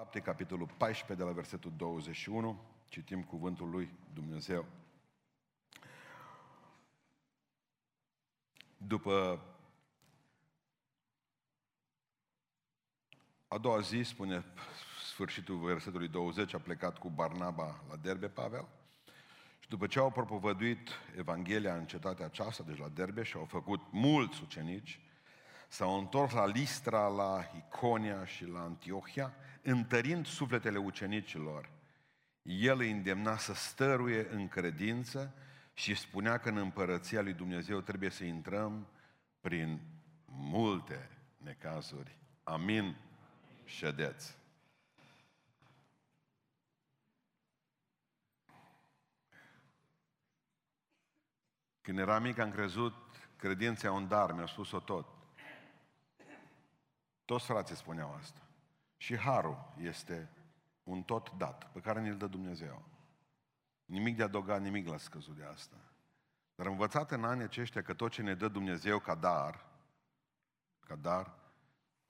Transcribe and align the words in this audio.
Fapte, 0.00 0.20
capitolul 0.20 0.66
14, 0.76 1.14
de 1.14 1.30
la 1.30 1.34
versetul 1.34 1.72
21, 1.76 2.60
citim 2.88 3.22
cuvântul 3.22 3.70
lui 3.70 3.90
Dumnezeu. 4.14 4.66
După 8.76 9.40
a 13.48 13.58
doua 13.58 13.80
zi, 13.80 14.02
spune 14.02 14.44
sfârșitul 15.04 15.56
versetului 15.56 16.08
20, 16.08 16.54
a 16.54 16.58
plecat 16.58 16.98
cu 16.98 17.08
Barnaba 17.08 17.82
la 17.88 17.96
Derbe, 17.96 18.28
Pavel, 18.28 18.68
și 19.58 19.68
după 19.68 19.86
ce 19.86 19.98
au 19.98 20.10
propovăduit 20.10 20.88
Evanghelia 21.16 21.76
în 21.76 21.86
cetatea 21.86 22.24
aceasta, 22.24 22.62
deci 22.62 22.78
la 22.78 22.88
Derbe, 22.88 23.22
și 23.22 23.36
au 23.36 23.44
făcut 23.44 23.80
mulți 23.90 24.42
ucenici, 24.42 25.00
s-au 25.68 25.98
întors 25.98 26.32
la 26.32 26.46
Listra, 26.46 27.06
la 27.06 27.50
Iconia 27.56 28.24
și 28.24 28.44
la 28.44 28.60
Antiohia, 28.60 29.34
întărind 29.62 30.26
sufletele 30.26 30.78
ucenicilor. 30.78 31.70
El 32.42 32.78
îi 32.78 32.90
îndemna 32.90 33.36
să 33.36 33.54
stăruie 33.54 34.28
în 34.30 34.48
credință 34.48 35.34
și 35.72 35.94
spunea 35.94 36.38
că 36.38 36.48
în 36.48 36.56
împărăția 36.56 37.20
lui 37.20 37.32
Dumnezeu 37.32 37.80
trebuie 37.80 38.10
să 38.10 38.24
intrăm 38.24 38.86
prin 39.40 39.80
multe 40.24 41.10
necazuri. 41.36 42.16
Amin. 42.42 42.96
Ședeți. 43.64 44.38
Când 51.80 51.98
eram 51.98 52.22
mic 52.22 52.38
am 52.38 52.50
crezut 52.50 52.94
credința 53.36 53.92
un 53.92 54.08
dar, 54.08 54.32
mi-a 54.32 54.46
spus-o 54.46 54.80
tot. 54.80 55.06
Toți 57.24 57.44
frații 57.44 57.76
spuneau 57.76 58.14
asta. 58.14 58.49
Și 59.00 59.16
harul 59.16 59.72
este 59.78 60.30
un 60.82 61.02
tot 61.02 61.30
dat, 61.30 61.72
pe 61.72 61.80
care 61.80 62.00
ne-l 62.00 62.16
dă 62.16 62.26
Dumnezeu. 62.26 62.84
Nimic 63.84 64.16
de 64.16 64.22
adăugat, 64.22 64.60
nimic 64.60 64.88
la 64.88 64.96
scăzut 64.96 65.36
de 65.36 65.44
asta. 65.44 65.76
Dar 66.54 66.66
am 66.66 66.72
învățat 66.72 67.10
în 67.10 67.24
anii 67.24 67.44
aceștia 67.44 67.82
că 67.82 67.94
tot 67.94 68.10
ce 68.10 68.22
ne 68.22 68.34
dă 68.34 68.48
Dumnezeu 68.48 68.98
ca 68.98 69.14
dar, 69.14 69.66
ca 70.80 70.96
dar, 70.96 71.34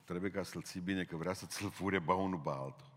trebuie 0.03 0.31
ca 0.31 0.43
să-l 0.43 0.61
ții 0.61 0.81
bine, 0.81 1.03
că 1.03 1.15
vrea 1.15 1.33
să 1.33 1.45
ți-l 1.45 1.69
fure 1.69 1.99
ba 1.99 2.13
unul, 2.13 2.39
ba 2.39 2.55
altul. 2.55 2.91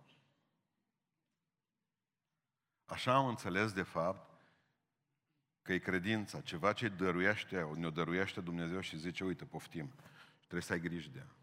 Așa 2.85 3.15
am 3.15 3.27
înțeles, 3.27 3.73
de 3.73 3.83
fapt, 3.83 4.41
că 5.63 5.73
e 5.73 5.79
credința, 5.79 6.41
ceva 6.41 6.73
ce 6.73 6.89
dăruiește, 6.89 7.71
ne-o 7.75 7.91
dăruiește 7.91 8.41
Dumnezeu 8.41 8.81
și 8.81 8.99
zice, 8.99 9.25
uite, 9.25 9.45
poftim. 9.45 9.93
Și 10.39 10.41
trebuie 10.41 10.63
să 10.63 10.73
ai 10.73 10.81
grijă 10.81 11.11
de 11.11 11.19
ea. 11.19 11.35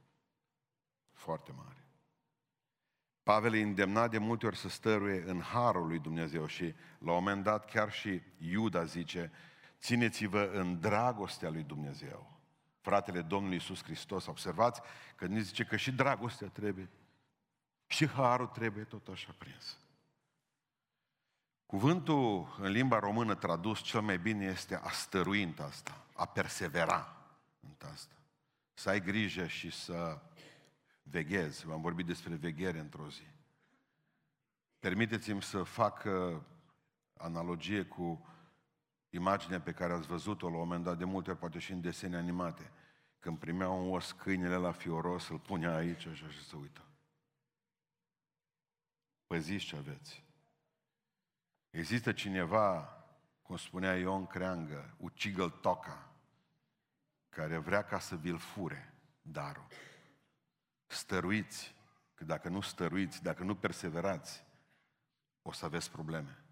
Foarte 1.12 1.52
mare. 1.52 1.86
Pavel 3.24 3.54
îi 3.54 3.62
îndemna 3.62 4.08
de 4.08 4.18
multe 4.18 4.46
ori 4.46 4.58
să 4.58 4.70
stăruie 4.70 5.24
în 5.26 5.42
harul 5.42 5.88
lui 5.88 6.00
Dumnezeu 6.00 6.48
și 6.48 6.64
la 6.98 7.12
un 7.12 7.18
moment 7.24 7.44
dat 7.44 7.66
chiar 7.66 7.92
și 7.92 8.22
Iuda 8.38 8.84
zice, 8.84 9.32
țineți-vă 9.80 10.50
în 10.54 10.80
dragostea 10.80 11.50
lui 11.50 11.64
Dumnezeu. 11.64 12.40
Fratele 12.80 13.22
Domnului 13.22 13.56
Iisus 13.56 13.84
Hristos, 13.84 14.26
observați 14.26 14.82
că 15.16 15.28
ne 15.28 15.40
zice 15.40 15.64
că 15.64 15.76
și 15.76 15.92
dragostea 15.92 16.48
trebuie, 16.48 16.90
și 17.86 18.08
harul 18.08 18.48
trebuie 18.48 18.84
tot 18.84 19.08
așa 19.08 19.36
prins. 19.38 19.78
Cuvântul 21.66 22.56
în 22.60 22.72
limba 22.72 23.00
română 23.00 23.36
tradus 23.36 23.82
cel 23.82 24.02
mai 24.02 24.18
bine 24.18 24.46
este 24.46 24.76
a 24.76 24.90
stărui 24.90 25.44
în 25.44 25.56
asta, 25.68 26.06
a 26.14 26.26
persevera 26.26 27.16
în 27.60 27.90
asta. 27.92 28.16
Să 28.74 28.90
ai 28.90 29.02
grijă 29.02 29.48
și 29.48 29.72
să 29.72 30.22
veghezi. 31.02 31.66
V-am 31.66 31.82
vorbit 31.82 32.06
despre 32.06 32.36
veghere 32.36 32.80
într-o 32.80 33.10
zi. 33.10 33.28
Permiteți-mi 34.80 35.42
să 35.42 35.64
fac 35.64 36.04
uh, 36.06 36.42
analogie 37.18 37.84
cu 37.84 38.26
imaginea 39.10 39.62
pe 39.62 39.72
care 39.72 39.94
ați 39.94 40.08
văzut-o 40.08 40.50
la 40.50 40.54
un 40.54 40.60
moment 40.60 40.84
dat, 40.84 40.98
de 40.98 41.04
multe 41.04 41.30
ori 41.30 41.40
poate 41.40 41.60
și 41.60 41.72
în 41.72 41.82
desene 41.82 42.18
animate. 42.18 42.72
Când 43.20 43.40
primeau 43.40 43.86
un 43.86 43.94
os 43.94 44.12
câinele 44.12 44.56
la 44.56 44.72
fioros, 44.72 45.30
îl 45.30 45.40
punea 45.40 45.76
aici 45.76 46.06
așa 46.06 46.30
și 46.30 46.44
se 46.44 46.56
uită. 46.56 46.82
Păziți 49.28 49.66
ce 49.66 49.76
aveți. 49.76 50.24
Există 51.70 52.12
cineva, 52.12 52.98
cum 53.42 53.58
spunea 53.58 53.98
Ion 53.98 54.28
Creangă, 54.28 54.96
ucigăl 54.98 55.50
toca, 55.50 56.12
care 57.30 57.58
vrea 57.58 57.84
ca 57.84 58.00
să 58.00 58.16
vi-l 58.16 58.38
fure 58.38 58.94
darul. 59.22 59.68
Stăruiți, 60.94 61.76
că 62.14 62.24
dacă 62.24 62.50
nu 62.50 62.62
stăruiți, 62.62 63.24
dacă 63.24 63.44
nu 63.44 63.56
perseverați, 63.56 64.46
o 65.42 65.52
să 65.52 65.66
aveți 65.66 65.92
probleme. 65.92 66.44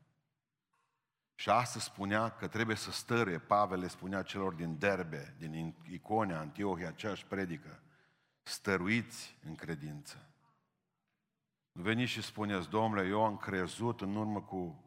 Și 1.36 1.50
asta 1.50 1.80
spunea 1.80 2.30
că 2.30 2.48
trebuie 2.48 2.76
să 2.76 2.92
stăre, 2.92 3.40
Pavel 3.40 3.80
le 3.80 3.88
spunea 3.88 4.22
celor 4.22 4.54
din 4.54 4.78
Derbe, 4.78 5.36
din 5.38 5.76
Iconia, 5.90 6.40
Antiohia, 6.40 6.88
aceeași 6.88 7.26
predică, 7.26 7.82
stăruiți 8.44 9.38
în 9.46 9.56
credință. 9.56 10.30
Nu 11.72 11.82
veniți 11.82 12.12
și 12.12 12.22
spuneți, 12.22 12.70
domnule, 12.70 13.08
eu 13.08 13.26
am 13.26 13.38
crezut 13.38 14.02
în 14.02 14.16
urmă 14.16 14.42
cu... 14.42 14.84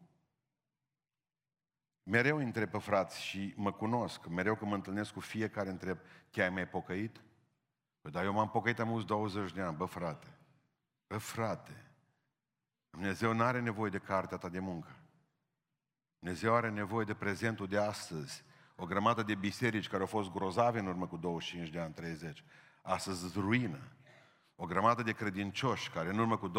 Mereu 2.03 2.37
întreb 2.37 2.71
pe 2.71 2.79
frați 2.79 3.23
și 3.23 3.55
mă 3.57 3.73
cunosc, 3.73 4.27
mereu 4.27 4.55
că 4.55 4.65
mă 4.65 4.75
întâlnesc 4.75 5.13
cu 5.13 5.21
fiecare 5.21 5.71
întreb, 5.71 5.99
te-ai 6.31 6.51
mai 6.51 6.69
pocăit? 6.69 7.21
Păi, 8.03 8.11
dar 8.11 8.25
eu 8.25 8.33
m-am 8.33 8.51
pocăit 8.51 8.79
am 8.79 9.05
20 9.07 9.53
de 9.53 9.61
ani, 9.61 9.77
bă 9.77 9.85
frate, 9.85 10.27
bă 11.07 11.19
frate, 11.19 11.93
Dumnezeu 12.91 13.33
nu 13.33 13.43
are 13.43 13.61
nevoie 13.61 13.91
de 13.91 13.99
cartea 13.99 14.37
ta 14.37 14.49
de 14.49 14.59
muncă. 14.59 14.97
Dumnezeu 16.19 16.55
are 16.55 16.71
nevoie 16.71 17.05
de 17.05 17.15
prezentul 17.15 17.67
de 17.67 17.79
astăzi. 17.79 18.45
O 18.77 18.87
grămadă 18.87 19.23
de 19.23 19.35
biserici 19.35 19.89
care 19.89 20.01
au 20.01 20.07
fost 20.07 20.31
grozave 20.31 20.79
în 20.79 20.87
urmă 20.87 21.07
cu 21.07 21.17
25 21.17 21.69
de 21.69 21.81
ani, 21.81 21.95
30, 21.95 22.45
astăzi 22.83 23.25
îți 23.25 23.39
ruină. 23.39 23.79
O 24.57 24.67
grămadă 24.67 25.03
de 25.03 25.13
credincioși 25.13 25.91
care 25.91 26.09
în 26.09 26.19
urmă 26.19 26.37
cu 26.37 26.51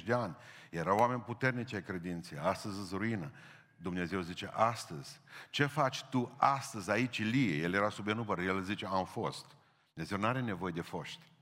20-25 0.00 0.04
de 0.04 0.12
ani 0.12 0.36
erau 0.70 0.98
oameni 0.98 1.20
puternici 1.20 1.72
ai 1.72 1.82
credinței, 1.82 2.38
astăzi 2.38 2.78
îți 2.78 2.94
ruină. 2.94 3.32
Dumnezeu 3.76 4.20
zice, 4.20 4.50
astăzi, 4.52 5.20
ce 5.50 5.66
faci 5.66 6.04
tu 6.04 6.34
astăzi 6.36 6.90
aici, 6.90 7.16
Ilie? 7.16 7.62
El 7.62 7.74
era 7.74 7.88
sub 7.88 8.08
enupăr, 8.08 8.38
el 8.38 8.62
zice, 8.62 8.86
am 8.86 9.04
fost. 9.04 9.56
Dumnezeu 9.98 10.18
nu 10.18 10.26
are 10.26 10.40
nevoie 10.40 10.72
de 10.72 10.80
foști. 10.80 11.32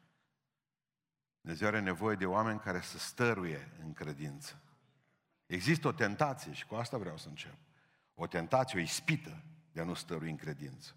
Dumnezeu 1.41 1.69
are 1.69 1.81
nevoie 1.81 2.17
de 2.17 2.27
oameni 2.27 2.59
care 2.59 2.81
să 2.81 2.99
stăruie 2.99 3.73
în 3.83 3.93
credință. 3.93 4.61
Există 5.47 5.89
o 5.89 5.93
tentație 5.93 6.53
și 6.53 6.67
cu 6.67 6.75
asta 6.75 6.99
vreau 6.99 7.17
să 7.17 7.29
încep. 7.29 7.55
O 8.15 8.27
tentație, 8.27 8.79
o 8.79 8.83
ispită 8.83 9.43
de 9.73 9.81
a 9.81 9.85
nu 9.85 9.95
stărui 9.95 10.31
în 10.31 10.37
credință. 10.37 10.95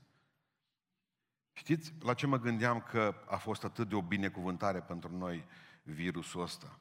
Știți 1.54 1.94
la 2.00 2.14
ce 2.14 2.28
mă 2.28 2.40
gândeam 2.40 2.82
că 2.82 3.24
a 3.28 3.38
fost 3.38 3.64
atât 3.64 3.90
de 3.90 3.96
o 3.96 4.02
binecuvântare 4.02 4.82
pentru 4.82 5.18
noi 5.18 5.46
virusul 5.84 6.42
ăsta? 6.42 6.80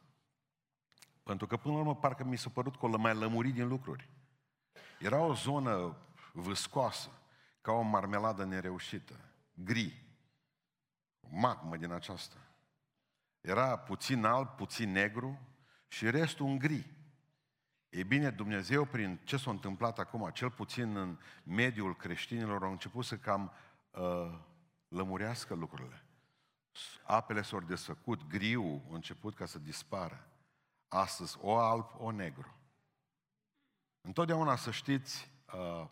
Pentru 1.22 1.46
că 1.46 1.56
până 1.56 1.74
la 1.74 1.80
urmă 1.80 1.96
parcă 1.96 2.24
mi 2.24 2.38
s-a 2.38 2.50
părut 2.50 2.76
că 2.78 2.86
o 2.86 2.96
mai 2.96 3.14
lămurit 3.14 3.54
din 3.54 3.68
lucruri. 3.68 4.08
Era 4.98 5.18
o 5.18 5.34
zonă 5.34 5.96
vâscoasă, 6.32 7.10
ca 7.60 7.72
o 7.72 7.82
marmeladă 7.82 8.44
nereușită, 8.44 9.20
gri, 9.54 10.02
o 10.04 10.07
magmă 11.30 11.76
din 11.76 11.92
aceasta. 11.92 12.36
Era 13.40 13.78
puțin 13.78 14.24
alb, 14.24 14.48
puțin 14.48 14.90
negru 14.90 15.38
și 15.88 16.10
restul 16.10 16.46
un 16.46 16.58
gri. 16.58 16.96
Ei 17.88 18.04
bine, 18.04 18.30
Dumnezeu, 18.30 18.84
prin 18.84 19.20
ce 19.24 19.36
s-a 19.36 19.50
întâmplat 19.50 19.98
acum, 19.98 20.30
cel 20.30 20.50
puțin 20.50 20.96
în 20.96 21.18
mediul 21.42 21.96
creștinilor, 21.96 22.64
a 22.64 22.68
început 22.68 23.04
să 23.04 23.16
cam 23.16 23.52
uh, 23.90 24.38
lămurească 24.88 25.54
lucrurile. 25.54 26.02
Apele 27.02 27.42
s-au 27.42 27.60
desfăcut, 27.60 28.26
griu 28.26 28.82
a 28.90 28.94
început 28.94 29.34
ca 29.34 29.46
să 29.46 29.58
dispară. 29.58 30.28
Astăzi, 30.88 31.36
o 31.40 31.56
alb, 31.56 31.90
o 31.98 32.10
negru. 32.10 32.54
Întotdeauna 34.00 34.56
să 34.56 34.70
știți 34.70 35.30
uh, 35.54 35.88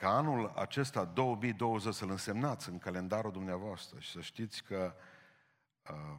ca 0.00 0.16
anul 0.16 0.52
acesta 0.56 1.04
2020 1.04 1.94
să-l 1.94 2.10
însemnați 2.10 2.68
în 2.68 2.78
calendarul 2.78 3.32
dumneavoastră 3.32 3.98
și 3.98 4.10
să 4.10 4.20
știți 4.20 4.62
că 4.62 4.94
uh, 5.90 6.16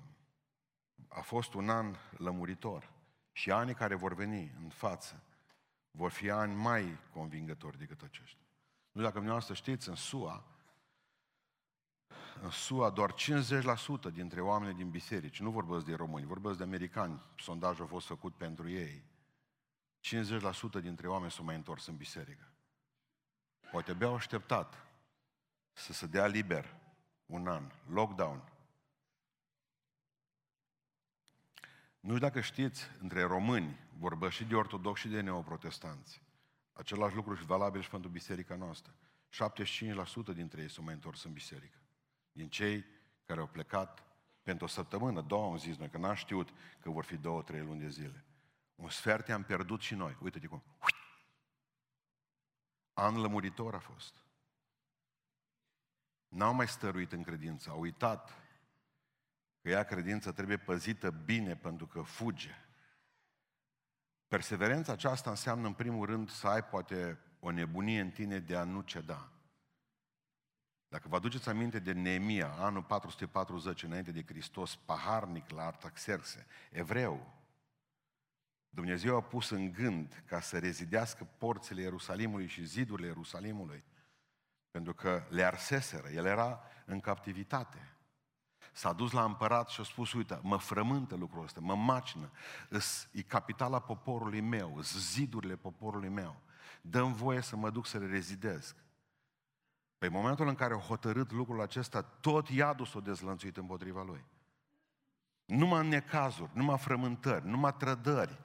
a 1.07 1.21
fost 1.21 1.53
un 1.53 1.69
an 1.69 1.95
lămuritor. 2.17 2.91
Și 3.31 3.51
anii 3.51 3.73
care 3.73 3.95
vor 3.95 4.13
veni 4.13 4.51
în 4.63 4.69
față 4.69 5.23
vor 5.91 6.11
fi 6.11 6.29
ani 6.29 6.53
mai 6.53 6.97
convingători 7.13 7.77
decât 7.77 8.01
aceștia. 8.01 8.45
Nu 8.91 9.01
dacă 9.01 9.13
dumneavoastră 9.13 9.53
știți, 9.53 9.89
în 9.89 9.95
SUA, 9.95 10.43
în 12.41 12.49
SUA 12.49 12.89
doar 12.89 13.13
50% 13.13 14.13
dintre 14.13 14.41
oamenii 14.41 14.75
din 14.75 14.89
biserici, 14.89 15.39
nu 15.39 15.51
vorbesc 15.51 15.85
de 15.85 15.93
români, 15.93 16.25
vorbesc 16.25 16.57
de 16.57 16.63
americani, 16.63 17.21
sondajul 17.37 17.85
a 17.85 17.87
fost 17.87 18.07
făcut 18.07 18.35
pentru 18.35 18.69
ei, 18.69 19.03
50% 20.79 20.81
dintre 20.81 21.07
oameni 21.07 21.31
s-au 21.31 21.45
mai 21.45 21.55
întors 21.55 21.87
în 21.87 21.95
biserică. 21.97 22.50
Poate 23.71 23.91
abia 23.91 24.07
au 24.07 24.15
așteptat 24.15 24.85
să 25.73 25.93
se 25.93 26.05
dea 26.05 26.25
liber 26.25 26.75
un 27.25 27.47
an, 27.47 27.71
lockdown, 27.87 28.51
Nu 32.01 32.15
știu 32.15 32.27
dacă 32.27 32.39
știți, 32.39 32.83
între 32.99 33.23
români, 33.23 33.79
vorbă 33.97 34.29
și 34.29 34.43
de 34.43 34.55
ortodoxi 34.55 35.01
și 35.01 35.07
de 35.07 35.21
neoprotestanți. 35.21 36.21
Același 36.73 37.15
lucru 37.15 37.35
și 37.35 37.45
valabil 37.45 37.81
și 37.81 37.89
pentru 37.89 38.09
biserica 38.09 38.55
noastră. 38.55 38.95
75% 40.31 40.33
dintre 40.33 40.61
ei 40.61 40.69
s-au 40.69 40.83
mai 40.83 40.93
întors 40.93 41.23
în 41.23 41.33
biserică. 41.33 41.77
Din 42.31 42.49
cei 42.49 42.85
care 43.25 43.39
au 43.39 43.47
plecat 43.47 44.03
pentru 44.41 44.65
o 44.65 44.67
săptămână, 44.67 45.21
două 45.21 45.51
am 45.51 45.57
zis 45.57 45.77
noi, 45.77 45.89
că 45.89 45.97
n-am 45.97 46.15
știut 46.15 46.49
că 46.79 46.89
vor 46.89 47.03
fi 47.03 47.17
două, 47.17 47.41
trei 47.41 47.61
luni 47.61 47.79
de 47.79 47.89
zile. 47.89 48.25
Un 48.75 48.89
sfert 48.89 49.27
i-am 49.27 49.43
pierdut 49.43 49.81
și 49.81 49.95
noi. 49.95 50.17
Uite-te 50.21 50.47
cum. 50.47 50.63
An 50.79 51.00
lămuritor 52.93 53.75
a 53.75 53.79
fost. 53.79 54.13
N-au 56.27 56.53
mai 56.53 56.67
stăruit 56.67 57.11
în 57.11 57.23
credință, 57.23 57.69
au 57.69 57.79
uitat 57.79 58.29
că 59.61 59.69
ea 59.69 59.83
credință 59.83 60.31
trebuie 60.31 60.57
păzită 60.57 61.11
bine 61.11 61.55
pentru 61.55 61.87
că 61.87 62.01
fuge. 62.01 62.55
Perseverența 64.27 64.91
aceasta 64.91 65.29
înseamnă 65.29 65.67
în 65.67 65.73
primul 65.73 66.05
rând 66.05 66.29
să 66.29 66.47
ai 66.47 66.63
poate 66.63 67.19
o 67.39 67.51
nebunie 67.51 67.99
în 67.99 68.11
tine 68.11 68.39
de 68.39 68.55
a 68.55 68.63
nu 68.63 68.81
ceda. 68.81 69.31
Dacă 70.87 71.07
vă 71.07 71.15
aduceți 71.15 71.49
aminte 71.49 71.79
de 71.79 71.91
Neemia, 71.91 72.51
anul 72.51 72.83
440 72.83 73.83
înainte 73.83 74.11
de 74.11 74.23
Hristos, 74.23 74.75
paharnic 74.75 75.49
la 75.49 75.65
Artaxerxe, 75.65 76.47
evreu, 76.71 77.40
Dumnezeu 78.73 79.15
a 79.15 79.21
pus 79.21 79.49
în 79.49 79.71
gând 79.71 80.23
ca 80.25 80.39
să 80.39 80.59
rezidească 80.59 81.27
porțile 81.37 81.81
Ierusalimului 81.81 82.47
și 82.47 82.65
zidurile 82.65 83.07
Ierusalimului, 83.07 83.83
pentru 84.71 84.93
că 84.93 85.23
le 85.29 85.43
arseseră, 85.43 86.09
el 86.09 86.25
era 86.25 86.61
în 86.85 86.99
captivitate. 86.99 87.95
S-a 88.73 88.93
dus 88.93 89.11
la 89.11 89.23
împărat 89.23 89.69
și 89.69 89.81
a 89.81 89.83
spus, 89.83 90.13
uite, 90.13 90.39
mă 90.41 90.57
frământă 90.57 91.15
lucrul 91.15 91.43
ăsta, 91.43 91.59
mă 91.59 91.75
macină, 91.75 92.31
e 93.11 93.21
capitala 93.21 93.79
poporului 93.79 94.41
meu, 94.41 94.79
zidurile 94.81 95.55
poporului 95.55 96.09
meu. 96.09 96.41
Dăm 96.81 97.13
voie 97.13 97.41
să 97.41 97.55
mă 97.55 97.69
duc 97.69 97.85
să 97.85 97.97
le 97.97 98.05
rezidez. 98.05 98.75
Păi 99.97 100.07
în 100.07 100.13
momentul 100.13 100.47
în 100.47 100.55
care 100.55 100.73
a 100.73 100.77
hotărât 100.77 101.31
lucrul 101.31 101.61
acesta, 101.61 102.01
tot 102.01 102.49
iadul 102.49 102.85
s-a 102.85 102.99
dezlănțuit 102.99 103.57
împotriva 103.57 104.03
lui. 104.03 104.25
Numai 105.45 105.87
necazuri, 105.87 106.49
numai 106.53 106.77
frământări, 106.77 107.47
numai 107.47 107.75
trădări. 107.77 108.39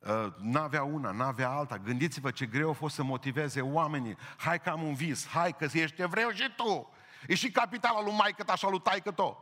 Uh, 0.00 0.26
n-avea 0.38 0.82
una, 0.82 1.10
n-avea 1.10 1.50
alta. 1.50 1.78
Gândiți-vă 1.78 2.30
ce 2.30 2.46
greu 2.46 2.70
a 2.70 2.72
fost 2.72 2.94
să 2.94 3.02
motiveze 3.02 3.60
oamenii. 3.60 4.16
Hai 4.36 4.60
că 4.60 4.70
am 4.70 4.82
un 4.82 4.94
vis, 4.94 5.26
hai 5.26 5.56
că 5.56 5.66
ești 5.72 6.02
evreu 6.02 6.30
și 6.30 6.52
tu. 6.56 6.90
E 7.26 7.34
și 7.34 7.50
capitala 7.50 8.02
lui 8.02 8.12
maică 8.12 8.44
așa 8.46 8.68
lui 8.68 8.80
taică 8.80 9.10
tot. 9.10 9.36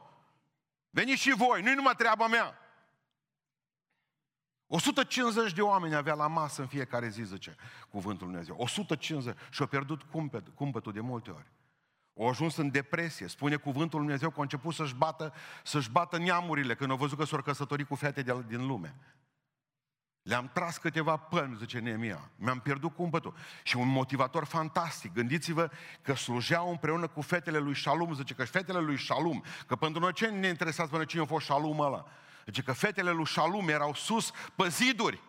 Veniți 0.91 1.21
și 1.21 1.35
voi, 1.37 1.63
nu-i 1.63 1.75
numai 1.75 1.95
treaba 1.97 2.27
mea. 2.27 2.59
150 4.67 5.53
de 5.53 5.63
oameni 5.63 5.95
avea 5.95 6.15
la 6.15 6.27
masă 6.27 6.61
în 6.61 6.67
fiecare 6.67 7.09
zi, 7.09 7.23
zice 7.23 7.57
cuvântul 7.89 8.27
Lui 8.27 8.35
Dumnezeu. 8.35 8.57
150 8.59 9.37
și-au 9.51 9.67
pierdut 9.67 10.03
cumpăt, 10.03 10.49
cumpătul 10.55 10.93
de 10.93 11.01
multe 11.01 11.31
ori. 11.31 11.47
Au 12.19 12.29
ajuns 12.29 12.57
în 12.57 12.71
depresie. 12.71 13.27
Spune 13.27 13.57
cuvântul 13.57 13.99
Lui 13.99 14.07
Dumnezeu 14.07 14.29
că 14.29 14.35
au 14.37 14.43
început 14.43 14.75
să-și 14.75 14.95
bată, 14.95 15.33
să-și 15.65 15.91
bată 15.91 16.19
neamurile 16.19 16.75
când 16.75 16.91
au 16.91 16.97
văzut 16.97 17.19
că 17.19 17.25
s-au 17.25 17.43
căsătorit 17.43 17.87
cu 17.87 17.95
fete 17.95 18.23
de, 18.23 18.45
din 18.47 18.67
lume. 18.67 18.97
Le-am 20.29 20.51
tras 20.53 20.77
câteva 20.77 21.17
pălmi, 21.17 21.57
zice 21.59 21.79
Neemia. 21.79 22.31
Mi-am 22.37 22.61
pierdut 22.61 22.95
cumpătul. 22.95 23.35
Și 23.63 23.77
un 23.77 23.89
motivator 23.89 24.45
fantastic. 24.45 25.13
Gândiți-vă 25.13 25.71
că 26.03 26.15
slujeau 26.15 26.71
împreună 26.71 27.07
cu 27.07 27.21
fetele 27.21 27.59
lui 27.59 27.77
Shalom. 27.77 28.15
Zice 28.15 28.35
că 28.35 28.45
fetele 28.45 28.79
lui 28.79 28.99
Shalom, 28.99 29.41
că 29.67 29.77
pentru 29.77 30.01
noi 30.01 30.13
ce 30.13 30.27
ne 30.27 30.49
interesează 30.49 30.91
până 30.91 31.05
cine 31.05 31.23
a 31.23 31.25
fost 31.25 31.45
Shalom 31.45 31.79
ăla? 31.79 32.05
Zice 32.45 32.63
că 32.63 32.73
fetele 32.73 33.11
lui 33.11 33.27
Shalom 33.27 33.69
erau 33.69 33.95
sus 33.95 34.33
pe 34.57 34.69
ziduri 34.69 35.23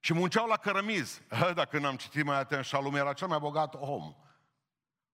și 0.00 0.14
munceau 0.14 0.46
la 0.46 0.56
cărămiz. 0.56 1.20
Dacă 1.54 1.78
n-am 1.78 1.96
citit 1.96 2.24
mai 2.24 2.38
atent, 2.38 2.64
Shalom 2.64 2.94
era 2.94 3.12
cel 3.12 3.28
mai 3.28 3.38
bogat 3.38 3.74
om. 3.78 4.14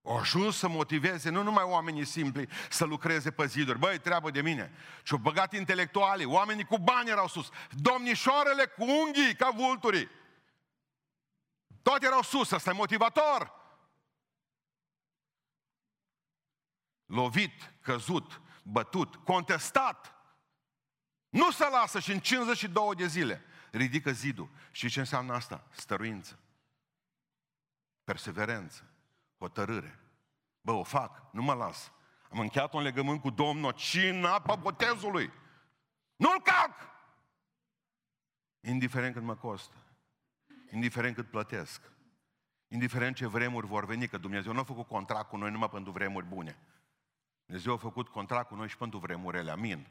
Au 0.02 0.16
ajuns 0.16 0.56
să 0.56 0.68
motiveze 0.68 1.30
nu 1.30 1.42
numai 1.42 1.64
oamenii 1.64 2.04
simpli 2.04 2.48
să 2.70 2.84
lucreze 2.84 3.30
pe 3.30 3.46
ziduri. 3.46 3.78
Băi, 3.78 3.98
treabă 3.98 4.30
de 4.30 4.42
mine. 4.42 4.72
Și-au 5.02 5.18
băgat 5.18 5.52
intelectualii, 5.52 6.24
oamenii 6.24 6.64
cu 6.64 6.78
bani 6.78 7.10
erau 7.10 7.28
sus. 7.28 7.48
Domnișoarele 7.70 8.66
cu 8.66 8.84
unghii 8.84 9.34
ca 9.34 9.50
vulturii. 9.50 10.08
Toate 11.82 12.06
erau 12.06 12.22
sus, 12.22 12.50
ăsta 12.50 12.70
e 12.70 12.72
motivator. 12.72 13.60
Lovit, 17.06 17.72
căzut, 17.80 18.40
bătut, 18.62 19.16
contestat. 19.16 20.14
Nu 21.28 21.50
se 21.50 21.68
lasă 21.68 22.00
și 22.00 22.12
în 22.12 22.20
52 22.20 22.94
de 22.94 23.06
zile 23.06 23.44
ridică 23.70 24.12
zidul. 24.12 24.50
Și 24.70 24.88
ce 24.88 24.98
înseamnă 24.98 25.32
asta? 25.32 25.66
Stăruință. 25.70 26.38
Perseverență. 28.04 28.91
Hotărâre. 29.42 29.98
Bă, 30.60 30.72
o 30.72 30.82
fac, 30.82 31.32
nu 31.32 31.42
mă 31.42 31.54
las. 31.54 31.92
Am 32.30 32.38
încheiat 32.38 32.72
un 32.72 32.82
legământ 32.82 33.20
cu 33.20 33.30
Domnul 33.30 33.74
și 33.74 34.08
în 34.08 34.24
apa 34.24 34.54
botezului. 34.54 35.32
Nu-l 36.16 36.42
calc! 36.42 36.74
Indiferent 38.60 39.14
cât 39.14 39.22
mă 39.22 39.34
costă. 39.34 39.76
Indiferent 40.70 41.14
cât 41.14 41.30
plătesc. 41.30 41.82
Indiferent 42.68 43.16
ce 43.16 43.26
vremuri 43.26 43.66
vor 43.66 43.84
veni, 43.84 44.08
că 44.08 44.18
Dumnezeu 44.18 44.52
nu 44.52 44.58
a 44.58 44.64
făcut 44.64 44.86
contract 44.86 45.28
cu 45.28 45.36
noi 45.36 45.50
numai 45.50 45.70
pentru 45.70 45.92
vremuri 45.92 46.26
bune. 46.26 46.58
Dumnezeu 47.44 47.72
a 47.72 47.76
făcut 47.76 48.08
contract 48.08 48.48
cu 48.48 48.54
noi 48.54 48.68
și 48.68 48.76
pentru 48.76 48.98
vremurile. 48.98 49.50
Amin. 49.50 49.86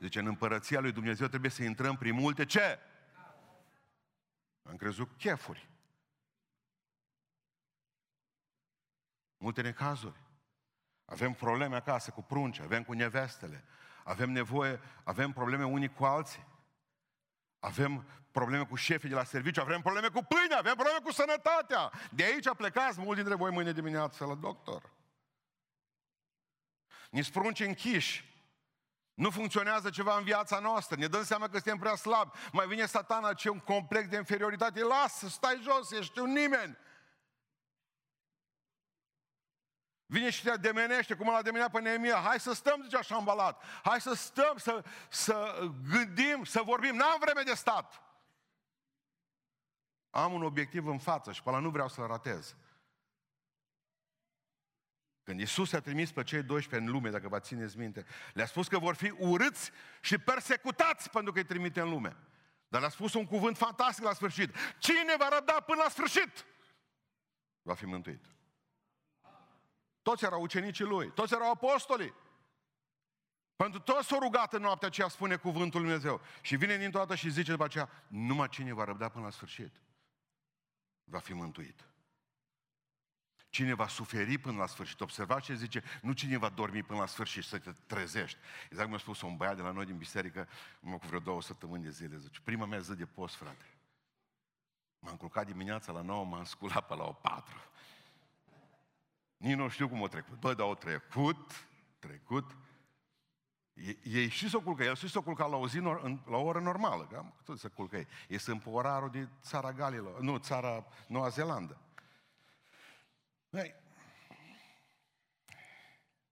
Zice, 0.00 0.18
în 0.18 0.26
împărăția 0.26 0.80
lui 0.80 0.92
Dumnezeu 0.92 1.26
trebuie 1.26 1.50
să 1.50 1.62
intrăm 1.62 1.96
prin 1.96 2.14
multe 2.14 2.44
ce? 2.44 2.78
Am 4.62 4.76
crezut 4.76 5.10
chefuri. 5.16 5.71
Multe 9.42 9.62
necazuri. 9.62 10.20
Avem 11.04 11.32
probleme 11.32 11.76
acasă 11.76 12.10
cu 12.10 12.22
prunci, 12.22 12.60
avem 12.60 12.84
cu 12.84 12.92
nevestele, 12.92 13.64
avem 14.04 14.30
nevoie, 14.30 14.80
avem 15.04 15.32
probleme 15.32 15.64
unii 15.64 15.92
cu 15.92 16.04
alții. 16.04 16.46
Avem 17.58 18.04
probleme 18.30 18.64
cu 18.64 18.74
șefii 18.74 19.08
de 19.08 19.14
la 19.14 19.24
serviciu, 19.24 19.60
avem 19.60 19.80
probleme 19.80 20.08
cu 20.08 20.24
pâinea, 20.24 20.58
avem 20.58 20.74
probleme 20.74 20.98
cu 21.02 21.12
sănătatea. 21.12 21.90
De 22.10 22.24
aici 22.24 22.48
plecați 22.56 23.00
mulți 23.00 23.14
dintre 23.20 23.34
voi 23.34 23.50
mâine 23.50 23.72
dimineață 23.72 24.24
la 24.24 24.34
doctor. 24.34 24.92
Ni 27.10 27.24
sprunci 27.24 27.60
închiși. 27.60 28.30
Nu 29.14 29.30
funcționează 29.30 29.90
ceva 29.90 30.16
în 30.16 30.24
viața 30.24 30.58
noastră, 30.58 30.96
ne 30.96 31.06
dăm 31.06 31.24
seama 31.24 31.44
că 31.44 31.52
suntem 31.52 31.78
prea 31.78 31.94
slabi. 31.94 32.30
Mai 32.52 32.66
vine 32.66 32.86
satana, 32.86 33.34
ce 33.34 33.48
un 33.48 33.60
complex 33.60 34.08
de 34.08 34.16
inferioritate. 34.16 34.82
Lasă, 34.82 35.28
stai 35.28 35.60
jos, 35.62 35.90
ești 35.90 36.18
un 36.18 36.32
nimeni. 36.32 36.76
Vine 40.12 40.30
și 40.30 40.42
te 40.42 40.50
ademenește, 40.50 41.14
cum 41.14 41.26
l-a 41.26 41.36
ademenea 41.36 41.68
pe 41.68 41.80
Neemia. 41.80 42.16
Hai 42.16 42.40
să 42.40 42.52
stăm, 42.52 42.82
zice 42.82 42.96
așa 42.96 43.14
ambalat. 43.14 43.62
Hai 43.82 44.00
să 44.00 44.14
stăm, 44.14 44.56
să, 44.56 44.84
să 45.08 45.68
gândim, 45.88 46.44
să 46.44 46.62
vorbim. 46.64 46.94
N-am 46.94 47.18
vreme 47.20 47.42
de 47.42 47.54
stat. 47.54 48.02
Am 50.10 50.32
un 50.32 50.42
obiectiv 50.42 50.86
în 50.86 50.98
față 50.98 51.32
și 51.32 51.42
pe 51.42 51.48
ăla 51.48 51.58
nu 51.58 51.70
vreau 51.70 51.88
să-l 51.88 52.06
ratez. 52.06 52.56
Când 55.22 55.40
Iisus 55.40 55.72
a 55.72 55.80
trimis 55.80 56.12
pe 56.12 56.22
cei 56.22 56.42
12 56.42 56.88
în 56.88 56.94
lume, 56.94 57.10
dacă 57.10 57.28
vă 57.28 57.38
țineți 57.38 57.78
minte, 57.78 58.06
le-a 58.32 58.46
spus 58.46 58.68
că 58.68 58.78
vor 58.78 58.94
fi 58.94 59.14
urâți 59.18 59.70
și 60.00 60.18
persecutați 60.18 61.10
pentru 61.10 61.32
că 61.32 61.38
îi 61.38 61.44
trimite 61.44 61.80
în 61.80 61.88
lume. 61.88 62.16
Dar 62.68 62.80
le-a 62.80 62.90
spus 62.90 63.14
un 63.14 63.26
cuvânt 63.26 63.56
fantastic 63.56 64.04
la 64.04 64.12
sfârșit. 64.12 64.54
Cine 64.78 65.14
va 65.18 65.28
răbda 65.28 65.52
până 65.52 65.82
la 65.82 65.88
sfârșit? 65.88 66.44
Va 67.62 67.74
fi 67.74 67.86
mântuit. 67.86 68.24
Toți 70.02 70.24
erau 70.24 70.42
ucenicii 70.42 70.84
lui, 70.84 71.10
toți 71.10 71.34
erau 71.34 71.50
apostolii. 71.50 72.14
Pentru 73.56 73.80
toți 73.80 74.08
s-au 74.08 74.18
rugat 74.18 74.52
în 74.52 74.62
noaptea 74.62 74.88
aceea, 74.88 75.08
spune 75.08 75.36
cuvântul 75.36 75.80
Lui 75.80 75.88
Dumnezeu. 75.90 76.20
Și 76.40 76.56
vine 76.56 76.76
dintr-o 76.76 76.98
dată 76.98 77.14
și 77.14 77.30
zice 77.30 77.50
după 77.50 77.64
aceea, 77.64 77.88
numai 78.08 78.48
cine 78.48 78.72
va 78.72 78.84
răbda 78.84 79.08
până 79.08 79.24
la 79.24 79.30
sfârșit, 79.30 79.80
va 81.04 81.18
fi 81.18 81.32
mântuit. 81.32 81.86
Cine 83.48 83.74
va 83.74 83.88
suferi 83.88 84.38
până 84.38 84.56
la 84.56 84.66
sfârșit. 84.66 85.00
Observați 85.00 85.44
ce 85.44 85.54
zice, 85.54 85.82
nu 86.02 86.12
cine 86.12 86.36
va 86.36 86.48
dormi 86.48 86.82
până 86.82 86.98
la 86.98 87.06
sfârșit 87.06 87.44
să 87.44 87.58
te 87.58 87.72
trezești. 87.86 88.38
Exact 88.64 88.86
cum 88.86 88.96
a 88.96 88.98
spus 88.98 89.20
un 89.20 89.36
băiat 89.36 89.56
de 89.56 89.62
la 89.62 89.70
noi 89.70 89.84
din 89.84 89.96
biserică, 89.96 90.48
mă 90.80 90.98
cu 90.98 91.06
vreo 91.06 91.18
două 91.18 91.42
săptămâni 91.42 91.82
de 91.82 91.90
zile, 91.90 92.16
zice, 92.16 92.40
prima 92.44 92.66
mea 92.66 92.78
zi 92.78 92.94
de 92.94 93.06
post, 93.06 93.34
frate. 93.34 93.64
M-am 94.98 95.16
culcat 95.16 95.46
dimineața 95.46 95.92
la 95.92 96.00
9, 96.00 96.24
m-am 96.24 96.44
sculat 96.44 96.86
pe 96.86 96.94
la 96.94 97.04
o 97.04 97.12
4. 97.12 97.54
Nici 99.42 99.56
nu 99.56 99.68
știu 99.68 99.88
cum 99.88 100.00
o 100.00 100.08
trecut. 100.08 100.40
Bă, 100.40 100.54
dar 100.54 100.66
o 100.66 100.74
trecut, 100.74 101.68
trecut. 101.98 102.56
Ei 104.02 104.28
și 104.28 104.48
s-o 104.48 104.60
culcă, 104.60 104.82
el 104.82 104.94
și 104.94 105.08
s-o 105.08 105.22
culca 105.22 105.46
la 105.46 105.56
o 105.56 105.68
zi, 105.68 105.78
la 105.78 106.36
o 106.36 106.42
oră 106.42 106.60
normală, 106.60 107.06
că 107.06 107.24
tot 107.44 107.58
să 107.58 107.68
culcă 107.68 107.96
ei. 107.96 108.06
Ei 108.28 108.38
sunt 108.38 108.62
pe 108.62 108.68
orarul 108.68 109.10
de 109.10 109.28
țara 109.40 109.72
Galilor, 109.72 110.20
nu, 110.20 110.36
țara 110.36 110.86
Noua 111.08 111.28
Zeelandă. 111.28 111.80
Băi, 113.50 113.74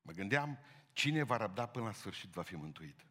mă 0.02 0.12
gândeam, 0.12 0.59
cine 0.93 1.23
va 1.23 1.37
răbda 1.37 1.67
până 1.67 1.85
la 1.85 1.93
sfârșit 1.93 2.31
va 2.31 2.43
fi 2.43 2.57
mântuit. 2.57 3.07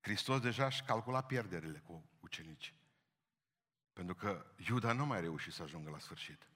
Hristos 0.00 0.40
deja 0.40 0.68
și 0.68 0.82
calcula 0.82 1.22
pierderile 1.22 1.78
cu 1.78 2.04
ucenici. 2.20 2.74
Pentru 3.92 4.14
că 4.14 4.46
Iuda 4.68 4.92
nu 4.92 5.06
mai 5.06 5.20
reușit 5.20 5.52
să 5.52 5.62
ajungă 5.62 5.90
la 5.90 5.98
sfârșit. 5.98 6.48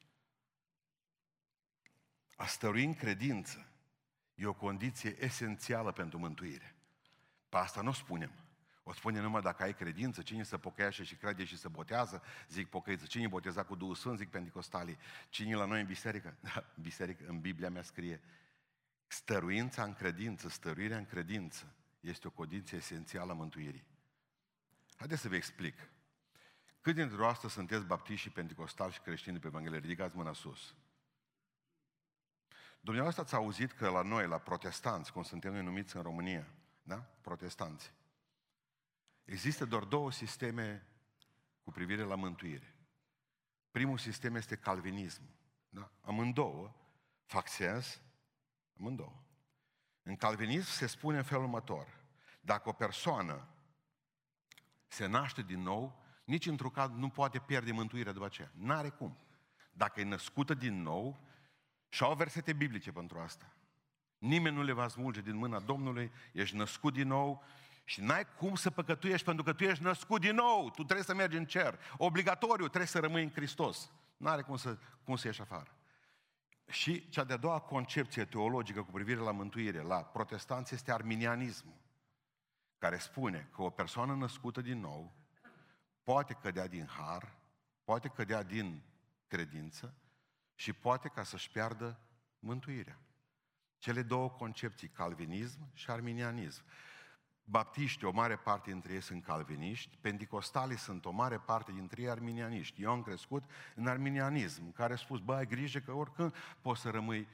A 2.38 2.46
stărui 2.46 2.84
în 2.84 2.94
credință 2.94 3.66
e 4.34 4.46
o 4.46 4.52
condiție 4.52 5.24
esențială 5.24 5.92
pentru 5.92 6.18
mântuire. 6.18 6.74
Pe 7.48 7.56
asta 7.56 7.80
nu 7.80 7.88
o 7.88 7.92
spunem. 7.92 8.30
O 8.82 8.92
spune 8.92 9.20
numai 9.20 9.42
dacă 9.42 9.62
ai 9.62 9.74
credință, 9.74 10.22
cine 10.22 10.42
se 10.42 10.58
pocăiește 10.58 11.02
și 11.02 11.14
crede 11.14 11.44
și 11.44 11.56
se 11.58 11.68
botează, 11.68 12.22
zic 12.48 12.68
pocăiță. 12.68 13.06
Cine 13.06 13.28
boteza 13.28 13.62
cu 13.62 13.74
Duhul 13.74 13.94
Sfânt, 13.94 14.18
zic 14.18 14.30
pentecostalii. 14.30 14.98
Cine 15.28 15.54
la 15.54 15.64
noi 15.64 15.80
în 15.80 15.86
biserică? 15.86 16.36
Da, 16.54 16.64
biserică, 16.80 17.24
în 17.26 17.40
Biblia 17.40 17.70
mea 17.70 17.82
scrie 17.82 18.20
stăruința 19.06 19.82
în 19.82 19.94
credință, 19.94 20.48
stăruirea 20.48 20.98
în 20.98 21.06
credință 21.06 21.74
este 22.00 22.26
o 22.26 22.30
condiție 22.30 22.76
esențială 22.76 23.32
a 23.32 23.34
mântuirii. 23.34 23.84
Haideți 24.96 25.20
să 25.20 25.28
vă 25.28 25.34
explic. 25.34 25.88
Cât 26.80 26.94
dintre 26.94 27.16
voastre 27.16 27.48
sunteți 27.48 27.84
baptiști 27.84 28.26
și 28.26 28.30
pentecostali 28.32 28.92
și 28.92 29.00
creștini 29.00 29.38
pe 29.38 29.46
Evanghelie? 29.46 29.78
Ridicați 29.78 30.16
mâna 30.16 30.32
sus. 30.32 30.74
Dumneavoastră 32.88 33.24
ați 33.24 33.34
auzit 33.34 33.72
că 33.72 33.88
la 33.88 34.02
noi, 34.02 34.26
la 34.26 34.38
protestanți, 34.38 35.12
cum 35.12 35.22
suntem 35.22 35.52
noi 35.52 35.62
numiți 35.62 35.96
în 35.96 36.02
România, 36.02 36.46
da? 36.82 36.96
Protestanți. 36.96 37.92
Există 39.24 39.64
doar 39.64 39.84
două 39.84 40.12
sisteme 40.12 40.86
cu 41.62 41.70
privire 41.70 42.02
la 42.02 42.14
mântuire. 42.14 42.74
Primul 43.70 43.98
sistem 43.98 44.34
este 44.34 44.56
calvinism. 44.56 45.22
Da? 45.68 45.90
Amândouă 46.00 46.74
fac 47.24 47.48
sens, 47.48 48.00
amândouă. 48.78 49.22
În 50.02 50.16
calvinism 50.16 50.70
se 50.70 50.86
spune 50.86 51.16
în 51.16 51.24
felul 51.24 51.44
următor. 51.44 52.00
Dacă 52.40 52.68
o 52.68 52.72
persoană 52.72 53.48
se 54.86 55.06
naște 55.06 55.42
din 55.42 55.60
nou, 55.60 56.04
nici 56.24 56.46
într-un 56.46 56.70
caz 56.70 56.90
nu 56.90 57.08
poate 57.08 57.38
pierde 57.38 57.72
mântuirea 57.72 58.12
după 58.12 58.24
aceea. 58.24 58.50
N-are 58.54 58.88
cum. 58.88 59.18
Dacă 59.72 60.00
e 60.00 60.04
născută 60.04 60.54
din 60.54 60.82
nou, 60.82 61.27
și 61.88 62.02
au 62.02 62.14
versete 62.14 62.52
biblice 62.52 62.92
pentru 62.92 63.18
asta. 63.18 63.52
Nimeni 64.18 64.56
nu 64.56 64.62
le 64.62 64.72
va 64.72 64.88
smulge 64.88 65.20
din 65.20 65.36
mâna 65.36 65.60
Domnului, 65.60 66.12
ești 66.32 66.56
născut 66.56 66.92
din 66.92 67.08
nou 67.08 67.44
și 67.84 68.00
n-ai 68.00 68.26
cum 68.36 68.54
să 68.54 68.70
păcătuiești 68.70 69.24
pentru 69.24 69.44
că 69.44 69.52
tu 69.52 69.64
ești 69.64 69.82
născut 69.82 70.20
din 70.20 70.34
nou, 70.34 70.70
tu 70.70 70.82
trebuie 70.82 71.04
să 71.04 71.14
mergi 71.14 71.36
în 71.36 71.46
cer. 71.46 71.80
Obligatoriu 71.96 72.66
trebuie 72.66 72.86
să 72.86 72.98
rămâi 72.98 73.22
în 73.22 73.30
Hristos. 73.30 73.90
N-are 74.16 74.42
cum 74.42 74.56
să, 74.56 74.78
cum 75.04 75.16
să 75.16 75.26
ieși 75.26 75.40
afară. 75.40 75.72
Și 76.66 77.08
cea 77.08 77.24
de-a 77.24 77.36
doua 77.36 77.60
concepție 77.60 78.24
teologică 78.24 78.82
cu 78.82 78.90
privire 78.90 79.20
la 79.20 79.30
mântuire, 79.30 79.80
la 79.80 79.96
protestanți, 79.96 80.74
este 80.74 80.92
arminianismul, 80.92 81.76
care 82.78 82.98
spune 82.98 83.48
că 83.54 83.62
o 83.62 83.70
persoană 83.70 84.14
născută 84.14 84.60
din 84.60 84.80
nou 84.80 85.12
poate 86.02 86.32
cădea 86.32 86.66
din 86.66 86.86
har, 86.86 87.36
poate 87.84 88.08
cădea 88.08 88.42
din 88.42 88.82
credință 89.26 89.94
și 90.58 90.72
poate 90.72 91.08
ca 91.08 91.22
să-și 91.22 91.50
piardă 91.50 91.98
mântuirea. 92.38 92.98
Cele 93.78 94.02
două 94.02 94.30
concepții, 94.30 94.88
calvinism 94.88 95.70
și 95.74 95.90
arminianism. 95.90 96.62
Baptiști, 97.44 98.04
o 98.04 98.10
mare 98.10 98.36
parte 98.36 98.70
dintre 98.70 98.92
ei 98.92 99.00
sunt 99.00 99.24
calviniști, 99.24 99.98
pentecostalii 100.00 100.78
sunt 100.78 101.04
o 101.04 101.10
mare 101.10 101.38
parte 101.38 101.72
dintre 101.72 102.02
ei 102.02 102.10
arminianiști. 102.10 102.82
Eu 102.82 102.90
am 102.90 103.02
crescut 103.02 103.44
în 103.74 103.86
arminianism, 103.86 104.64
în 104.64 104.72
care 104.72 104.92
a 104.92 104.96
spus, 104.96 105.20
bă, 105.20 105.34
ai 105.34 105.46
grijă 105.46 105.78
că 105.78 105.92
oricând 105.92 106.34
poți 106.60 106.80
să 106.80 106.90
rămâi 106.90 107.28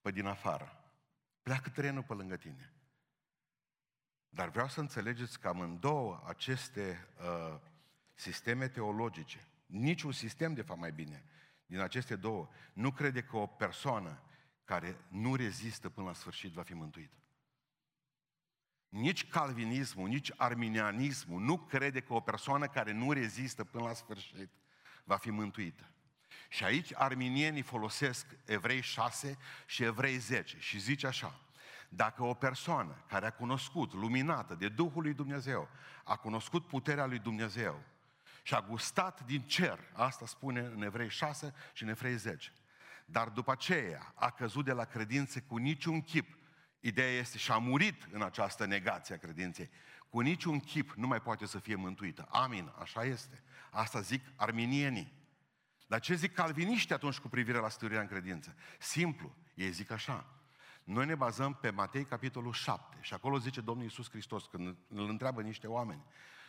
pe 0.00 0.10
din 0.10 0.26
afară. 0.26 0.84
Pleacă 1.42 1.70
trenul 1.70 2.02
pe 2.02 2.14
lângă 2.14 2.36
tine. 2.36 2.72
Dar 4.28 4.48
vreau 4.48 4.68
să 4.68 4.80
înțelegeți 4.80 5.40
că 5.40 5.48
amândouă 5.48 6.22
aceste 6.26 7.08
uh, 7.20 7.60
sisteme 8.14 8.68
teologice, 8.68 9.46
niciun 9.66 10.12
sistem, 10.12 10.54
de 10.54 10.62
fapt, 10.62 10.80
mai 10.80 10.92
bine, 10.92 11.24
din 11.66 11.80
aceste 11.80 12.16
două, 12.16 12.48
nu 12.72 12.90
crede 12.90 13.22
că 13.22 13.36
o 13.36 13.46
persoană 13.46 14.22
care 14.64 14.96
nu 15.08 15.34
rezistă 15.34 15.88
până 15.88 16.06
la 16.06 16.12
sfârșit 16.12 16.52
va 16.52 16.62
fi 16.62 16.74
mântuită. 16.74 17.16
Nici 18.88 19.28
calvinismul, 19.28 20.08
nici 20.08 20.32
arminianismul 20.36 21.40
nu 21.40 21.58
crede 21.58 22.00
că 22.00 22.12
o 22.14 22.20
persoană 22.20 22.66
care 22.66 22.92
nu 22.92 23.12
rezistă 23.12 23.64
până 23.64 23.84
la 23.84 23.92
sfârșit 23.92 24.50
va 25.04 25.16
fi 25.16 25.30
mântuită. 25.30 25.90
Și 26.48 26.64
aici 26.64 26.94
arminienii 26.94 27.62
folosesc 27.62 28.26
Evrei 28.44 28.80
6 28.80 29.38
și 29.66 29.82
Evrei 29.82 30.16
10 30.16 30.58
și 30.58 30.78
zice 30.78 31.06
așa, 31.06 31.40
dacă 31.88 32.22
o 32.22 32.34
persoană 32.34 33.04
care 33.08 33.26
a 33.26 33.30
cunoscut, 33.30 33.92
luminată 33.92 34.54
de 34.54 34.68
Duhul 34.68 35.02
lui 35.02 35.14
Dumnezeu, 35.14 35.68
a 36.04 36.16
cunoscut 36.16 36.66
puterea 36.66 37.06
lui 37.06 37.18
Dumnezeu 37.18 37.82
și 38.46 38.54
a 38.54 38.60
gustat 38.60 39.24
din 39.24 39.42
cer, 39.42 39.78
asta 39.92 40.26
spune 40.26 40.60
în 40.60 40.82
Evrei 40.82 41.08
6 41.08 41.54
și 41.72 41.82
în 41.82 41.88
Evrei 41.88 42.16
10, 42.16 42.52
dar 43.06 43.28
după 43.28 43.52
aceea 43.52 44.12
a 44.14 44.30
căzut 44.30 44.64
de 44.64 44.72
la 44.72 44.84
credință 44.84 45.40
cu 45.40 45.56
niciun 45.56 46.00
chip, 46.00 46.36
Ideea 46.80 47.10
este 47.10 47.38
și 47.38 47.50
a 47.50 47.58
murit 47.58 48.08
în 48.10 48.22
această 48.22 48.64
negație 48.64 49.14
a 49.14 49.18
credinței. 49.18 49.70
Cu 50.08 50.20
niciun 50.20 50.60
chip 50.60 50.92
nu 50.92 51.06
mai 51.06 51.20
poate 51.20 51.46
să 51.46 51.58
fie 51.58 51.74
mântuită. 51.74 52.26
Amin, 52.30 52.72
așa 52.78 53.04
este. 53.04 53.42
Asta 53.70 54.00
zic 54.00 54.22
arminienii. 54.36 55.12
Dar 55.86 56.00
ce 56.00 56.14
zic 56.14 56.34
calviniști 56.34 56.92
atunci 56.92 57.18
cu 57.18 57.28
privire 57.28 57.58
la 57.58 57.68
stărirea 57.68 58.00
în 58.00 58.08
credință? 58.08 58.54
Simplu, 58.78 59.34
ei 59.54 59.70
zic 59.70 59.90
așa. 59.90 60.26
Noi 60.84 61.06
ne 61.06 61.14
bazăm 61.14 61.54
pe 61.54 61.70
Matei, 61.70 62.04
capitolul 62.04 62.52
7, 62.52 62.96
și 63.00 63.14
acolo 63.14 63.38
zice 63.38 63.60
Domnul 63.60 63.84
Iisus 63.84 64.10
Hristos, 64.10 64.46
când 64.46 64.76
îl 64.88 65.08
întreabă 65.08 65.42
niște 65.42 65.66
oameni, 65.66 66.04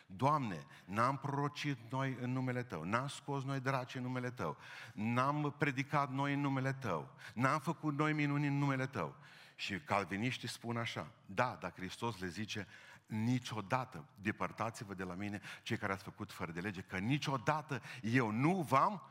Doamne, 0.10 0.66
n-am 0.86 1.18
prorocit 1.18 1.78
noi 1.90 2.18
în 2.22 2.32
numele 2.32 2.64
Tău, 2.64 2.84
n-am 2.84 3.08
scos 3.08 3.44
noi 3.44 3.60
draci 3.60 3.96
în 3.96 4.02
numele 4.02 4.30
Tău, 4.30 4.58
n-am 4.94 5.56
predicat 5.58 6.12
noi 6.12 6.34
în 6.34 6.40
numele 6.40 6.74
Tău, 6.74 7.10
n-am 7.34 7.60
făcut 7.60 7.98
noi 7.98 8.14
minuni 8.14 8.48
în 8.48 8.58
numele 8.58 8.86
Tău. 8.86 9.16
Și 9.56 9.80
calviniștii 9.80 10.48
spun 10.48 10.78
așa, 10.78 11.12
da, 11.26 11.58
dar 11.60 11.74
Hristos 11.74 12.20
le 12.20 12.28
zice, 12.28 12.68
niciodată 13.06 14.06
depărtați-vă 14.22 14.94
de 14.94 15.04
la 15.04 15.14
mine 15.14 15.42
cei 15.64 15.78
care 15.78 15.94
ați 15.94 16.04
făcut 16.04 16.32
fără 16.32 16.52
de 16.52 16.60
lege, 16.60 16.82
că 16.82 16.98
niciodată 16.98 17.82
eu 18.02 18.32
nu 18.32 18.62
v-am 18.62 19.02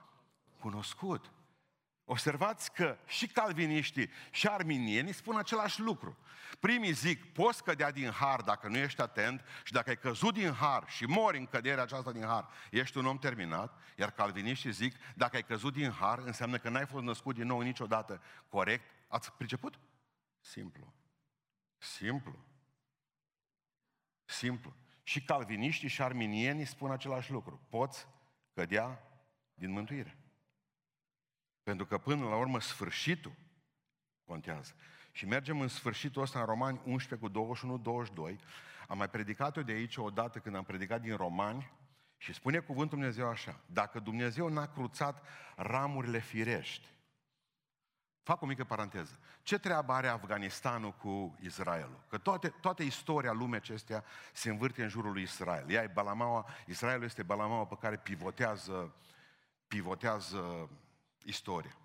cunoscut. 0.59 1.31
Observați 2.09 2.73
că 2.73 2.99
și 3.07 3.27
calviniștii 3.27 4.11
și 4.31 4.49
arminienii 4.49 5.13
spun 5.13 5.37
același 5.37 5.81
lucru. 5.81 6.19
Primii 6.61 6.93
zic, 6.93 7.33
poți 7.33 7.63
cădea 7.63 7.91
din 7.91 8.11
har 8.11 8.41
dacă 8.41 8.69
nu 8.69 8.77
ești 8.77 9.01
atent 9.01 9.45
și 9.65 9.73
dacă 9.73 9.89
ai 9.89 9.99
căzut 9.99 10.35
din 10.35 10.53
har 10.53 10.85
și 10.89 11.05
mori 11.05 11.39
în 11.39 11.47
căderea 11.47 11.83
aceasta 11.83 12.13
din 12.13 12.25
har, 12.25 12.49
ești 12.71 12.99
un 12.99 13.07
om 13.07 13.19
terminat, 13.19 13.79
iar 13.97 14.11
calviniștii 14.11 14.73
zic, 14.73 14.97
dacă 15.15 15.37
ai 15.37 15.45
căzut 15.45 15.73
din 15.73 15.91
har, 15.91 16.19
înseamnă 16.19 16.59
că 16.59 16.69
n-ai 16.69 16.87
fost 16.87 17.05
născut 17.05 17.35
din 17.35 17.47
nou 17.47 17.61
niciodată 17.61 18.23
corect. 18.49 18.85
Ați 19.09 19.33
priceput? 19.33 19.79
Simplu. 20.41 20.93
Simplu. 21.79 22.45
Simplu. 24.25 24.75
Și 25.03 25.23
calviniștii 25.23 25.89
și 25.89 26.03
arminienii 26.03 26.65
spun 26.65 26.91
același 26.91 27.31
lucru. 27.31 27.61
Poți 27.69 28.07
cădea 28.55 29.03
din 29.55 29.71
mântuire. 29.71 30.19
Pentru 31.67 31.87
că 31.87 31.99
până 31.99 32.29
la 32.29 32.37
urmă 32.37 32.61
sfârșitul 32.61 33.33
contează. 34.25 34.75
Și 35.13 35.27
mergem 35.27 35.61
în 35.61 35.69
sfârșitul 35.69 36.23
ăsta 36.23 36.39
în 36.39 36.45
Romani 36.45 36.81
11 36.85 37.29
cu 37.29 37.57
21-22. 38.35 38.39
Am 38.89 38.99
mai 38.99 39.11
predicat-o 39.11 39.63
de 39.63 39.73
aici 39.73 39.97
odată 39.97 40.39
când 40.39 40.57
am 40.57 40.65
predicat 40.65 41.01
din 41.01 41.17
Romani 41.17 41.73
și 42.17 42.33
spune 42.33 42.59
cuvântul 42.59 42.99
Dumnezeu 42.99 43.29
așa. 43.29 43.61
Dacă 43.67 43.99
Dumnezeu 43.99 44.49
n-a 44.49 44.67
cruțat 44.67 45.23
ramurile 45.57 46.19
firești, 46.19 46.89
Fac 48.23 48.43
o 48.43 48.47
mică 48.47 48.65
paranteză. 48.65 49.19
Ce 49.43 49.59
treabă 49.59 49.93
are 49.93 50.09
Afganistanul 50.09 50.93
cu 50.93 51.39
Israelul? 51.41 52.01
Că 52.09 52.19
toate, 52.19 52.49
toată 52.49 52.83
istoria 52.83 53.33
lumii 53.33 53.57
acestea 53.57 54.05
se 54.33 54.51
învârte 54.51 54.83
în 54.83 54.89
jurul 54.89 55.13
lui 55.13 55.23
Israel. 55.23 55.71
Ea 55.71 55.83
e 55.83 55.91
balamaua, 55.95 56.47
Israelul 56.67 57.05
este 57.05 57.23
balamaua 57.23 57.67
pe 57.67 57.77
care 57.81 57.97
pivotează, 57.97 58.95
pivotează 59.69 60.71
istoria. 61.27 61.77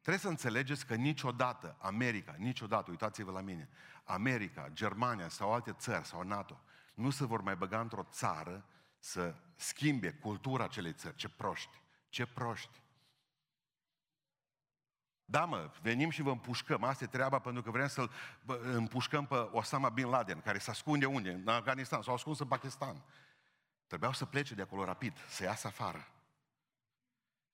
Trebuie 0.00 0.22
să 0.22 0.28
înțelegeți 0.28 0.86
că 0.86 0.94
niciodată 0.94 1.76
America, 1.80 2.34
niciodată, 2.38 2.90
uitați-vă 2.90 3.30
la 3.30 3.40
mine, 3.40 3.68
America, 4.04 4.68
Germania 4.72 5.28
sau 5.28 5.52
alte 5.52 5.72
țări 5.72 6.06
sau 6.06 6.22
NATO, 6.22 6.60
nu 6.94 7.10
se 7.10 7.24
vor 7.24 7.40
mai 7.40 7.56
băga 7.56 7.80
într-o 7.80 8.06
țară 8.10 8.66
să 8.98 9.34
schimbe 9.56 10.12
cultura 10.12 10.64
acelei 10.64 10.92
țări. 10.92 11.16
Ce 11.16 11.28
proști! 11.28 11.80
Ce 12.08 12.26
proști! 12.26 12.82
Da, 15.24 15.44
mă, 15.44 15.70
venim 15.82 16.10
și 16.10 16.22
vă 16.22 16.30
împușcăm. 16.30 16.84
Asta 16.84 17.04
e 17.04 17.06
treaba 17.06 17.38
pentru 17.38 17.62
că 17.62 17.70
vrem 17.70 17.86
să-l 17.86 18.10
împușcăm 18.62 19.26
pe 19.26 19.34
Osama 19.34 19.88
Bin 19.88 20.08
Laden, 20.08 20.40
care 20.40 20.58
se 20.58 20.70
ascunde 20.70 21.06
unde? 21.06 21.30
În 21.30 21.48
Afganistan, 21.48 22.02
s-au 22.02 22.14
ascuns 22.14 22.38
în 22.38 22.46
Pakistan. 22.46 23.02
Trebuiau 23.86 24.12
să 24.12 24.24
plece 24.24 24.54
de 24.54 24.62
acolo 24.62 24.84
rapid, 24.84 25.16
să 25.28 25.42
iasă 25.42 25.66
afară. 25.66 26.08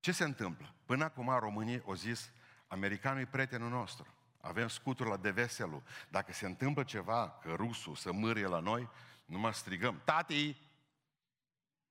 Ce 0.08 0.14
se 0.14 0.24
întâmplă? 0.24 0.74
Până 0.84 1.04
acum 1.04 1.38
românii 1.38 1.82
au 1.86 1.94
zis, 1.94 2.30
americanul 2.68 3.20
e 3.20 3.26
prietenul 3.26 3.70
nostru. 3.70 4.14
Avem 4.40 4.68
scuturi 4.68 5.08
la 5.08 5.16
deveselu. 5.16 5.82
Dacă 6.08 6.32
se 6.32 6.46
întâmplă 6.46 6.84
ceva, 6.84 7.30
că 7.30 7.54
rusul 7.54 7.94
să 7.94 8.12
mârie 8.12 8.46
la 8.46 8.58
noi, 8.58 8.90
Nu 9.24 9.38
mă 9.38 9.52
strigăm, 9.52 10.00
tati, 10.04 10.56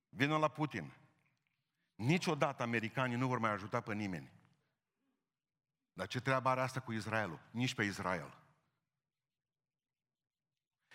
vină 0.08 0.36
la 0.36 0.48
Putin. 0.48 0.92
Niciodată 1.94 2.62
americanii 2.62 3.16
nu 3.16 3.26
vor 3.26 3.38
mai 3.38 3.50
ajuta 3.50 3.80
pe 3.80 3.94
nimeni. 3.94 4.30
Dar 5.92 6.06
ce 6.06 6.20
treabă 6.20 6.48
are 6.48 6.60
asta 6.60 6.80
cu 6.80 6.92
Israelul? 6.92 7.40
Nici 7.50 7.74
pe 7.74 7.82
Israel. 7.82 8.38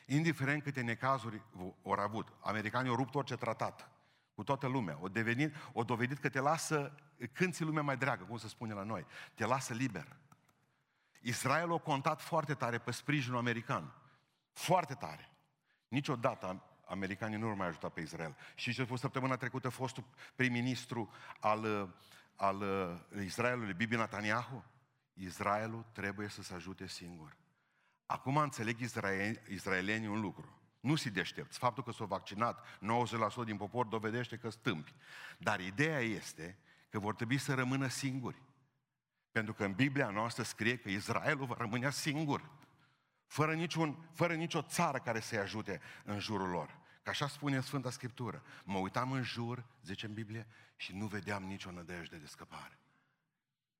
Indiferent 0.05 0.63
câte 0.63 0.81
necazuri 0.81 1.41
au 1.83 1.91
avut, 1.91 2.33
americanii 2.41 2.89
au 2.89 2.95
rupt 2.95 3.15
orice 3.15 3.35
tratat 3.35 3.92
cu 4.35 4.43
toată 4.43 4.67
lumea. 4.67 4.97
O, 5.01 5.07
devenit, 5.07 5.55
o 5.73 5.83
dovedit 5.83 6.17
că 6.17 6.29
te 6.29 6.39
lasă, 6.39 6.95
când 7.31 7.53
ți 7.53 7.63
lumea 7.63 7.81
mai 7.81 7.97
dragă, 7.97 8.23
cum 8.23 8.37
se 8.37 8.47
spune 8.47 8.73
la 8.73 8.83
noi, 8.83 9.05
te 9.33 9.45
lasă 9.45 9.73
liber. 9.73 10.17
Israel 11.21 11.73
a 11.73 11.77
contat 11.77 12.21
foarte 12.21 12.53
tare 12.53 12.77
pe 12.77 12.91
sprijinul 12.91 13.37
american. 13.37 13.93
Foarte 14.51 14.93
tare. 14.93 15.29
Niciodată 15.87 16.63
americanii 16.85 17.37
nu 17.37 17.47
au 17.47 17.55
mai 17.55 17.67
ajutat 17.67 17.93
pe 17.93 18.01
Israel. 18.01 18.35
Și 18.55 18.73
ce 18.73 18.81
a 18.81 18.85
fost 18.85 19.01
săptămâna 19.01 19.35
trecută 19.35 19.69
fostul 19.69 20.03
prim-ministru 20.35 21.11
al, 21.39 21.93
al 22.35 22.63
Israelului, 23.23 23.73
Bibi 23.73 23.95
Netanyahu? 23.95 24.63
Israelul 25.13 25.85
trebuie 25.91 26.27
să 26.27 26.41
se 26.41 26.53
ajute 26.53 26.87
singur. 26.87 27.35
Acum 28.05 28.37
înțeleg 28.37 28.79
israelienii 29.47 30.07
un 30.07 30.19
lucru. 30.19 30.62
Nu 30.83 30.95
si 30.95 31.09
deștepți. 31.09 31.57
Faptul 31.57 31.83
că 31.83 31.91
s-au 31.91 32.05
vaccinat 32.05 32.65
90% 33.43 33.45
din 33.45 33.57
popor 33.57 33.85
dovedește 33.85 34.37
că 34.37 34.49
stâmpi. 34.49 34.93
Dar 35.37 35.59
ideea 35.59 35.99
este 35.99 36.57
că 36.89 36.99
vor 36.99 37.15
trebui 37.15 37.37
să 37.37 37.53
rămână 37.53 37.87
singuri. 37.87 38.41
Pentru 39.31 39.53
că 39.53 39.63
în 39.63 39.73
Biblia 39.73 40.09
noastră 40.09 40.43
scrie 40.43 40.77
că 40.77 40.89
Israelul 40.89 41.45
va 41.45 41.55
rămâne 41.57 41.91
singur. 41.91 42.49
Fără, 43.27 43.53
niciun, 43.53 44.09
fără 44.13 44.33
nicio 44.33 44.61
țară 44.61 44.97
care 44.97 45.19
să-i 45.19 45.37
ajute 45.37 45.81
în 46.03 46.19
jurul 46.19 46.49
lor. 46.49 46.77
Că 47.03 47.09
așa 47.09 47.27
spune 47.27 47.61
Sfânta 47.61 47.89
Scriptură. 47.89 48.43
Mă 48.63 48.77
uitam 48.77 49.11
în 49.11 49.23
jur, 49.23 49.65
zice 49.83 50.05
în 50.05 50.13
Biblie, 50.13 50.47
și 50.75 50.95
nu 50.95 51.05
vedeam 51.05 51.43
nicio 51.43 51.71
nădejde 51.71 52.17
de 52.17 52.25
scăpare. 52.25 52.77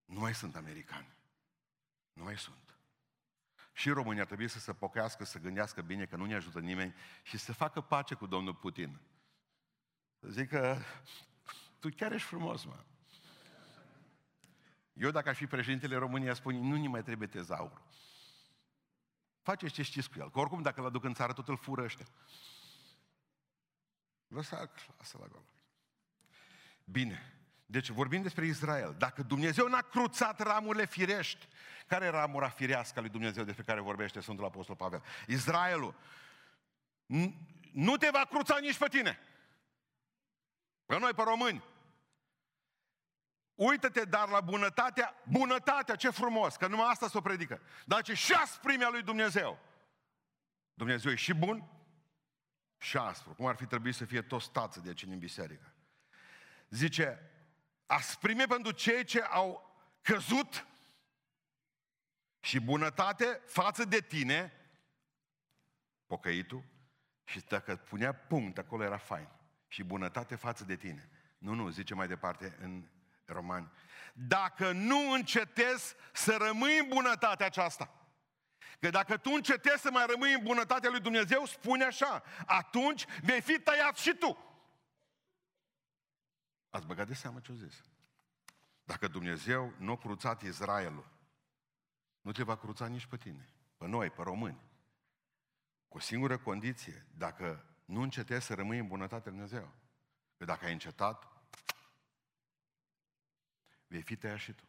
Nu 0.05 0.19
mai 0.19 0.35
sunt 0.35 0.55
americani. 0.55 1.13
Nu 2.13 2.23
mai 2.23 2.37
sunt. 2.37 2.72
Și 3.73 3.89
România 3.89 4.21
ar 4.21 4.27
trebui 4.27 4.47
să 4.47 4.59
se 4.59 4.73
pochească, 4.73 5.23
să 5.23 5.39
gândească 5.39 5.81
bine 5.81 6.05
că 6.05 6.15
nu 6.15 6.25
ne 6.25 6.35
ajută 6.35 6.59
nimeni 6.59 6.95
și 7.23 7.37
să 7.37 7.53
facă 7.53 7.81
pace 7.81 8.13
cu 8.13 8.25
domnul 8.25 8.55
Putin. 8.55 8.99
Să 10.19 10.27
zic 10.29 10.49
că 10.49 10.77
tu 11.79 11.89
chiar 11.89 12.11
ești 12.11 12.27
frumos, 12.27 12.63
mă. 12.65 12.83
Eu, 14.93 15.11
dacă 15.11 15.29
aș 15.29 15.37
fi 15.37 15.47
președintele 15.47 15.95
României, 15.95 16.35
spune, 16.35 16.57
nu 16.57 16.75
ne 16.75 16.87
mai 16.87 17.03
trebuie 17.03 17.27
tezaur. 17.27 17.81
Faceți 19.41 19.73
ce 19.73 19.81
știți 19.81 20.09
cu 20.09 20.19
el. 20.19 20.31
Că 20.31 20.39
oricum, 20.39 20.61
dacă 20.61 20.81
l 20.81 20.85
aduc 20.85 21.03
în 21.03 21.13
țară, 21.13 21.33
tot 21.33 21.47
îl 21.47 21.57
fură 21.57 21.83
ăștia. 21.83 22.05
Lăsa, 24.27 24.71
lasă 24.97 25.17
la 25.17 25.27
gol. 25.27 25.43
Bine. 26.85 27.42
Deci 27.65 27.89
vorbim 27.89 28.21
despre 28.21 28.45
Israel. 28.45 28.95
Dacă 28.97 29.23
Dumnezeu 29.23 29.67
n-a 29.67 29.81
cruțat 29.81 30.39
ramurile 30.39 30.85
firești, 30.85 31.47
care 31.87 32.05
e 32.05 32.09
ramura 32.09 32.49
firească 32.49 32.99
a 32.99 33.01
lui 33.01 33.09
Dumnezeu 33.09 33.43
despre 33.43 33.63
care 33.63 33.79
vorbește 33.79 34.19
Sfântul 34.19 34.45
Apostol 34.45 34.75
Pavel? 34.75 35.03
Israelul. 35.27 35.95
Nu 37.71 37.97
te 37.97 38.09
va 38.11 38.25
cruța 38.29 38.57
nici 38.57 38.77
pe 38.77 38.87
tine. 38.87 39.19
Pe 40.85 40.99
noi, 40.99 41.13
pe 41.13 41.21
români. 41.21 41.63
Uită-te 43.55 44.03
dar 44.03 44.29
la 44.29 44.41
bunătatea, 44.41 45.15
bunătatea, 45.23 45.95
ce 45.95 46.09
frumos, 46.09 46.55
că 46.55 46.67
numai 46.67 46.89
asta 46.89 47.07
se 47.07 47.17
o 47.17 47.21
predică. 47.21 47.61
Dar 47.85 48.01
ce 48.01 48.13
și 48.13 48.33
asprimea 48.33 48.89
lui 48.89 49.03
Dumnezeu. 49.03 49.59
Dumnezeu 50.73 51.11
e 51.11 51.15
și 51.15 51.33
bun 51.33 51.69
și 52.77 52.97
aspru. 52.97 53.33
Cum 53.33 53.45
ar 53.45 53.55
fi 53.55 53.65
trebuit 53.65 53.95
să 53.95 54.05
fie 54.05 54.21
toți 54.21 54.51
tață 54.51 54.79
de 54.79 54.87
aici 54.87 55.03
în 55.03 55.19
biserică. 55.19 55.73
Zice, 56.69 57.31
asprime 57.85 58.45
pentru 58.45 58.71
cei 58.71 59.03
ce 59.03 59.21
au 59.21 59.75
căzut 60.01 60.67
și 62.39 62.59
bunătate 62.59 63.41
față 63.45 63.85
de 63.85 63.99
tine, 63.99 64.53
pocăitul, 66.05 66.63
și 67.23 67.39
dacă 67.39 67.75
punea 67.75 68.13
punct, 68.13 68.57
acolo 68.57 68.83
era 68.83 68.97
fain. 68.97 69.27
Și 69.67 69.83
bunătate 69.83 70.35
față 70.35 70.63
de 70.63 70.75
tine. 70.75 71.09
Nu, 71.37 71.53
nu, 71.53 71.69
zice 71.69 71.93
mai 71.93 72.07
departe 72.07 72.57
în 72.61 72.87
Romani. 73.25 73.71
Dacă 74.13 74.71
nu 74.71 75.11
încetezi 75.11 75.95
să 76.13 76.37
rămâi 76.37 76.79
în 76.79 76.87
bunătatea 76.87 77.45
aceasta, 77.45 78.03
Că 78.79 78.89
dacă 78.89 79.17
tu 79.17 79.31
încetezi 79.33 79.81
să 79.81 79.91
mai 79.91 80.05
rămâi 80.05 80.33
în 80.33 80.43
bunătatea 80.43 80.89
lui 80.89 80.99
Dumnezeu, 80.99 81.45
spune 81.45 81.83
așa, 81.83 82.23
atunci 82.45 83.05
vei 83.21 83.41
fi 83.41 83.59
tăiat 83.59 83.97
și 83.97 84.13
tu. 84.13 84.52
Ați 86.73 86.85
băgat 86.85 87.07
de 87.07 87.13
seamă 87.13 87.39
ce 87.39 87.51
au 87.51 87.57
zis. 87.57 87.83
Dacă 88.83 89.07
Dumnezeu 89.07 89.73
nu 89.77 89.91
a 89.91 89.97
cruțat 89.97 90.41
Israelul, 90.41 91.11
nu 92.21 92.31
te 92.31 92.43
va 92.43 92.57
cruța 92.57 92.87
nici 92.87 93.05
pe 93.05 93.17
tine, 93.17 93.49
pe 93.77 93.87
noi, 93.87 94.09
pe 94.09 94.21
români. 94.21 94.61
Cu 95.87 95.97
o 95.97 95.99
singură 95.99 96.37
condiție, 96.37 97.07
dacă 97.17 97.65
nu 97.85 98.01
încetezi 98.01 98.45
să 98.45 98.53
rămâi 98.53 98.77
în 98.77 98.87
bunătatea 98.87 99.31
lui 99.31 99.39
Dumnezeu. 99.39 99.73
Că 100.37 100.45
dacă 100.45 100.65
ai 100.65 100.71
încetat, 100.71 101.27
vei 103.87 104.01
fi 104.01 104.15
tăiat 104.15 104.39
și 104.39 104.53
tu. 104.53 104.63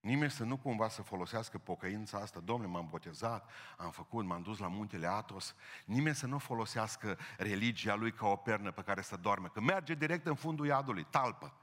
Nimeni 0.00 0.30
să 0.30 0.44
nu 0.44 0.56
cumva 0.56 0.88
să 0.88 1.02
folosească 1.02 1.58
pocăința 1.58 2.18
asta, 2.18 2.40
domnule, 2.40 2.70
m-am 2.70 2.88
botezat, 2.88 3.50
am 3.76 3.90
făcut, 3.90 4.24
m-am 4.24 4.42
dus 4.42 4.58
la 4.58 4.68
muntele 4.68 5.06
Atos, 5.06 5.54
nimeni 5.84 6.14
să 6.14 6.26
nu 6.26 6.38
folosească 6.38 7.18
religia 7.36 7.94
lui 7.94 8.12
ca 8.12 8.26
o 8.26 8.36
pernă 8.36 8.70
pe 8.70 8.82
care 8.82 9.02
să 9.02 9.16
doarme, 9.16 9.48
că 9.48 9.60
merge 9.60 9.94
direct 9.94 10.26
în 10.26 10.34
fundul 10.34 10.66
iadului, 10.66 11.04
talpă, 11.04 11.54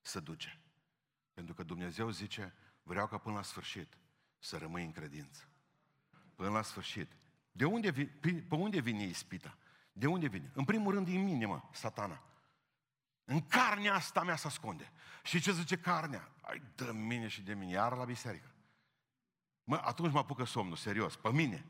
să 0.00 0.20
duce. 0.20 0.60
Pentru 1.34 1.54
că 1.54 1.62
Dumnezeu 1.62 2.10
zice, 2.10 2.54
vreau 2.82 3.06
ca 3.06 3.18
până 3.18 3.36
la 3.36 3.42
sfârșit 3.42 3.96
să 4.38 4.56
rămâi 4.56 4.84
în 4.84 4.92
credință. 4.92 5.48
Până 6.34 6.50
la 6.50 6.62
sfârșit. 6.62 7.12
De 7.52 7.64
unde 7.64 7.90
vine, 7.90 8.10
pe 8.48 8.54
unde 8.54 8.80
vine 8.80 9.02
ispita? 9.02 9.56
De 9.92 10.06
unde 10.06 10.28
vine? 10.28 10.50
În 10.54 10.64
primul 10.64 10.92
rând 10.92 11.06
din 11.06 11.22
mine, 11.22 11.46
mă, 11.46 11.62
satana. 11.72 12.22
În 13.24 13.46
carnea 13.46 13.94
asta 13.94 14.22
mea 14.22 14.36
se 14.36 14.46
ascunde. 14.46 14.92
Și 15.22 15.40
ce 15.40 15.52
zice 15.52 15.78
carnea? 15.78 16.31
Ai, 16.42 16.62
dă 16.74 16.92
mine 16.92 17.28
și 17.28 17.42
de 17.42 17.54
mine, 17.54 17.72
iar 17.72 17.96
la 17.96 18.04
biserică. 18.04 18.52
Mă, 19.64 19.76
atunci 19.76 20.12
mă 20.12 20.18
apucă 20.18 20.44
somnul, 20.44 20.76
serios, 20.76 21.16
pe 21.16 21.30
mine. 21.30 21.66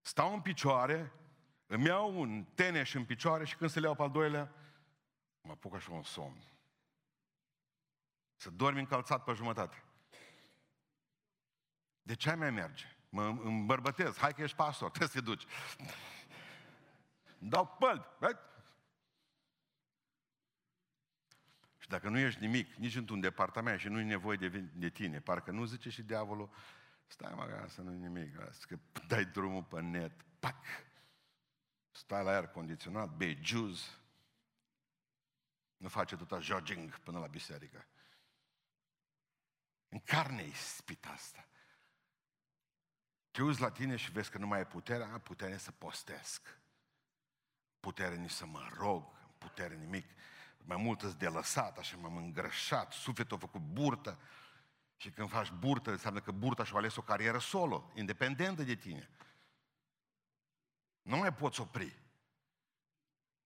Stau 0.00 0.32
în 0.32 0.40
picioare, 0.40 1.12
îmi 1.66 1.86
iau 1.86 2.20
un 2.20 2.44
teneș 2.54 2.94
în 2.94 3.04
picioare 3.04 3.44
și 3.44 3.56
când 3.56 3.70
se 3.70 3.80
le 3.80 3.86
iau 3.86 3.94
pe 3.94 4.02
al 4.02 4.10
doilea, 4.10 4.54
mă 5.40 5.50
apucă 5.50 5.76
așa 5.76 5.92
un 5.92 6.02
somn. 6.02 6.42
Să 8.36 8.50
dormi 8.50 8.78
încălțat 8.78 9.24
pe 9.24 9.32
jumătate. 9.32 9.84
De 12.02 12.14
ce 12.14 12.34
mai 12.34 12.50
merge? 12.50 12.96
Mă 13.08 13.24
îmbărbătez, 13.24 14.16
hai 14.16 14.34
că 14.34 14.42
ești 14.42 14.56
pastor, 14.56 14.90
trebuie 14.96 15.08
să 15.08 15.18
te 15.18 15.24
duci. 15.24 15.46
Dau 17.38 17.66
pălbi, 17.66 18.06
right? 18.18 18.51
Și 21.82 21.88
dacă 21.88 22.08
nu 22.08 22.18
ești 22.18 22.40
nimic, 22.40 22.74
nici 22.74 22.96
într-un 22.96 23.20
departament 23.20 23.80
și 23.80 23.88
nu-i 23.88 24.04
nevoie 24.04 24.36
de, 24.36 24.48
de 24.58 24.88
tine, 24.88 25.20
parcă 25.20 25.50
nu 25.50 25.64
zice 25.64 25.90
și 25.90 26.02
diavolul, 26.02 26.50
stai 27.06 27.32
mă, 27.34 27.66
să 27.68 27.80
nu-i 27.80 27.98
nimic, 27.98 28.36
că 28.66 28.78
dai 29.08 29.24
drumul 29.24 29.62
pe 29.62 29.80
net, 29.80 30.12
pac, 30.38 30.64
stai 31.90 32.24
la 32.24 32.30
aer 32.30 32.46
condiționat, 32.46 33.16
bei 33.16 33.38
juice, 33.42 33.82
nu 35.76 35.88
face 35.88 36.16
tot 36.16 36.42
jogging 36.42 36.98
până 36.98 37.18
la 37.18 37.26
biserică. 37.26 37.86
În 39.88 40.00
carne 40.00 40.42
e 40.42 40.52
spita 40.52 41.08
asta. 41.08 41.46
Te 43.30 43.42
uiți 43.42 43.60
la 43.60 43.70
tine 43.70 43.96
și 43.96 44.12
vezi 44.12 44.30
că 44.30 44.38
nu 44.38 44.46
mai 44.46 44.60
e 44.60 44.64
puterea, 44.64 45.06
putere 45.06 45.56
să 45.56 45.70
postesc. 45.70 46.58
Putere 47.80 48.16
nici 48.16 48.30
să 48.30 48.46
mă 48.46 48.68
rog, 48.78 49.04
putere 49.38 49.74
nimic 49.74 50.06
mai 50.64 50.76
mult 50.76 51.02
îți 51.02 51.18
de 51.18 51.28
lăsat, 51.28 51.78
așa 51.78 51.96
m-am 51.96 52.16
îngrășat, 52.16 52.92
sufletul 52.92 53.36
a 53.36 53.40
făcut 53.40 53.60
burtă. 53.60 54.18
Și 54.96 55.10
când 55.10 55.30
faci 55.30 55.50
burtă, 55.50 55.90
înseamnă 55.90 56.20
că 56.20 56.30
burta 56.30 56.64
și-a 56.64 56.76
ales 56.76 56.96
o 56.96 57.02
carieră 57.02 57.38
solo, 57.38 57.90
independentă 57.94 58.62
de 58.62 58.74
tine. 58.74 59.10
Nu 61.02 61.16
mai 61.16 61.34
poți 61.34 61.60
opri. 61.60 62.00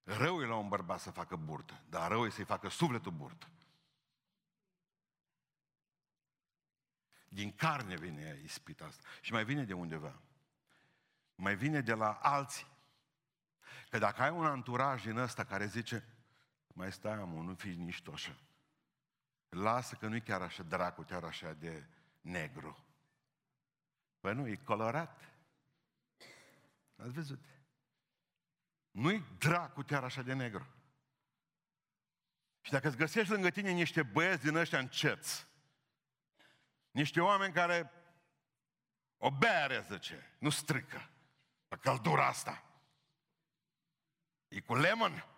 Rău 0.02 0.40
e 0.42 0.46
la 0.46 0.57
un 0.57 0.68
bărbat 0.68 1.00
să 1.00 1.11
facă 1.11 1.37
burtă, 1.37 1.83
dar 1.88 2.11
rău 2.11 2.26
e 2.26 2.31
să-i 2.31 2.44
facă 2.44 2.68
sufletul 2.68 3.12
burtă. 3.12 3.48
Din 7.29 7.52
carne 7.52 7.96
vine 7.96 8.40
ispita 8.42 8.85
asta. 8.85 9.09
Și 9.20 9.33
mai 9.33 9.44
vine 9.44 9.64
de 9.64 9.72
undeva. 9.72 10.20
Mai 11.35 11.57
vine 11.57 11.81
de 11.81 11.94
la 11.94 12.12
alții. 12.12 12.66
Că 13.90 13.98
dacă 13.98 14.22
ai 14.22 14.31
un 14.31 14.46
anturaj 14.46 15.02
din 15.02 15.16
ăsta 15.16 15.44
care 15.44 15.66
zice, 15.66 16.15
mai 16.77 16.93
stai, 16.93 17.12
amă, 17.12 17.43
nu 17.43 17.55
fii 17.55 17.77
nici 17.77 18.03
tu 18.03 18.12
așa. 18.12 18.37
Lasă 19.49 19.95
că 19.95 20.07
nu-i 20.07 20.23
chiar 20.23 20.43
așa 20.43 20.62
dracu, 20.62 21.03
chiar 21.03 21.25
așa 21.25 21.53
de 21.53 21.87
negru. 22.21 22.85
Păi 24.21 24.35
nu, 24.35 24.49
e 24.49 24.57
colorat. 24.57 25.21
Ați 26.97 27.12
văzut? 27.12 27.45
Nu-i 28.91 29.25
dracu 29.39 29.83
chiar 29.83 30.05
așa 30.05 30.23
de 30.23 30.33
negru. 30.33 30.67
Și 32.61 32.71
dacă 32.71 32.89
îți 32.89 32.97
găsești 32.97 33.33
lângă 33.33 33.51
tine 33.51 33.71
niște 33.71 34.03
băieți 34.03 34.43
din 34.43 34.57
ăștia 34.57 34.79
înceți, 34.79 35.47
niște 36.91 37.21
oameni 37.21 37.53
care 37.53 37.91
o 39.17 39.31
bere, 39.31 39.87
zice, 39.91 40.37
nu 40.39 40.51
strică, 40.51 41.11
pe 41.69 41.77
căldura 41.77 42.27
asta. 42.27 42.65
E 44.49 44.61
cu 44.61 44.75
lemon. 44.75 45.36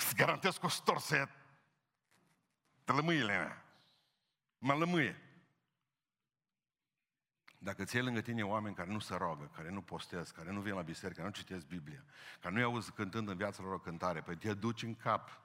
Îți 0.00 0.14
garantez 0.14 0.56
că 0.56 0.66
o 0.66 0.68
storse 0.68 1.30
lămâile 2.84 3.36
mea. 3.36 3.64
Mă 4.58 4.74
lămâie. 4.74 5.20
Dacă 7.58 7.84
ți 7.84 7.98
lângă 7.98 8.20
tine 8.20 8.42
oameni 8.42 8.74
care 8.74 8.90
nu 8.90 8.98
se 8.98 9.14
roagă, 9.16 9.50
care 9.54 9.70
nu 9.70 9.82
postez, 9.82 10.30
care 10.30 10.50
nu 10.50 10.60
vin 10.60 10.74
la 10.74 10.82
biserică, 10.82 11.20
care 11.20 11.26
nu 11.34 11.42
citesc 11.42 11.66
Biblia, 11.66 12.04
care 12.40 12.54
nu-i 12.54 12.62
auzi 12.62 12.92
cântând 12.92 13.28
în 13.28 13.36
viața 13.36 13.62
lor 13.62 13.72
o 13.72 13.78
cântare, 13.78 14.20
pe 14.20 14.34
te 14.34 14.54
duci 14.54 14.82
în 14.82 14.94
cap. 14.94 15.40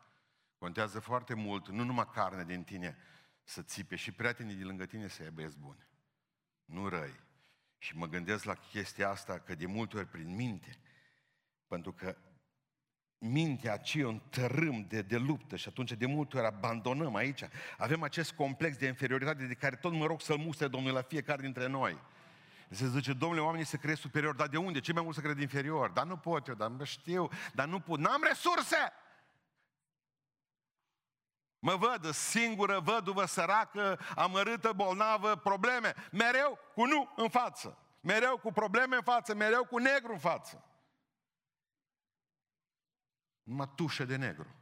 Contează 0.57 0.99
foarte 0.99 1.33
mult, 1.33 1.69
nu 1.69 1.83
numai 1.83 2.09
carne 2.13 2.43
din 2.43 2.63
tine 2.63 2.97
să 3.43 3.61
țipe, 3.61 3.95
și 3.95 4.11
prietenii 4.11 4.55
din 4.55 4.65
lângă 4.65 4.85
tine 4.85 5.07
să 5.07 5.21
aibă 5.21 5.35
băieți 5.35 5.57
buni. 5.57 5.87
Nu 6.65 6.87
răi. 6.87 7.19
Și 7.77 7.97
mă 7.97 8.05
gândesc 8.05 8.43
la 8.43 8.53
chestia 8.53 9.09
asta 9.09 9.39
că 9.39 9.55
de 9.55 9.65
multe 9.65 9.97
ori 9.97 10.07
prin 10.07 10.35
minte, 10.35 10.79
pentru 11.67 11.93
că 11.93 12.17
mintea 13.17 13.73
aceea 13.73 14.05
e 14.05 14.07
un 14.07 14.21
tărâm 14.29 14.85
de, 14.87 15.01
de 15.01 15.17
luptă 15.17 15.55
și 15.55 15.67
atunci 15.67 15.91
de 15.91 16.05
multe 16.05 16.37
ori 16.37 16.45
abandonăm 16.45 17.15
aici. 17.15 17.41
Avem 17.77 18.03
acest 18.03 18.31
complex 18.31 18.77
de 18.77 18.87
inferioritate 18.87 19.45
de 19.45 19.53
care 19.53 19.75
tot 19.75 19.93
mă 19.93 20.05
rog 20.05 20.21
să-l 20.21 20.37
mustre 20.37 20.67
Domnul 20.67 20.93
la 20.93 21.01
fiecare 21.01 21.41
dintre 21.41 21.67
noi. 21.67 21.97
Se 22.69 22.87
zice, 22.87 23.13
domnule, 23.13 23.41
oamenii 23.41 23.65
se 23.65 23.77
crede 23.77 23.95
superior, 23.95 24.35
dar 24.35 24.47
de 24.47 24.57
unde? 24.57 24.79
Ce 24.79 24.93
mai 24.93 25.03
mult 25.03 25.15
să 25.15 25.21
cred 25.21 25.39
inferior? 25.39 25.89
Dar 25.89 26.05
nu 26.05 26.17
pot 26.17 26.47
eu, 26.47 26.53
dar 26.53 26.69
nu 26.69 26.83
știu, 26.83 27.29
dar 27.53 27.67
nu 27.67 27.79
pot, 27.79 27.99
n-am 27.99 28.23
resurse! 28.27 28.93
Mă 31.59 31.75
văd 31.75 32.13
singură, 32.13 32.79
văduvă, 32.79 33.25
săracă, 33.25 33.99
amărâtă, 34.15 34.71
bolnavă, 34.75 35.35
probleme. 35.35 35.93
Mereu 36.11 36.59
cu 36.73 36.85
nu 36.85 37.13
în 37.15 37.29
față. 37.29 37.77
Mereu 38.01 38.37
cu 38.37 38.51
probleme 38.51 38.95
în 38.95 39.01
față, 39.01 39.35
mereu 39.35 39.65
cu 39.65 39.77
negru 39.77 40.11
în 40.11 40.19
față 40.19 40.63
numai 43.45 43.71
tușă 43.75 44.05
de 44.05 44.15
negru. 44.15 44.55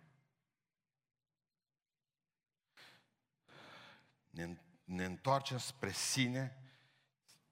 Ne, 4.29 4.57
ne 4.83 5.05
întoarcem 5.05 5.57
spre 5.57 5.91
sine, 5.91 6.57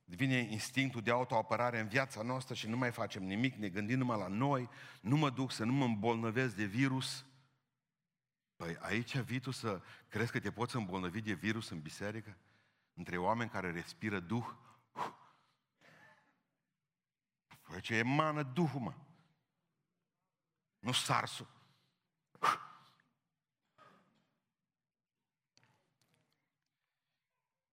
vine 0.04 0.38
instinctul 0.38 1.02
de 1.02 1.12
autoapărare 1.12 1.80
în 1.80 1.88
viața 1.88 2.22
noastră 2.22 2.54
și 2.54 2.68
nu 2.68 2.78
mai 2.78 2.92
facem 2.92 3.24
nimic, 3.24 3.56
ne 3.56 3.70
gândim 3.70 3.98
numai 3.98 4.18
la 4.18 4.28
noi, 4.28 4.70
nu 5.02 5.18
mă 5.18 5.30
duc 5.30 5.52
să 5.52 5.64
nu 5.64 5.74
mă 5.74 5.86
îmbolnăvesc 5.86 6.56
de 6.56 6.66
virus. 6.66 7.26
Păi 8.56 8.78
aici 8.80 9.18
vii 9.18 9.40
tu 9.40 9.52
să 9.52 9.82
crezi 10.08 10.32
că 10.32 10.40
te 10.40 10.52
poți 10.52 10.76
îmbolnăvi 10.76 11.22
de 11.22 11.34
virus 11.34 11.70
în 11.70 11.82
biserică? 11.82 12.38
Între 12.94 13.18
oameni 13.18 13.50
care 13.50 13.72
respiră 13.72 14.20
Duh? 14.20 14.54
Păi 17.62 17.82
ce 17.82 17.96
emană 17.96 18.44
Duhul, 18.44 18.80
mă 18.80 18.94
nu 20.82 20.92
sarsul. 20.92 21.48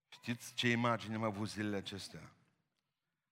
Știți 0.09 0.55
ce 0.55 0.71
imagine 0.71 1.15
am 1.15 1.23
avut 1.23 1.49
zilele 1.49 1.77
acestea? 1.77 2.33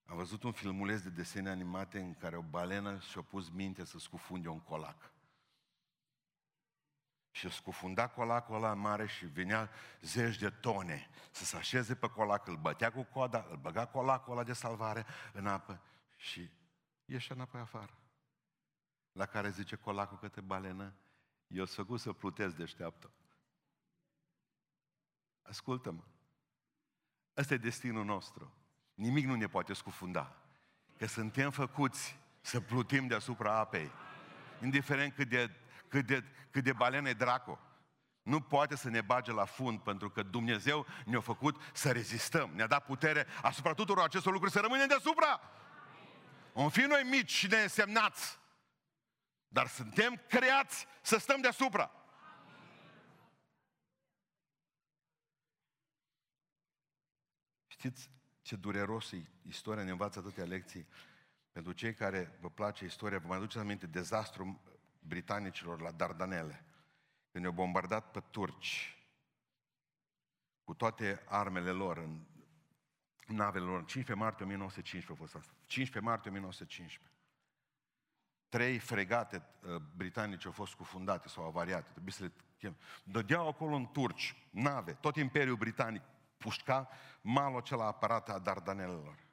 Am 0.05 0.15
văzut 0.15 0.43
un 0.43 0.51
filmuleț 0.51 1.01
de 1.01 1.09
desene 1.09 1.49
animate 1.49 1.99
în 1.99 2.13
care 2.15 2.37
o 2.37 2.41
balenă 2.41 2.99
și-a 2.99 3.21
pus 3.21 3.49
minte 3.49 3.85
să 3.85 3.99
scufunde 3.99 4.47
un 4.47 4.59
colac. 4.59 5.11
Și 7.31 7.49
scufunda 7.49 8.07
colacul 8.07 8.55
ăla 8.55 8.73
mare 8.73 9.07
și 9.07 9.25
venea 9.25 9.69
zeci 10.01 10.37
de 10.37 10.49
tone 10.49 11.09
să 11.31 11.45
se 11.45 11.57
așeze 11.57 11.95
pe 11.95 12.09
colac, 12.09 12.47
îl 12.47 12.57
bătea 12.57 12.91
cu 12.91 13.03
coada, 13.03 13.47
îl 13.49 13.57
băga 13.57 13.85
colacul 13.85 14.33
ăla 14.33 14.43
de 14.43 14.53
salvare 14.53 15.05
în 15.33 15.47
apă 15.47 15.81
și 16.15 16.49
ieșea 17.05 17.35
înapoi 17.35 17.61
afară 17.61 17.97
la 19.17 19.25
care 19.25 19.49
zice 19.49 19.75
colacul 19.75 20.17
către 20.17 20.41
balenă, 20.41 20.93
eu 21.47 21.65
sunt 21.65 21.85
făcut 21.85 21.99
să 21.99 22.13
plutesc 22.13 22.55
deșteaptă. 22.55 23.11
Ascultă-mă. 25.41 26.03
Ăsta 27.37 27.53
e 27.53 27.57
destinul 27.57 28.05
nostru. 28.05 28.53
Nimic 28.93 29.25
nu 29.25 29.35
ne 29.35 29.47
poate 29.47 29.73
scufunda. 29.73 30.35
Că 30.97 31.05
suntem 31.05 31.51
făcuți 31.51 32.19
să 32.41 32.61
plutim 32.61 33.07
deasupra 33.07 33.57
apei. 33.57 33.91
Indiferent 34.61 35.13
cât 35.13 35.29
de, 35.29 35.51
cât 35.87 36.05
de, 36.05 36.23
cât 36.51 36.63
de 36.63 36.73
balenă 36.73 37.09
e 37.09 37.13
dracu. 37.13 37.59
Nu 38.21 38.41
poate 38.41 38.75
să 38.75 38.89
ne 38.89 39.01
bage 39.01 39.31
la 39.31 39.45
fund, 39.45 39.79
pentru 39.79 40.09
că 40.09 40.23
Dumnezeu 40.23 40.85
ne-a 41.05 41.19
făcut 41.19 41.61
să 41.73 41.91
rezistăm. 41.91 42.49
Ne-a 42.53 42.67
dat 42.67 42.85
putere 42.85 43.27
asupra 43.41 43.73
tuturor 43.73 44.03
acestor 44.03 44.31
lucruri 44.31 44.53
să 44.53 44.59
rămânem 44.59 44.87
deasupra. 44.87 45.41
Om 46.53 46.69
fi 46.69 46.81
noi 46.81 47.03
mici 47.03 47.31
și 47.31 47.47
neînsemnați. 47.47 48.39
Dar 49.57 49.67
suntem 49.67 50.21
creați 50.27 50.87
să 51.01 51.17
stăm 51.17 51.41
deasupra. 51.41 51.91
Știți 57.67 58.11
ce 58.41 58.55
dureros 58.55 59.11
e 59.11 59.29
istoria, 59.47 59.83
ne 59.83 59.91
învață 59.91 60.19
atâtea 60.19 60.43
lecții. 60.43 60.87
Pentru 61.51 61.71
cei 61.71 61.93
care 61.93 62.37
vă 62.41 62.49
place 62.49 62.85
istoria, 62.85 63.19
vă 63.19 63.27
mai 63.27 63.37
aduceți 63.37 63.63
aminte 63.63 63.87
dezastru 63.87 64.61
britanicilor 64.99 65.81
la 65.81 65.91
Dardanele, 65.91 66.65
când 67.31 67.43
ne-au 67.43 67.55
bombardat 67.55 68.11
pe 68.11 68.23
turci 68.31 68.97
cu 70.63 70.73
toate 70.73 71.23
armele 71.27 71.71
lor 71.71 71.97
în 71.97 72.25
navele 73.27 73.65
lor. 73.65 73.85
15 73.85 74.13
martie 74.13 74.45
1915 74.45 75.11
a 75.11 75.15
fost 75.15 75.35
asta. 75.35 75.53
15 75.65 76.11
martie 76.11 76.29
1915 76.29 77.06
trei 78.49 78.79
fregate 78.79 79.43
uh, 79.61 79.75
britanice 79.95 80.47
au 80.47 80.53
fost 80.53 80.71
scufundate 80.71 81.27
sau 81.27 81.45
avariate, 81.45 81.89
trebuie 81.91 82.13
să 82.13 82.23
le 82.23 82.31
chem. 82.57 82.77
Dădeau 83.03 83.47
acolo 83.47 83.75
în 83.75 83.91
turci, 83.91 84.35
nave, 84.49 84.93
tot 84.93 85.15
Imperiul 85.15 85.57
Britanic 85.57 86.01
pușca 86.37 86.89
malul 87.21 87.57
acela 87.57 87.85
aparat 87.85 88.29
a 88.29 88.39
Dardanelelor. 88.39 89.25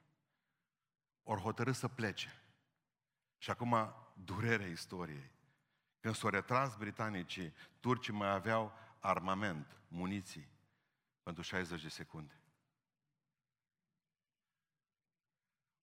Ori 1.23 1.41
hotărât 1.41 1.75
să 1.75 1.87
plece. 1.87 2.41
Și 3.37 3.49
acum 3.49 3.93
durerea 4.13 4.67
istoriei. 4.67 5.31
Când 5.99 6.15
s-au 6.15 6.29
retras 6.29 6.75
britanicii, 6.75 7.53
turcii 7.79 8.13
mai 8.13 8.29
aveau 8.29 8.73
armament, 8.99 9.77
muniții, 9.87 10.47
pentru 11.23 11.43
60 11.43 11.81
de 11.81 11.89
secunde. 11.89 12.39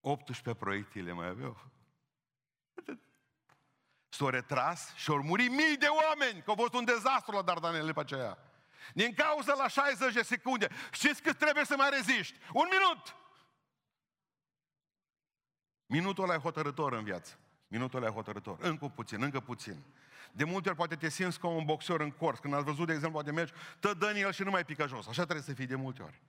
18 0.01 0.55
proiectile 0.65 1.13
mai 1.13 1.27
aveau. 1.27 1.71
S-au 4.13 4.29
retras 4.29 4.93
și 4.95 5.11
au 5.11 5.23
murit 5.23 5.51
mii 5.51 5.77
de 5.77 5.87
oameni, 5.87 6.43
că 6.43 6.51
a 6.51 6.55
fost 6.55 6.75
un 6.75 6.85
dezastru 6.85 7.35
la 7.35 7.43
Dardanele 7.43 7.93
pe 7.93 8.01
aceea. 8.01 8.39
Din 8.95 9.15
cauza 9.15 9.55
la 9.55 9.69
60 9.69 10.13
de 10.13 10.23
secunde. 10.23 10.69
Știți 10.91 11.23
cât 11.23 11.39
trebuie 11.39 11.65
să 11.65 11.75
mai 11.77 11.91
reziști? 11.91 12.39
Un 12.53 12.69
minut! 12.71 13.17
Minutul 15.87 16.25
ăla 16.25 16.35
e 16.35 16.39
hotărător 16.39 16.93
în 16.93 17.05
viață. 17.05 17.39
Minutul 17.69 17.99
ăla 17.99 18.09
e 18.09 18.15
hotărător. 18.15 18.57
Încă 18.61 18.89
puțin, 18.89 19.23
încă 19.23 19.41
puțin. 19.41 19.83
De 20.33 20.45
multe 20.45 20.69
ori 20.69 20.77
poate 20.77 20.97
te 20.97 21.09
simți 21.09 21.39
ca 21.39 21.47
un 21.47 21.65
boxer 21.65 22.01
în 22.01 22.11
cors. 22.11 22.39
Când 22.39 22.55
ați 22.55 22.65
văzut, 22.65 22.87
de 22.87 22.93
exemplu, 22.93 23.21
poate 23.21 23.35
mergi, 23.35 23.53
tă 23.81 23.95
dă 23.95 24.13
el 24.17 24.33
și 24.33 24.43
nu 24.43 24.51
mai 24.51 24.65
pică 24.65 24.87
jos. 24.87 25.07
Așa 25.07 25.23
trebuie 25.23 25.45
să 25.45 25.53
fii 25.53 25.67
de 25.67 25.75
multe 25.75 26.03
ori. 26.03 26.23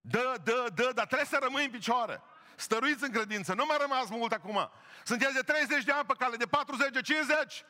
Dă, 0.00 0.34
dă, 0.44 0.66
dă, 0.74 0.90
dar 0.94 1.06
trebuie 1.06 1.26
să 1.26 1.38
rămâi 1.42 1.64
în 1.64 1.70
picioare. 1.70 2.22
Stăruiți 2.56 3.04
în 3.04 3.10
credință, 3.10 3.54
nu 3.54 3.64
mai 3.64 3.76
rămas 3.80 4.08
mult 4.08 4.32
acum. 4.32 4.70
Sunteți 5.04 5.34
de 5.34 5.40
30 5.40 5.84
de 5.84 5.92
ani 5.92 6.06
pe 6.06 6.14
cale, 6.18 6.36
de 6.36 6.46
40, 6.46 6.90
de 6.90 7.00
50. 7.00 7.64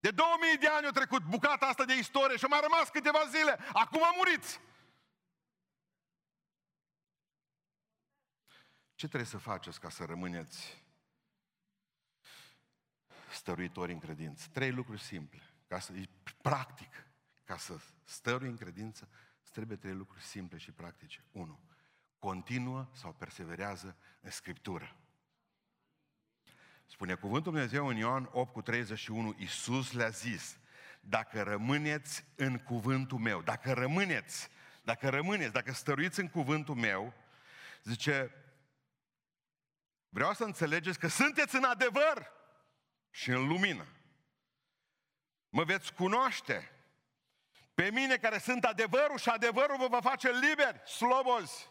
De 0.00 0.10
2000 0.10 0.58
de 0.58 0.68
ani 0.68 0.86
a 0.86 0.90
trecut 0.90 1.22
bucata 1.22 1.66
asta 1.66 1.84
de 1.84 1.96
istorie 1.96 2.36
și 2.36 2.44
a 2.44 2.48
mai 2.48 2.60
rămas 2.60 2.88
câteva 2.88 3.26
zile. 3.26 3.58
Acum 3.72 4.02
muriți. 4.16 4.60
Ce 8.94 9.06
trebuie 9.06 9.28
să 9.28 9.38
faceți 9.38 9.80
ca 9.80 9.90
să 9.90 10.04
rămâneți 10.04 10.82
stăruitori 13.30 13.92
în 13.92 13.98
credință? 13.98 14.48
Trei 14.52 14.72
lucruri 14.72 15.02
simple. 15.02 15.42
Ca 15.66 15.78
să, 15.78 15.92
practic, 16.42 17.06
ca 17.44 17.56
să 17.56 17.80
stărui 18.04 18.48
în 18.48 18.56
credință, 18.56 19.08
trebuie 19.52 19.76
trei 19.76 19.94
lucruri 19.94 20.22
simple 20.22 20.58
și 20.58 20.72
practice. 20.72 21.24
Unu, 21.32 21.60
continuă 22.18 22.88
sau 22.92 23.12
perseverează 23.12 23.96
în 24.20 24.30
Scriptură. 24.30 24.96
Spune 26.86 27.14
cuvântul 27.14 27.52
Dumnezeu 27.52 27.86
în 27.86 27.96
Ioan 27.96 28.28
8 28.32 28.52
cu 28.52 28.62
31, 28.62 29.34
Iisus 29.38 29.92
le-a 29.92 30.08
zis, 30.08 30.58
dacă 31.00 31.42
rămâneți 31.42 32.24
în 32.34 32.58
cuvântul 32.58 33.18
meu, 33.18 33.42
dacă 33.42 33.72
rămâneți, 33.72 34.48
dacă 34.82 35.08
rămâneți, 35.08 35.52
dacă 35.52 35.72
stăruiți 35.72 36.20
în 36.20 36.28
cuvântul 36.28 36.74
meu, 36.74 37.12
zice, 37.82 38.30
Vreau 40.16 40.32
să 40.32 40.44
înțelegeți 40.44 40.98
că 40.98 41.08
sunteți 41.08 41.54
în 41.54 41.64
adevăr 41.64 42.32
și 43.10 43.30
în 43.30 43.46
lumină. 43.46 43.86
Mă 45.48 45.64
veți 45.64 45.92
cunoaște 45.92 46.70
pe 47.74 47.90
mine 47.90 48.16
care 48.16 48.38
sunt 48.38 48.64
adevărul 48.64 49.18
și 49.18 49.28
adevărul 49.28 49.76
vă 49.76 49.86
va 49.88 50.00
face 50.00 50.30
liberi, 50.30 50.80
slobozi. 50.88 51.68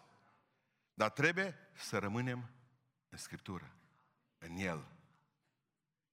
Dar 0.96 1.10
trebuie 1.10 1.56
să 1.74 1.98
rămânem 1.98 2.50
în 3.10 3.18
Scriptură, 3.18 3.76
în 4.38 4.56
El. 4.56 4.88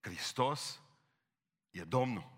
Hristos 0.01 0.83
e 1.71 1.85
Domnul. 1.85 2.31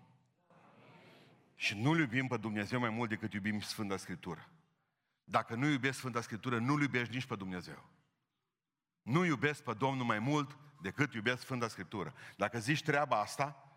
Și 1.55 1.75
nu-L 1.75 1.99
iubim 1.99 2.27
pe 2.27 2.37
Dumnezeu 2.37 2.79
mai 2.79 2.89
mult 2.89 3.09
decât 3.09 3.33
iubim 3.33 3.59
Sfânta 3.59 3.97
Scriptură. 3.97 4.49
Dacă 5.23 5.55
nu 5.55 5.67
iubesc 5.67 5.97
Sfânta 5.97 6.21
Scriptură, 6.21 6.59
nu-L 6.59 6.81
iubești 6.81 7.13
nici 7.13 7.25
pe 7.25 7.35
Dumnezeu. 7.35 7.89
Nu 9.01 9.23
iubesc 9.23 9.63
pe 9.63 9.73
Domnul 9.73 10.05
mai 10.05 10.19
mult 10.19 10.57
decât 10.81 11.13
iubesc 11.13 11.41
Sfânta 11.41 11.67
Scriptură. 11.67 12.13
Dacă 12.37 12.59
zici 12.59 12.83
treaba 12.83 13.19
asta, 13.19 13.71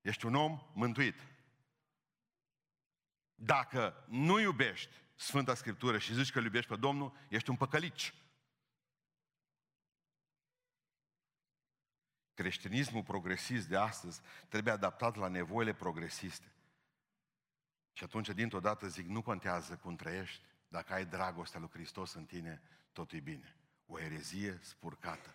ești 0.00 0.26
un 0.26 0.34
om 0.34 0.60
mântuit. 0.74 1.26
Dacă 3.34 4.04
nu 4.08 4.40
iubești 4.40 5.03
Sfânta 5.24 5.54
Scriptură 5.54 5.98
și 5.98 6.14
zici 6.14 6.32
că 6.32 6.38
îl 6.38 6.44
iubești 6.44 6.68
pe 6.70 6.76
Domnul, 6.76 7.16
ești 7.28 7.50
un 7.50 7.56
păcălici. 7.56 8.14
Creștinismul 12.34 13.02
progresist 13.02 13.68
de 13.68 13.76
astăzi 13.76 14.20
trebuie 14.48 14.72
adaptat 14.72 15.16
la 15.16 15.28
nevoile 15.28 15.74
progresiste. 15.74 16.52
Și 17.92 18.04
atunci, 18.04 18.28
dintr-o 18.28 18.60
dată, 18.60 18.88
zic, 18.88 19.06
nu 19.06 19.22
contează 19.22 19.76
cum 19.76 19.96
trăiești, 19.96 20.42
dacă 20.68 20.92
ai 20.92 21.06
dragostea 21.06 21.60
lui 21.60 21.70
Hristos 21.72 22.12
în 22.12 22.24
tine, 22.24 22.62
totul 22.92 23.18
e 23.18 23.20
bine. 23.20 23.56
O 23.86 24.00
erezie 24.00 24.58
spurcată. 24.62 25.34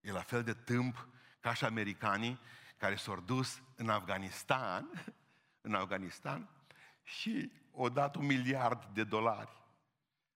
E 0.00 0.12
la 0.12 0.22
fel 0.22 0.42
de 0.42 0.54
tâmp 0.54 1.08
ca 1.40 1.54
și 1.54 1.64
americanii 1.64 2.40
care 2.76 2.96
s-au 2.96 3.20
dus 3.20 3.62
în 3.76 3.88
Afganistan, 3.88 5.04
în 5.68 5.74
Afganistan 5.74 6.59
și 7.02 7.52
au 7.76 7.88
dat 7.88 8.14
un 8.14 8.26
miliard 8.26 8.84
de 8.84 9.04
dolari 9.04 9.60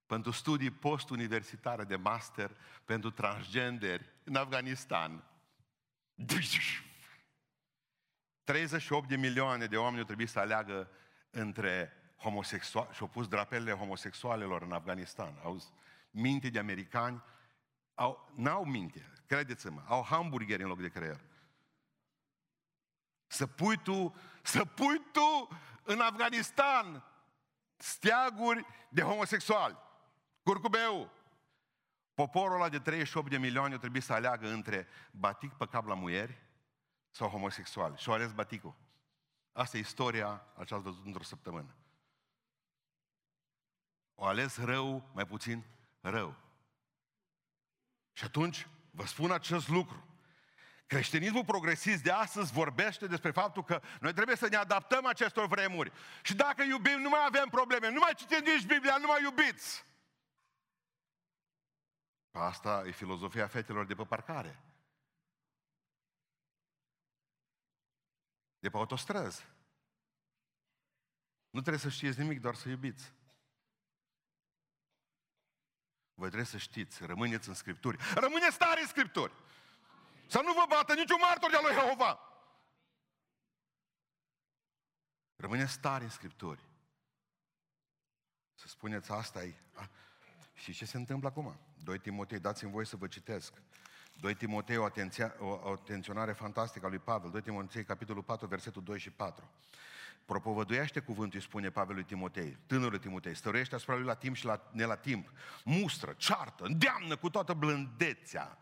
pentru 0.06 0.30
studii 0.30 0.70
postuniversitare 0.70 1.84
de 1.84 1.96
master 1.96 2.56
pentru 2.84 3.10
transgenderi 3.10 4.12
în 4.24 4.36
Afganistan. 4.36 5.24
38 8.44 9.08
de 9.08 9.16
milioane 9.16 9.66
de 9.66 9.76
oameni 9.76 9.98
au 9.98 10.04
trebuit 10.04 10.28
să 10.28 10.38
aleagă 10.38 10.90
între 11.30 11.92
homosexuali 12.16 12.88
și 12.92 13.00
au 13.00 13.08
pus 13.08 13.28
drapelele 13.28 13.72
homosexualelor 13.72 14.62
în 14.62 14.72
Afganistan. 14.72 15.34
Auzi? 15.42 15.72
Minte 16.10 16.48
de 16.48 16.58
americani 16.58 17.22
au, 17.94 18.32
n-au 18.36 18.64
minte, 18.64 19.12
credeți-mă, 19.26 19.82
au 19.86 20.04
hamburgeri 20.04 20.62
în 20.62 20.68
loc 20.68 20.80
de 20.80 20.88
creier. 20.88 21.20
Să 23.26 23.46
pui 23.46 23.76
tu, 23.76 24.14
să 24.42 24.64
pui 24.64 25.02
tu 25.12 25.48
în 25.84 26.00
Afganistan 26.00 27.04
steaguri 27.76 28.66
de 28.88 29.02
homosexuali. 29.02 29.76
Curcubeu. 30.42 31.10
Poporul 32.14 32.54
ăla 32.54 32.68
de 32.68 32.78
38 32.78 33.30
de 33.30 33.38
milioane 33.38 33.78
trebuie 33.78 34.02
să 34.02 34.12
aleagă 34.12 34.48
între 34.48 34.86
batic 35.10 35.52
pe 35.52 35.66
cap 35.66 35.86
la 35.86 35.94
muieri 35.94 36.42
sau 37.10 37.28
homosexual. 37.28 37.96
Și 37.96 38.08
au 38.08 38.14
ales 38.14 38.32
baticul. 38.32 38.74
Asta 39.52 39.76
e 39.76 39.80
istoria, 39.80 40.46
așa 40.56 40.74
ați 40.74 40.84
văzut 40.84 41.04
într-o 41.04 41.22
săptămână. 41.22 41.74
O 44.14 44.26
ales 44.26 44.56
rău, 44.56 45.10
mai 45.12 45.26
puțin 45.26 45.64
rău. 46.00 46.34
Și 48.12 48.24
atunci 48.24 48.68
vă 48.90 49.06
spun 49.06 49.30
acest 49.30 49.68
lucru. 49.68 50.13
Creștinismul 50.94 51.44
progresist 51.44 52.02
de 52.02 52.10
astăzi 52.10 52.52
vorbește 52.52 53.06
despre 53.06 53.30
faptul 53.30 53.64
că 53.64 53.82
noi 54.00 54.12
trebuie 54.12 54.36
să 54.36 54.48
ne 54.48 54.56
adaptăm 54.56 55.06
acestor 55.06 55.46
vremuri. 55.46 55.92
Și 56.22 56.34
dacă 56.34 56.62
iubim, 56.62 57.00
nu 57.00 57.08
mai 57.08 57.24
avem 57.26 57.48
probleme. 57.48 57.90
Nu 57.90 57.98
mai 57.98 58.14
citiți 58.16 58.42
nici 58.42 58.66
Biblia, 58.66 58.96
nu 58.96 59.06
mai 59.06 59.22
iubiți. 59.22 59.84
Asta 62.30 62.82
e 62.86 62.90
filozofia 62.90 63.46
fetelor 63.46 63.86
de 63.86 63.94
pe 63.94 64.04
parcare. 64.04 64.60
De 68.58 68.70
pe 68.70 68.76
autostrăzi. 68.76 69.46
Nu 71.50 71.60
trebuie 71.60 71.82
să 71.82 71.88
știți 71.88 72.20
nimic, 72.20 72.40
doar 72.40 72.54
să 72.54 72.68
iubiți. 72.68 73.12
Voi 76.14 76.28
trebuie 76.28 76.48
să 76.50 76.58
știți, 76.58 77.06
rămâneți 77.06 77.48
în 77.48 77.54
Scripturi. 77.54 77.98
Rămâneți 78.14 78.58
tare 78.58 78.80
în 78.80 78.86
Scripturi! 78.86 79.32
Să 80.26 80.40
nu 80.44 80.52
vă 80.52 80.64
bată 80.68 80.94
niciun 80.94 81.18
martor 81.20 81.50
de-a 81.50 81.60
lui 81.60 81.72
Jehova! 81.72 82.20
Rămâneți 85.36 85.80
tare 85.80 86.04
în 86.04 86.10
Scripturi. 86.10 86.60
Să 88.54 88.68
spuneți 88.68 89.12
asta 89.12 89.42
e... 89.42 89.54
Și 90.54 90.72
ce 90.72 90.84
se 90.84 90.96
întâmplă 90.96 91.28
acum? 91.28 91.56
2 91.82 91.98
Timotei, 91.98 92.38
dați-mi 92.38 92.70
voie 92.70 92.86
să 92.86 92.96
vă 92.96 93.06
citesc. 93.06 93.52
2 94.20 94.34
Timotei, 94.34 94.76
o, 94.76 94.84
atenția, 94.84 95.34
o, 95.38 95.46
o 95.46 95.72
atenționare 95.72 96.32
fantastică 96.32 96.86
a 96.86 96.88
lui 96.88 96.98
Pavel. 96.98 97.30
2 97.30 97.42
Timotei, 97.42 97.84
capitolul 97.84 98.22
4, 98.22 98.46
versetul 98.46 98.82
2 98.82 98.98
și 98.98 99.10
4. 99.10 99.50
Propovăduiește 100.24 101.00
cuvântul, 101.00 101.38
îi 101.38 101.44
spune 101.44 101.70
Pavel 101.70 101.94
lui 101.94 102.04
Timotei, 102.04 102.58
tânărul 102.66 102.98
Timotei, 102.98 103.34
stăruiește 103.34 103.74
asupra 103.74 103.94
lui 103.94 104.04
la 104.04 104.14
timp 104.14 104.36
și 104.36 104.44
la, 104.44 104.70
ne 104.72 104.84
la 104.84 104.96
timp, 104.96 105.32
mustră, 105.64 106.12
ceartă, 106.12 106.64
îndeamnă 106.64 107.16
cu 107.16 107.30
toată 107.30 107.52
blândețea 107.52 108.58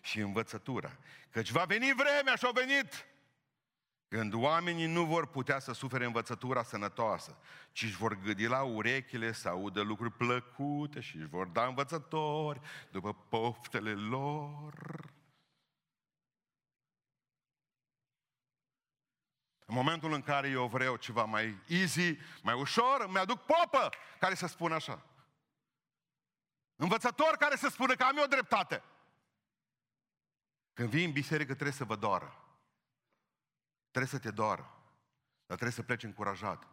și 0.00 0.18
învățătura. 0.18 0.96
Căci 1.30 1.50
va 1.50 1.64
veni 1.64 1.92
vremea 1.92 2.34
și 2.34 2.46
a 2.46 2.50
venit 2.50 3.06
când 4.08 4.34
oamenii 4.34 4.86
nu 4.86 5.04
vor 5.04 5.26
putea 5.26 5.58
să 5.58 5.72
sufere 5.72 6.04
învățătura 6.04 6.62
sănătoasă, 6.62 7.38
ci 7.72 7.82
își 7.82 7.96
vor 7.96 8.18
gâdi 8.20 8.46
la 8.46 8.62
urechile 8.62 9.32
să 9.32 9.48
audă 9.48 9.80
lucruri 9.80 10.12
plăcute 10.12 11.00
și 11.00 11.16
își 11.16 11.26
vor 11.26 11.46
da 11.46 11.66
învățători 11.66 12.60
după 12.90 13.14
poftele 13.14 13.92
lor. 13.94 15.12
În 19.66 19.74
momentul 19.74 20.12
în 20.12 20.22
care 20.22 20.48
eu 20.48 20.66
vreau 20.66 20.96
ceva 20.96 21.24
mai 21.24 21.58
easy, 21.66 22.16
mai 22.42 22.54
ușor, 22.54 23.04
îmi 23.06 23.18
aduc 23.18 23.40
popă 23.40 23.90
care 24.18 24.34
să 24.34 24.46
spună 24.46 24.74
așa. 24.74 25.02
Învățător 26.76 27.36
care 27.38 27.56
să 27.56 27.68
spună 27.68 27.94
că 27.94 28.02
am 28.02 28.16
eu 28.16 28.26
dreptate. 28.26 28.82
Când 30.72 30.88
vii 30.88 31.04
în 31.04 31.12
biserică 31.12 31.52
trebuie 31.52 31.72
să 31.72 31.84
vă 31.84 31.96
doară. 31.96 32.44
Trebuie 33.90 34.10
să 34.10 34.18
te 34.18 34.30
doară. 34.30 34.62
Dar 35.46 35.56
trebuie 35.56 35.70
să 35.70 35.82
pleci 35.82 36.02
încurajat. 36.02 36.68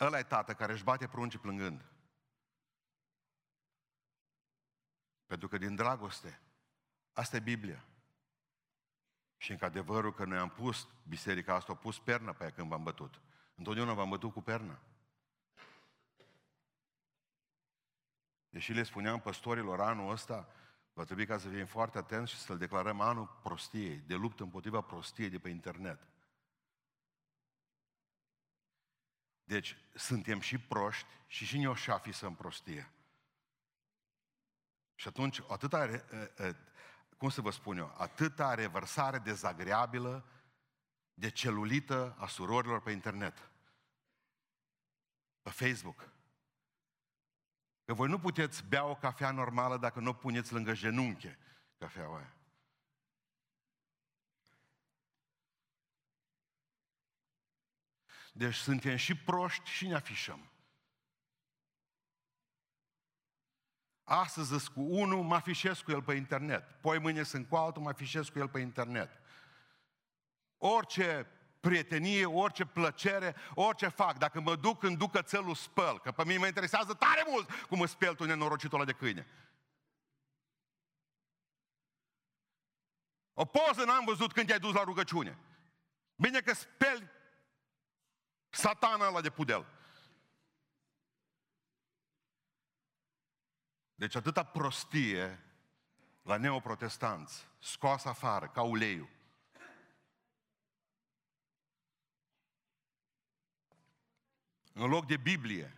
Ăla 0.00 0.18
e 0.18 0.22
tată 0.22 0.54
care 0.54 0.72
își 0.72 0.84
bate 0.84 1.08
pruncii 1.08 1.38
plângând. 1.38 1.84
Pentru 5.26 5.48
că 5.48 5.58
din 5.58 5.74
dragoste, 5.74 6.40
asta 7.12 7.36
e 7.36 7.40
Biblia. 7.40 7.84
Și 9.36 9.50
încă 9.50 9.64
adevărul 9.64 10.14
că 10.14 10.24
noi 10.24 10.38
am 10.38 10.50
pus, 10.50 10.88
biserica 11.08 11.54
asta 11.54 11.72
a 11.72 11.76
pus 11.76 11.98
pernă 11.98 12.32
pe 12.32 12.44
ea 12.44 12.50
când 12.50 12.68
v-am 12.68 12.82
bătut. 12.82 13.20
Întotdeauna 13.54 13.92
v-am 13.92 14.08
bătut 14.08 14.32
cu 14.32 14.40
pernă. 14.40 14.80
Deși 18.48 18.72
le 18.72 18.82
spuneam 18.82 19.20
păstorilor 19.20 19.80
anul 19.80 20.10
ăsta, 20.10 20.48
va 20.92 21.04
trebui 21.04 21.26
ca 21.26 21.38
să 21.38 21.48
fim 21.48 21.66
foarte 21.66 21.98
atenți 21.98 22.32
și 22.32 22.38
să-l 22.38 22.58
declarăm 22.58 23.00
anul 23.00 23.38
prostiei, 23.42 23.96
de 23.96 24.14
luptă 24.14 24.42
împotriva 24.42 24.80
prostiei 24.80 25.30
de 25.30 25.38
pe 25.38 25.48
internet. 25.48 26.06
Deci, 29.44 29.76
suntem 29.94 30.40
și 30.40 30.58
proști 30.58 31.08
și 31.26 31.44
și 31.44 31.58
neoșafii 31.58 32.12
să 32.12 32.30
prostie. 32.30 32.92
Și 34.94 35.08
atunci, 35.08 35.40
atâta 35.48 36.04
cum 37.16 37.28
să 37.28 37.40
vă 37.40 37.50
spun 37.50 37.78
eu, 37.78 37.94
atâta 37.96 38.54
revărsare 38.54 39.18
dezagreabilă 39.18 40.24
de 41.14 41.30
celulită 41.30 42.16
a 42.18 42.26
surorilor 42.26 42.82
pe 42.82 42.90
internet, 42.90 43.50
pe 45.42 45.50
Facebook. 45.50 46.11
Că 47.84 47.94
voi 47.94 48.08
nu 48.08 48.18
puteți 48.18 48.64
bea 48.64 48.84
o 48.84 48.94
cafea 48.94 49.30
normală 49.30 49.76
dacă 49.76 50.00
nu 50.00 50.08
o 50.08 50.12
puneți 50.12 50.52
lângă 50.52 50.72
genunche 50.72 51.38
cafeaua 51.78 52.16
aia. 52.16 52.36
Deci 58.32 58.54
suntem 58.54 58.96
și 58.96 59.16
proști 59.16 59.70
și 59.70 59.86
ne 59.86 59.94
afișăm. 59.94 60.50
Astăzi 64.04 64.48
sunt 64.48 64.68
cu 64.68 64.80
unul, 64.80 65.22
mă 65.22 65.34
afișez 65.34 65.80
cu 65.80 65.90
el 65.90 66.02
pe 66.02 66.14
internet. 66.14 66.80
Poi 66.80 66.98
mâine 66.98 67.22
sunt 67.22 67.48
cu 67.48 67.56
altul, 67.56 67.82
mă 67.82 67.88
afișez 67.88 68.28
cu 68.28 68.38
el 68.38 68.48
pe 68.48 68.58
internet. 68.58 69.20
Orice 70.58 71.26
prietenie, 71.62 72.26
orice 72.26 72.64
plăcere, 72.64 73.34
orice 73.54 73.88
fac. 73.88 74.18
Dacă 74.18 74.40
mă 74.40 74.56
duc 74.56 74.82
în 74.82 74.96
ducățelul 74.96 75.54
spăl, 75.54 76.00
că 76.00 76.12
pe 76.12 76.24
mine 76.24 76.38
mă 76.38 76.46
interesează 76.46 76.94
tare 76.94 77.24
mult 77.26 77.50
cum 77.50 77.80
îți 77.80 77.92
speli 77.92 78.16
tu 78.16 78.24
nenorocitul 78.24 78.78
ăla 78.78 78.86
de 78.86 78.92
câine. 78.92 79.26
O 83.32 83.44
poză 83.44 83.84
n-am 83.84 84.04
văzut 84.04 84.32
când 84.32 84.46
te-ai 84.46 84.58
dus 84.58 84.74
la 84.74 84.82
rugăciune. 84.82 85.38
Bine 86.16 86.40
că 86.40 86.54
speli 86.54 87.10
satana 88.48 89.06
ăla 89.06 89.20
de 89.20 89.30
pudel. 89.30 89.66
Deci 93.94 94.14
atâta 94.14 94.44
prostie 94.44 95.44
la 96.22 96.36
neoprotestanți, 96.36 97.46
scoasă 97.58 98.08
afară, 98.08 98.48
ca 98.48 98.62
uleiul. 98.62 99.08
În 104.72 104.88
loc 104.88 105.06
de 105.06 105.16
Biblie, 105.16 105.76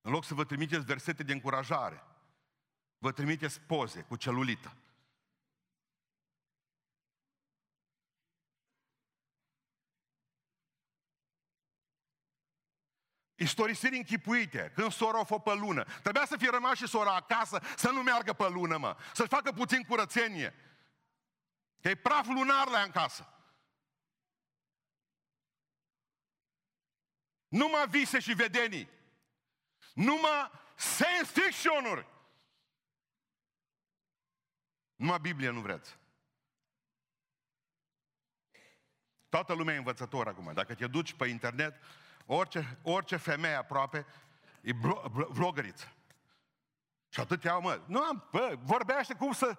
în 0.00 0.12
loc 0.12 0.24
să 0.24 0.34
vă 0.34 0.44
trimiteți 0.44 0.84
versete 0.84 1.22
de 1.22 1.32
încurajare, 1.32 2.04
vă 2.98 3.12
trimiteți 3.12 3.60
poze 3.60 4.00
cu 4.00 4.16
celulită. 4.16 4.76
Istorisiri 13.34 13.96
închipuite, 13.96 14.72
când 14.74 14.92
sora 14.92 15.20
o 15.20 15.24
fă 15.24 15.40
pe 15.40 15.54
lună. 15.54 15.84
Trebuia 15.84 16.26
să 16.26 16.36
fie 16.36 16.50
rămas 16.50 16.76
și 16.76 16.86
sora 16.86 17.14
acasă, 17.14 17.60
să 17.76 17.90
nu 17.90 18.02
meargă 18.02 18.32
pe 18.32 18.48
lună, 18.48 18.76
mă. 18.76 18.96
Să-și 19.14 19.28
facă 19.28 19.52
puțin 19.52 19.82
curățenie. 19.82 20.54
Că 21.80 21.88
e 21.88 21.94
praf 21.94 22.26
lunar 22.26 22.68
la 22.68 22.80
în 22.80 22.90
casă. 22.90 23.41
Numai 27.52 27.88
vise 27.88 28.18
și 28.18 28.32
vedenii. 28.32 28.88
Numai 29.94 30.50
science 30.76 31.40
fiction-uri. 31.40 32.06
Numai 34.94 35.18
Biblie 35.20 35.50
nu 35.50 35.60
vreți. 35.60 35.98
Toată 39.28 39.52
lumea 39.52 39.74
e 39.74 39.76
învățător 39.76 40.28
acum. 40.28 40.52
Dacă 40.54 40.74
te 40.74 40.86
duci 40.86 41.12
pe 41.14 41.26
internet, 41.26 41.80
Orice, 42.26 42.78
orice 42.82 43.16
femeie 43.16 43.54
aproape 43.54 44.06
e 44.60 44.72
vlogăriță. 45.28 45.92
Și 47.08 47.20
atât 47.20 47.42
iau, 47.44 47.60
mă, 47.60 47.80
nu 47.86 48.02
am, 48.02 48.28
bă, 48.30 48.56
vorbește 48.62 49.14
cum 49.14 49.32
să, 49.32 49.56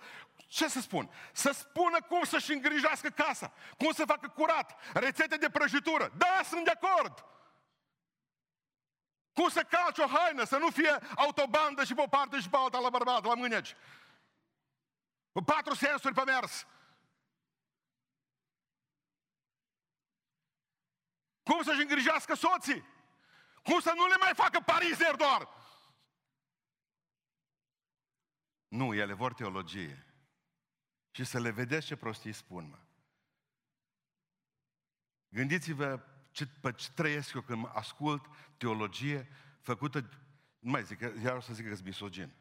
ce 0.47 0.67
să 0.67 0.81
spun? 0.81 1.09
Să 1.33 1.51
spună 1.51 2.01
cum 2.01 2.23
să-și 2.23 2.51
îngrijească 2.51 3.09
casa, 3.09 3.53
cum 3.77 3.91
să 3.91 4.05
facă 4.05 4.27
curat, 4.27 4.75
rețete 4.93 5.37
de 5.37 5.49
prăjitură. 5.49 6.11
Da, 6.17 6.41
sunt 6.43 6.65
de 6.65 6.71
acord! 6.71 7.25
Cum 9.33 9.49
să 9.49 9.63
calci 9.63 9.97
o 9.97 10.07
haină, 10.07 10.43
să 10.43 10.57
nu 10.57 10.69
fie 10.69 10.97
autobandă 11.15 11.83
și 11.83 11.93
pe 11.93 12.01
o 12.01 12.07
parte 12.07 12.39
și 12.39 12.49
pe 12.49 12.57
alta 12.57 12.79
la 12.79 12.89
bărbat, 12.89 13.23
la 13.23 13.33
mâneci. 13.33 13.75
Cu 15.31 15.41
patru 15.41 15.75
sensuri 15.75 16.13
pe 16.13 16.23
mers. 16.23 16.67
Cum 21.43 21.63
să-și 21.63 21.81
îngrijească 21.81 22.35
soții? 22.35 22.85
Cum 23.63 23.79
să 23.79 23.93
nu 23.95 24.07
le 24.07 24.15
mai 24.19 24.31
facă 24.35 24.59
parizer 24.59 25.15
doar? 25.15 25.49
Nu, 28.67 28.93
ele 28.93 29.13
vor 29.13 29.33
teologie. 29.33 30.05
Și 31.11 31.23
să 31.23 31.39
le 31.39 31.49
vedeți 31.49 31.85
ce 31.85 31.95
prostii 31.95 32.33
spun, 32.33 32.69
mă. 32.69 32.79
Gândiți-vă 35.29 36.12
ce, 36.33 36.45
pe 36.45 36.71
ce 36.71 36.89
trăiesc 36.93 37.33
eu 37.33 37.41
când 37.41 37.69
ascult 37.73 38.25
teologie 38.57 39.27
făcută, 39.61 40.09
nu 40.59 40.71
mai 40.71 40.83
zic, 40.83 40.99
iar 41.23 41.35
o 41.35 41.39
să 41.39 41.53
zic 41.53 41.67
că 41.67 41.73
sunt 41.73 41.87
misogin. 41.87 42.33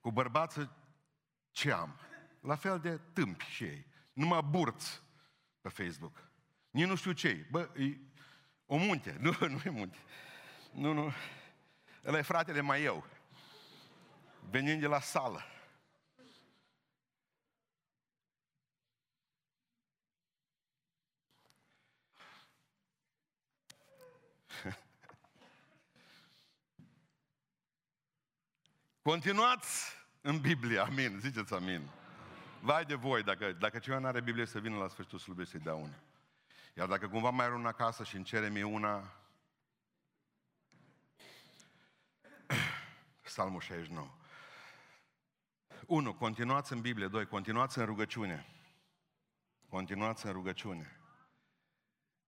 Cu 0.00 0.10
bărbață 0.12 0.76
ce 1.50 1.72
am? 1.72 2.00
La 2.40 2.54
fel 2.54 2.80
de 2.80 3.00
tâmpi 3.12 3.44
și 3.44 3.64
ei. 3.64 3.86
Numai 4.12 4.42
burți 4.42 5.02
pe 5.60 5.68
Facebook. 5.68 6.30
Nici 6.70 6.86
nu 6.86 6.94
știu 6.94 7.12
ce 7.12 7.46
Bă, 7.50 7.70
e 7.76 7.98
o 8.66 8.76
munte. 8.76 9.16
Nu, 9.20 9.36
nu 9.40 9.60
e 9.64 9.70
munte. 9.70 9.98
Nu, 10.72 10.92
nu. 10.92 11.12
Ăla 12.04 12.18
e 12.18 12.22
fratele 12.22 12.60
mai 12.60 12.82
eu. 12.82 13.06
Venind 14.50 14.80
de 14.80 14.86
la 14.86 15.00
sală. 15.00 15.44
Continuați 29.06 29.92
în 30.20 30.40
Biblie, 30.40 30.78
amin, 30.78 31.18
ziceți 31.20 31.54
amin. 31.54 31.88
Vai 32.60 32.84
de 32.84 32.94
voi, 32.94 33.22
dacă, 33.22 33.52
dacă 33.52 33.78
cineva 33.78 34.00
nu 34.00 34.06
are 34.06 34.20
Biblie, 34.20 34.46
să 34.46 34.60
vină 34.60 34.76
la 34.76 34.88
sfârșitul 34.88 35.18
slujbei 35.18 35.46
să-i 35.46 35.60
dea 35.60 35.74
una. 35.74 35.94
Iar 36.74 36.86
dacă 36.88 37.08
cumva 37.08 37.30
mai 37.30 37.48
rău 37.48 37.66
acasă 37.66 38.04
și 38.04 38.16
îmi 38.16 38.24
cere 38.24 38.48
mie 38.48 38.62
una, 38.62 39.12
Psalmul 43.22 43.60
69. 43.60 44.08
1. 45.86 46.14
Continuați 46.14 46.72
în 46.72 46.80
Biblie. 46.80 47.08
2. 47.08 47.26
Continuați 47.26 47.78
în 47.78 47.84
rugăciune. 47.84 48.46
Continuați 49.68 50.26
în 50.26 50.32
rugăciune. 50.32 50.95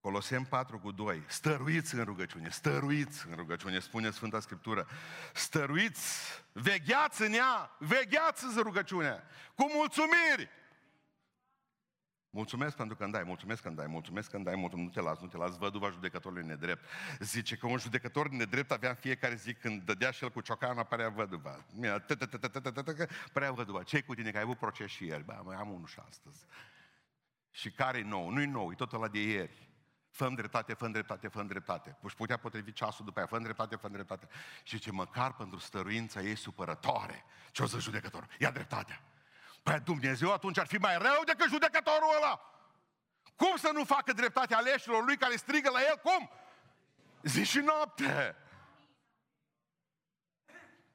Colosem 0.09 0.45
4 0.45 0.79
cu 0.79 0.91
2. 0.91 1.23
Stăruiți 1.27 1.95
în 1.95 2.05
rugăciune, 2.05 2.49
stăruiți 2.49 3.27
în 3.29 3.35
rugăciune, 3.35 3.79
spune 3.79 4.11
Sfânta 4.11 4.41
Scriptură. 4.41 4.87
Stăruiți, 5.35 6.19
vegheați 6.53 7.23
în 7.23 7.33
ea, 7.33 7.71
vegheați 7.79 8.45
în 8.45 8.63
rugăciune, 8.63 9.23
cu 9.55 9.71
mulțumiri. 9.75 10.51
Mulțumesc 12.31 12.77
pentru 12.77 12.97
că 12.97 13.05
îmi 13.05 13.13
dai, 13.13 13.23
mulțumesc 13.23 13.63
că 13.63 13.69
îmi 13.69 13.77
dai, 13.77 13.87
mulțumesc 13.87 14.31
că 14.31 14.37
îmi 14.37 14.45
dai, 14.45 14.55
mulțumesc, 14.55 14.95
nu 14.95 15.03
te 15.03 15.09
las, 15.09 15.21
nu 15.21 15.27
te 15.27 15.37
las, 15.37 15.57
văduva 15.57 15.91
judecătorului 15.91 16.47
nedrept. 16.47 16.85
Zice 17.19 17.57
că 17.57 17.67
un 17.67 17.79
judecător 17.79 18.29
nedrept 18.29 18.71
avea 18.71 18.89
în 18.89 18.97
fiecare 18.97 19.35
zi 19.35 19.55
când 19.55 19.83
dădea 19.83 20.11
și 20.11 20.25
el 20.25 20.31
cu 20.31 20.41
ciocanul, 20.41 20.79
apărea 20.79 21.09
văduva. 21.09 21.65
Părea 23.33 23.53
văduva. 23.53 23.83
Ce 23.83 24.03
cu 24.03 24.15
tine, 24.15 24.31
că 24.31 24.37
ai 24.37 24.43
avut 24.43 24.59
proces 24.59 24.91
și 24.91 25.05
ieri? 25.05 25.25
Ba, 25.25 25.35
mai 25.45 25.57
am 25.57 25.71
unul 25.71 25.87
și 25.87 25.99
astăzi. 26.09 26.45
Și 27.51 27.71
care 27.71 27.99
e 27.99 28.03
nou? 28.03 28.31
Nu-i 28.31 28.47
nou, 28.47 28.71
e 28.71 28.75
tot 28.75 28.93
la 28.93 29.09
de 29.09 29.23
ieri. 29.23 29.68
Fă 30.19 30.29
dreptate, 30.29 30.75
fă 30.75 30.89
dreptate, 30.89 31.29
fă 31.29 31.43
dreptate. 31.43 31.97
Își 32.01 32.15
putea 32.15 32.37
potrivi 32.37 32.73
ceasul 32.73 33.05
după 33.05 33.19
aia, 33.19 33.29
fă 33.29 33.39
dreptate, 33.39 33.77
fă 33.77 33.89
dreptate. 33.89 34.29
Și 34.63 34.79
ce 34.79 34.91
măcar 34.91 35.35
pentru 35.35 35.59
stăruința 35.59 36.21
ei 36.21 36.37
supărătoare, 36.37 37.25
ce 37.53 37.63
o 37.63 37.67
să 37.67 37.79
judecător? 37.79 38.29
Ia 38.39 38.51
dreptatea. 38.51 39.03
Păi 39.63 39.81
Dumnezeu 39.81 40.33
atunci 40.33 40.59
ar 40.59 40.67
fi 40.67 40.77
mai 40.77 40.99
rău 40.99 41.23
decât 41.25 41.49
judecătorul 41.49 42.15
ăla. 42.17 42.41
Cum 43.37 43.57
să 43.57 43.71
nu 43.73 43.85
facă 43.85 44.13
dreptate 44.13 44.55
aleșilor 44.55 45.05
lui 45.05 45.17
care 45.17 45.37
strigă 45.37 45.71
la 45.71 45.81
el? 45.81 46.01
Cum? 46.03 46.31
Zi 47.23 47.45
și 47.45 47.59
noapte. 47.59 48.37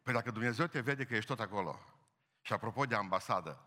Păi 0.02 0.14
dacă 0.14 0.32
Dumnezeu 0.32 0.66
te 0.66 0.80
vede 0.80 1.06
că 1.06 1.16
ești 1.16 1.30
tot 1.30 1.40
acolo, 1.40 1.80
și 2.42 2.54
apropo 2.54 2.86
de 2.86 2.96
ambasadă, 2.96 3.66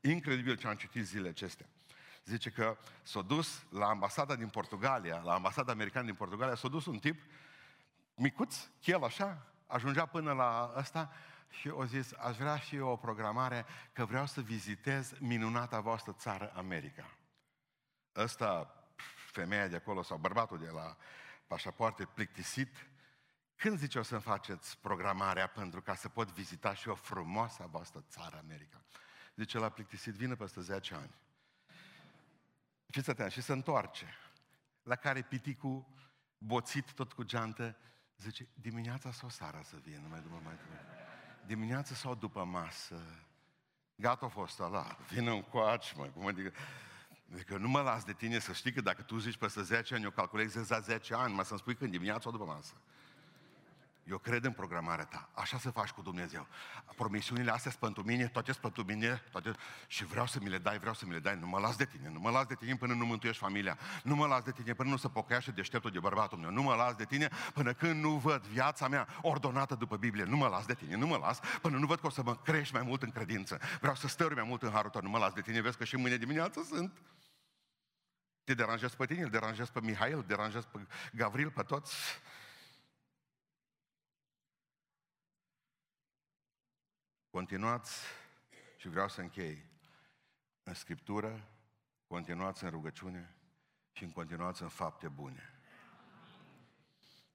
incredibil 0.00 0.56
ce 0.56 0.66
am 0.66 0.74
citit 0.74 1.04
zilele 1.04 1.28
acestea, 1.28 1.66
zice 2.30 2.50
că 2.50 2.76
s-a 3.02 3.22
dus 3.22 3.62
la 3.70 3.86
ambasada 3.86 4.36
din 4.36 4.48
Portugalia, 4.48 5.20
la 5.24 5.34
ambasada 5.34 5.72
americană 5.72 6.04
din 6.04 6.14
Portugalia, 6.14 6.54
s-a 6.54 6.68
dus 6.68 6.86
un 6.86 6.98
tip 6.98 7.22
micuț, 8.14 8.56
chel 8.80 9.04
așa, 9.04 9.46
ajungea 9.66 10.06
până 10.06 10.32
la 10.32 10.72
ăsta 10.76 11.12
și 11.50 11.68
o 11.68 11.84
zis, 11.84 12.12
aș 12.12 12.36
vrea 12.36 12.56
și 12.56 12.76
eu 12.76 12.88
o 12.88 12.96
programare 12.96 13.66
că 13.92 14.04
vreau 14.04 14.26
să 14.26 14.40
vizitez 14.40 15.12
minunata 15.18 15.80
voastră 15.80 16.12
țară 16.12 16.52
America. 16.54 17.10
Ăsta, 18.16 18.74
femeia 19.32 19.68
de 19.68 19.76
acolo 19.76 20.02
sau 20.02 20.16
bărbatul 20.16 20.58
de 20.58 20.70
la 20.70 20.96
pașapoarte 21.46 22.04
plictisit, 22.04 22.88
când 23.56 23.78
zice 23.78 23.98
o 23.98 24.02
să-mi 24.02 24.20
faceți 24.20 24.78
programarea 24.78 25.46
pentru 25.46 25.82
ca 25.82 25.94
să 25.94 26.08
pot 26.08 26.30
vizita 26.30 26.74
și 26.74 26.88
o 26.88 26.94
frumoasă 26.94 27.68
voastră 27.70 28.04
țară 28.08 28.38
America? 28.38 28.82
Zice, 29.36 29.58
la 29.58 29.68
plictisit, 29.68 30.14
vină 30.14 30.36
peste 30.36 30.60
10 30.60 30.94
ani. 30.94 31.14
Fiți 32.90 33.10
atenți, 33.10 33.34
și 33.34 33.42
se 33.42 33.52
întoarce. 33.52 34.06
La 34.82 34.96
care 34.96 35.22
piticul, 35.22 35.86
boțit 36.38 36.92
tot 36.92 37.12
cu 37.12 37.22
geantă, 37.22 37.76
zice, 38.16 38.48
dimineața 38.54 39.12
sau 39.12 39.28
seara 39.28 39.62
să 39.62 39.76
vină, 39.82 40.06
mai 40.08 40.20
după 40.20 40.40
mai 40.44 40.54
după 40.54 40.74
dimineața 41.46 41.94
sau 41.94 42.14
după 42.14 42.44
masă, 42.44 43.02
gata 43.94 44.26
a 44.26 44.28
fost 44.28 44.60
ăla, 44.60 44.96
vină 45.08 45.30
în 45.30 45.42
coaci, 45.42 45.94
mă, 45.96 46.04
cum 46.04 46.26
adică, 46.26 46.52
adică 47.32 47.56
nu 47.56 47.68
mă 47.68 47.80
las 47.80 48.04
de 48.04 48.12
tine 48.12 48.38
să 48.38 48.52
știi 48.52 48.72
că 48.72 48.80
dacă 48.80 49.02
tu 49.02 49.18
zici 49.18 49.36
peste 49.36 49.62
10 49.62 49.94
ani, 49.94 50.04
eu 50.04 50.10
calculez 50.10 50.68
la 50.68 50.80
10 50.80 51.14
ani, 51.14 51.34
mă 51.34 51.42
să-mi 51.42 51.58
spui 51.58 51.74
când 51.74 51.90
dimineața 51.90 52.20
sau 52.20 52.30
după 52.30 52.44
masă. 52.44 52.74
Eu 54.10 54.18
cred 54.18 54.44
în 54.44 54.52
programarea 54.52 55.04
ta. 55.04 55.28
Așa 55.34 55.58
să 55.58 55.70
faci 55.70 55.90
cu 55.90 56.02
Dumnezeu. 56.02 56.46
Promisiunile 56.96 57.50
astea 57.50 57.70
sunt 57.70 57.82
pentru 57.82 58.02
mine, 58.02 58.26
toate 58.26 58.52
sunt 58.52 58.62
pentru 58.62 58.94
mine, 58.94 59.22
toate... 59.30 59.52
și 59.86 60.04
vreau 60.04 60.26
să 60.26 60.38
mi 60.42 60.48
le 60.48 60.58
dai, 60.58 60.78
vreau 60.78 60.94
să 60.94 61.06
mi 61.06 61.12
le 61.12 61.18
dai. 61.18 61.36
Nu 61.40 61.46
mă 61.46 61.58
las 61.58 61.76
de 61.76 61.84
tine, 61.84 62.10
nu 62.10 62.20
mă 62.20 62.30
las 62.30 62.46
de 62.46 62.54
tine 62.54 62.76
până 62.76 62.94
nu 62.94 63.04
mântuiești 63.04 63.42
familia. 63.42 63.78
Nu 64.02 64.14
mă 64.14 64.26
las 64.26 64.42
de 64.42 64.50
tine 64.50 64.72
până 64.72 64.88
nu 64.88 64.96
se 64.96 65.08
pocăiește 65.08 65.50
deșteptul 65.50 65.90
de 65.90 65.98
bărbatul 65.98 66.38
meu. 66.38 66.50
Nu 66.50 66.62
mă 66.62 66.74
las 66.74 66.94
de 66.94 67.04
tine 67.04 67.28
până 67.54 67.72
când 67.72 68.02
nu 68.02 68.10
văd 68.10 68.46
viața 68.46 68.88
mea 68.88 69.08
ordonată 69.22 69.74
după 69.74 69.96
Biblie. 69.96 70.24
Nu 70.24 70.36
mă 70.36 70.48
las 70.48 70.66
de 70.66 70.74
tine, 70.74 70.96
nu 70.96 71.06
mă 71.06 71.16
las 71.16 71.40
până 71.60 71.78
nu 71.78 71.86
văd 71.86 72.00
că 72.00 72.06
o 72.06 72.10
să 72.10 72.22
mă 72.22 72.36
crești 72.36 72.74
mai 72.74 72.82
mult 72.82 73.02
în 73.02 73.10
credință. 73.10 73.60
Vreau 73.80 73.94
să 73.94 74.08
stări 74.08 74.34
mai 74.34 74.44
mult 74.44 74.62
în 74.62 74.70
harul 74.70 74.90
tău. 74.90 75.00
Nu 75.00 75.08
mă 75.08 75.18
las 75.18 75.32
de 75.32 75.40
tine, 75.40 75.60
vezi 75.60 75.76
că 75.76 75.84
și 75.84 75.96
mâine 75.96 76.16
dimineață 76.16 76.62
sunt. 76.62 76.92
Te 78.44 78.54
deranjezi 78.54 78.96
pe 78.96 79.06
tine, 79.06 79.22
îl 79.22 79.30
deranjezi 79.30 79.72
pe 79.72 79.80
Mihail, 79.80 80.16
îl 80.16 80.24
deranjezi 80.26 80.66
pe 80.66 80.86
Gavril, 81.12 81.50
pe 81.50 81.62
toți. 81.62 81.94
Continuați 87.30 88.00
și 88.76 88.88
vreau 88.88 89.08
să 89.08 89.20
închei 89.20 89.66
în 90.62 90.74
Scriptură, 90.74 91.48
continuați 92.06 92.64
în 92.64 92.70
rugăciune 92.70 93.34
și 93.92 94.04
în 94.04 94.12
continuați 94.12 94.62
în 94.62 94.68
fapte 94.68 95.08
bune. 95.08 95.60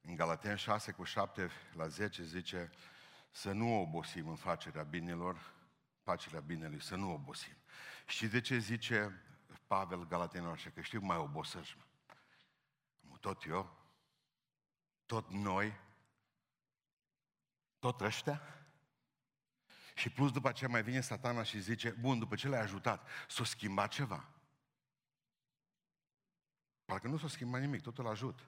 În 0.01 0.15
Galaten 0.15 0.55
6 0.55 0.91
cu 0.91 1.03
7 1.03 1.49
la 1.73 1.87
10 1.87 2.23
zice 2.23 2.71
să 3.31 3.51
nu 3.51 3.81
obosim 3.81 4.27
în 4.27 4.35
facerea 4.35 4.83
binelor, 4.83 5.53
facerea 6.01 6.39
binelui, 6.39 6.81
să 6.81 6.95
nu 6.95 7.13
obosim. 7.13 7.55
Și 8.07 8.27
de 8.27 8.41
ce 8.41 8.57
zice 8.57 9.21
Pavel 9.67 10.07
Galatenilor 10.07 10.53
așa, 10.53 10.69
că 10.69 10.81
știu 10.81 10.99
mai 10.99 11.17
obosăși. 11.17 11.77
Tot 13.19 13.43
eu, 13.43 13.77
tot 15.05 15.29
noi, 15.29 15.73
tot 17.79 18.01
ăștia, 18.01 18.41
și 19.95 20.09
plus 20.09 20.31
după 20.31 20.47
aceea 20.47 20.69
mai 20.69 20.83
vine 20.83 21.01
satana 21.01 21.43
și 21.43 21.59
zice, 21.59 21.89
bun, 21.89 22.19
după 22.19 22.35
ce 22.35 22.47
l-ai 22.47 22.61
ajutat, 22.61 23.07
s-a 23.27 23.43
schimbat 23.43 23.91
ceva. 23.91 24.29
Parcă 26.85 27.07
nu 27.07 27.17
s-a 27.17 27.27
schimbat 27.27 27.61
nimic, 27.61 27.81
tot 27.81 27.97
îl 27.97 28.07
ajut. 28.07 28.39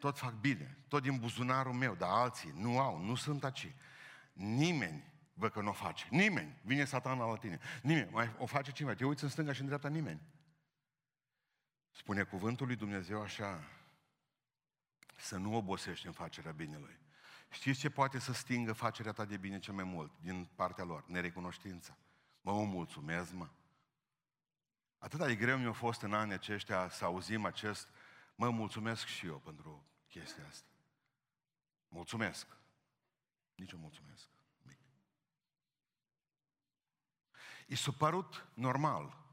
Tot 0.00 0.18
fac 0.18 0.32
bine, 0.32 0.78
tot 0.88 1.02
din 1.02 1.18
buzunarul 1.18 1.72
meu, 1.72 1.94
dar 1.94 2.10
alții 2.10 2.52
nu 2.54 2.78
au, 2.78 2.98
nu 2.98 3.14
sunt 3.14 3.44
aici. 3.44 3.74
Nimeni 4.32 5.14
văd 5.34 5.52
că 5.52 5.60
nu 5.60 5.68
o 5.68 5.72
face. 5.72 6.06
Nimeni. 6.10 6.58
Vine 6.62 6.84
satana 6.84 7.26
la 7.26 7.36
tine. 7.36 7.58
Nimeni. 7.82 8.10
Mai 8.10 8.34
o 8.38 8.46
face 8.46 8.72
cineva. 8.72 8.94
Te 8.94 9.04
uiți 9.04 9.22
în 9.22 9.28
stânga 9.28 9.52
și 9.52 9.60
în 9.60 9.66
dreapta 9.66 9.88
nimeni. 9.88 10.20
Spune 11.90 12.22
cuvântul 12.22 12.66
lui 12.66 12.76
Dumnezeu 12.76 13.22
așa, 13.22 13.68
să 15.16 15.36
nu 15.36 15.56
obosești 15.56 16.06
în 16.06 16.12
facerea 16.12 16.52
binelui. 16.52 16.98
Știți 17.50 17.78
ce 17.78 17.90
poate 17.90 18.18
să 18.18 18.32
stingă 18.32 18.72
facerea 18.72 19.12
ta 19.12 19.24
de 19.24 19.36
bine 19.36 19.58
cel 19.58 19.74
mai 19.74 19.84
mult 19.84 20.12
din 20.20 20.48
partea 20.54 20.84
lor? 20.84 21.04
Nerecunoștința. 21.06 21.96
Mă, 22.40 22.52
mă 22.52 22.64
mulțumesc, 22.64 23.32
mă. 23.32 23.48
Atât 24.98 25.26
de 25.26 25.36
greu 25.36 25.58
mi-a 25.58 25.72
fost 25.72 26.02
în 26.02 26.14
anii 26.14 26.34
aceștia 26.34 26.88
să 26.88 27.04
auzim 27.04 27.44
acest, 27.44 27.88
mă 28.34 28.50
mulțumesc 28.50 29.06
și 29.06 29.26
eu 29.26 29.38
pentru 29.38 29.86
chestia 30.08 30.46
asta. 30.48 30.68
Mulțumesc. 31.88 32.46
Nici 33.54 33.72
o 33.72 33.76
mulțumesc. 33.76 34.28
Mic. 34.62 34.78
I 37.66 37.74
s-a 37.74 37.92
părut 37.98 38.46
normal. 38.54 39.24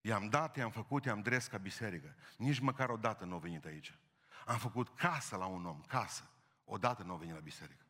I-am 0.00 0.28
dat, 0.28 0.56
i-am 0.56 0.70
făcut, 0.70 1.04
i-am 1.04 1.22
dres 1.22 1.46
ca 1.46 1.58
biserică. 1.58 2.14
Nici 2.36 2.58
măcar 2.58 2.88
o 2.88 2.96
dată 2.96 3.24
nu 3.24 3.32
au 3.32 3.38
venit 3.38 3.64
aici. 3.64 3.98
Am 4.46 4.58
făcut 4.58 4.96
casă 4.96 5.36
la 5.36 5.46
un 5.46 5.66
om, 5.66 5.80
casă. 5.80 6.30
Odată 6.64 7.02
nu 7.02 7.10
au 7.12 7.18
venit 7.18 7.34
la 7.34 7.40
biserică. 7.40 7.84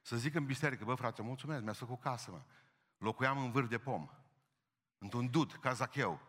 Să 0.00 0.16
zic 0.16 0.34
în 0.34 0.46
biserică, 0.46 0.84
bă 0.84 0.94
frate, 0.94 1.22
mulțumesc, 1.22 1.62
mi-a 1.62 1.72
făcut 1.72 2.00
casă, 2.00 2.30
mă. 2.30 2.42
Locuiam 2.98 3.38
în 3.38 3.50
vârf 3.50 3.68
de 3.68 3.78
pom. 3.78 4.08
Într-un 4.98 5.30
dud, 5.30 5.52
ca 5.52 5.72
Zacheu. 5.72 6.20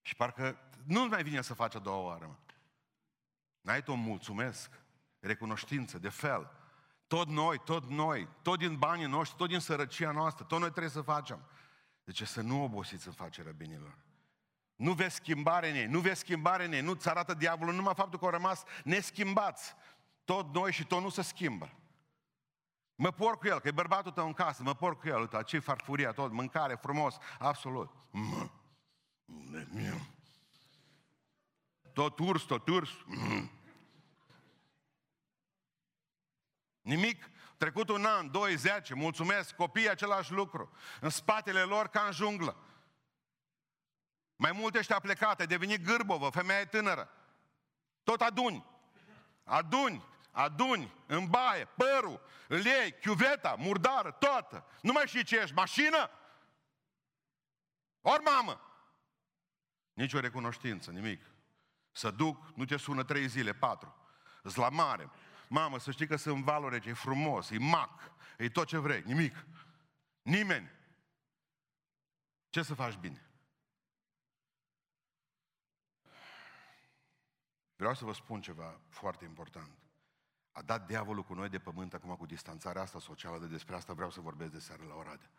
Și 0.00 0.14
parcă 0.14 0.58
nu 0.84 1.06
mai 1.06 1.22
vine 1.22 1.42
să 1.42 1.54
faci 1.54 1.74
a 1.74 1.78
doua 1.78 1.98
oară, 1.98 2.26
mă. 2.26 2.36
N-ai 3.60 3.82
tu 3.82 3.94
mulțumesc, 3.94 4.80
recunoștință, 5.18 5.98
de 5.98 6.08
fel. 6.08 6.50
Tot 7.06 7.28
noi, 7.28 7.58
tot 7.58 7.84
noi, 7.84 8.28
tot 8.42 8.58
din 8.58 8.78
banii 8.78 9.06
noștri, 9.06 9.36
tot 9.36 9.48
din 9.48 9.58
sărăcia 9.58 10.10
noastră, 10.10 10.44
tot 10.44 10.58
noi 10.58 10.70
trebuie 10.70 10.90
să 10.90 11.00
facem. 11.00 11.46
Deci 12.04 12.22
să 12.22 12.40
nu 12.40 12.62
obosiți 12.62 13.06
în 13.06 13.12
facerea 13.12 13.52
binilor. 13.52 13.98
Nu 14.74 14.92
vezi 14.92 15.14
schimbare 15.14 15.68
în 15.70 15.74
ei, 15.74 15.86
nu 15.86 16.00
vezi 16.00 16.20
schimbare 16.20 16.64
în 16.64 16.72
ei, 16.72 16.80
nu-ți 16.80 17.08
arată 17.08 17.34
diavolul 17.34 17.74
numai 17.74 17.94
faptul 17.94 18.18
că 18.18 18.24
au 18.24 18.30
rămas 18.30 18.62
neschimbați 18.84 19.74
tot 20.24 20.54
noi 20.54 20.72
și 20.72 20.86
tot 20.86 21.00
nu 21.00 21.08
se 21.08 21.22
schimbă. 21.22 21.72
Mă 22.94 23.10
por 23.10 23.38
cu 23.38 23.46
el, 23.46 23.60
că 23.60 23.68
e 23.68 23.72
bărbatul 23.72 24.12
tău 24.12 24.26
în 24.26 24.32
casă, 24.32 24.62
mă 24.62 24.74
por 24.74 24.98
cu 24.98 25.08
el, 25.08 25.20
uite, 25.20 25.42
ce 25.46 25.58
farfuria, 25.58 26.12
tot, 26.12 26.32
mâncare, 26.32 26.74
frumos, 26.74 27.16
absolut. 27.38 27.90
Tot 31.92 32.18
urs, 32.18 32.42
tot 32.42 32.68
urs. 32.68 32.90
Nimic. 36.80 37.30
Trecut 37.56 37.88
un 37.88 38.04
an, 38.04 38.30
doi, 38.30 38.56
zece, 38.56 38.94
mulțumesc, 38.94 39.54
copiii 39.54 39.90
același 39.90 40.32
lucru. 40.32 40.72
În 41.00 41.10
spatele 41.10 41.62
lor 41.62 41.88
ca 41.88 42.00
în 42.00 42.12
junglă. 42.12 42.56
Mai 44.36 44.52
multe 44.52 44.78
ăștia 44.78 44.98
plecate, 44.98 45.44
devenit 45.44 45.84
gârbovă, 45.84 46.28
femeie 46.28 46.64
tânără. 46.64 47.08
Tot 48.02 48.20
aduni. 48.20 48.66
Aduni 49.44 50.04
aduni 50.32 50.94
în 51.06 51.26
baie, 51.26 51.64
părul, 51.64 52.20
îl 52.48 52.64
iei, 52.64 52.98
chiuveta, 52.98 53.54
murdară, 53.58 54.10
toată. 54.10 54.66
Nu 54.82 54.92
mai 54.92 55.06
știi 55.06 55.24
ce 55.24 55.36
ești, 55.36 55.54
mașină? 55.54 56.10
Ori 58.00 58.22
mamă? 58.22 58.60
Nici 59.92 60.12
o 60.12 60.20
recunoștință, 60.20 60.90
nimic. 60.90 61.22
Să 61.90 62.10
duc, 62.10 62.48
nu 62.54 62.64
te 62.64 62.76
sună 62.76 63.04
trei 63.04 63.26
zile, 63.28 63.54
patru. 63.54 63.96
Îți 64.42 64.58
la 64.58 64.68
mare. 64.68 65.10
Mamă, 65.48 65.78
să 65.78 65.90
știi 65.90 66.06
că 66.06 66.16
sunt 66.16 66.44
valore, 66.44 66.82
e 66.84 66.92
frumos, 66.92 67.50
e 67.50 67.58
mac, 67.58 68.12
e 68.38 68.48
tot 68.48 68.66
ce 68.66 68.78
vrei, 68.78 69.02
nimic. 69.02 69.46
Nimeni. 70.22 70.70
Ce 72.50 72.62
să 72.62 72.74
faci 72.74 72.94
bine? 72.94 73.26
Vreau 77.76 77.94
să 77.94 78.04
vă 78.04 78.12
spun 78.12 78.40
ceva 78.40 78.80
foarte 78.88 79.24
important. 79.24 79.81
A 80.52 80.62
dat 80.62 80.86
diavolul 80.86 81.22
cu 81.22 81.34
noi 81.34 81.48
de 81.48 81.58
pământ 81.58 81.94
acum 81.94 82.14
cu 82.14 82.26
distanțarea 82.26 82.82
asta 82.82 83.00
socială, 83.00 83.38
de 83.38 83.46
despre 83.46 83.74
asta 83.74 83.92
vreau 83.92 84.10
să 84.10 84.20
vorbesc 84.20 84.52
de 84.52 84.58
seară 84.58 84.84
la 84.84 84.94
Oradea. 84.94 85.30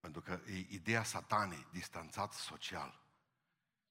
Pentru 0.00 0.20
că 0.20 0.40
e 0.46 0.66
ideea 0.68 1.02
satanei, 1.02 1.66
distanțat 1.70 2.32
social. 2.32 3.00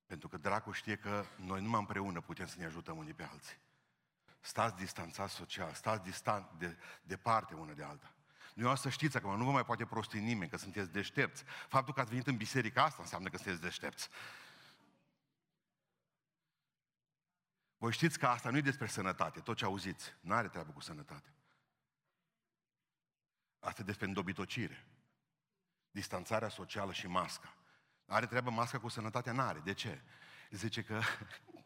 Pentru 0.06 0.28
că 0.28 0.38
dracu 0.38 0.72
știe 0.72 0.96
că 0.96 1.26
noi 1.36 1.62
numai 1.62 1.80
împreună 1.80 2.22
putem 2.22 2.48
să 2.48 2.56
ne 2.58 2.66
ajutăm 2.66 2.98
unii 2.98 3.14
pe 3.14 3.24
alții. 3.24 3.58
Stați 4.40 4.76
distanțați 4.76 5.34
social, 5.34 5.74
stați 5.74 6.04
distant, 6.04 6.50
de, 6.58 6.78
departe 7.02 7.54
una 7.54 7.74
de 7.74 7.84
alta. 7.84 8.14
Nu 8.54 8.76
să 8.76 8.90
știți 8.90 9.18
acum, 9.18 9.38
nu 9.38 9.44
vă 9.44 9.52
mai 9.52 9.66
poate 9.66 9.86
prosti 9.86 10.20
nimeni, 10.20 10.50
că 10.50 10.58
sunteți 10.58 10.92
deștepți. 10.92 11.44
Faptul 11.68 11.94
că 11.94 12.00
ați 12.00 12.10
venit 12.10 12.28
în 12.28 12.38
biserică 12.38 12.80
asta 12.80 12.98
înseamnă 13.02 13.30
că 13.30 13.38
sunteți 13.38 13.62
deștepți. 13.62 14.10
Voi 17.84 17.92
știți 17.92 18.20
că 18.20 18.28
asta 18.28 18.50
nu 18.50 18.58
e 18.58 18.62
despre 18.62 18.88
sănătate, 18.88 19.40
tot 19.40 19.58
ce 19.58 19.66
auziți. 19.66 20.16
Nu 20.20 20.34
are 20.34 20.48
treabă 20.48 20.72
cu 20.72 20.80
sănătate. 20.80 21.34
Asta 23.60 23.82
e 23.82 23.86
despre 23.86 24.06
îndobitocire. 24.06 24.88
Distanțarea 25.92 26.50
socială 26.50 26.92
și 26.92 27.08
masca. 27.08 27.56
Are 28.08 28.26
treabă 28.26 28.50
masca 28.50 28.80
cu 28.80 28.88
sănătatea? 28.88 29.32
N-are. 29.32 29.60
De 29.60 29.74
ce? 29.74 30.02
Zice 30.50 30.84
că... 30.84 31.02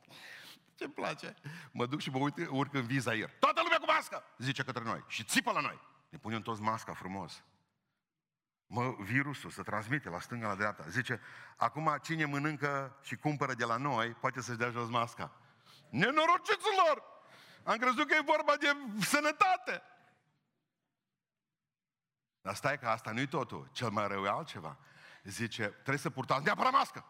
ce 0.78 0.90
place? 0.90 1.36
Mă 1.72 1.86
duc 1.86 2.00
și 2.00 2.10
mă 2.10 2.18
uit, 2.18 2.48
urc 2.50 2.74
în 2.74 2.86
viza 2.86 3.14
ieri. 3.14 3.36
Toată 3.40 3.62
lumea 3.62 3.78
cu 3.78 3.86
mască! 3.86 4.24
Zice 4.38 4.64
către 4.64 4.84
noi. 4.84 5.04
Și 5.08 5.24
țipă 5.24 5.52
la 5.52 5.62
noi. 5.62 5.80
Ne 6.10 6.18
punem 6.18 6.42
toți 6.42 6.62
masca 6.62 6.94
frumos. 6.94 7.44
Mă, 8.68 8.96
virusul 9.00 9.50
se 9.50 9.62
transmite 9.62 10.10
la 10.10 10.20
stânga, 10.20 10.48
la 10.48 10.56
dreapta. 10.56 10.88
Zice, 10.88 11.22
acum 11.58 11.98
cine 12.02 12.26
mănâncă 12.26 13.00
și 13.02 13.16
cumpără 13.16 13.54
de 13.54 13.66
la 13.66 13.78
noi, 13.78 14.14
poate 14.14 14.42
să-și 14.42 14.58
dea 14.58 14.70
jos 14.70 14.90
masca. 14.90 15.42
Nenorociților! 15.90 17.04
Am 17.64 17.78
crezut 17.78 18.08
că 18.08 18.16
e 18.16 18.22
vorba 18.22 18.56
de 18.56 18.78
sănătate. 19.06 19.82
Dar 22.42 22.56
stai 22.56 22.80
că 22.80 22.88
asta 22.88 23.12
nu-i 23.12 23.28
totul. 23.28 23.70
Cel 23.72 23.90
mai 23.90 24.08
rău 24.08 24.26
e 24.26 24.30
altceva. 24.30 24.78
Zice, 25.24 25.68
trebuie 25.68 25.98
să 25.98 26.10
purtați 26.10 26.44
neapărat 26.44 26.72
mască. 26.72 27.06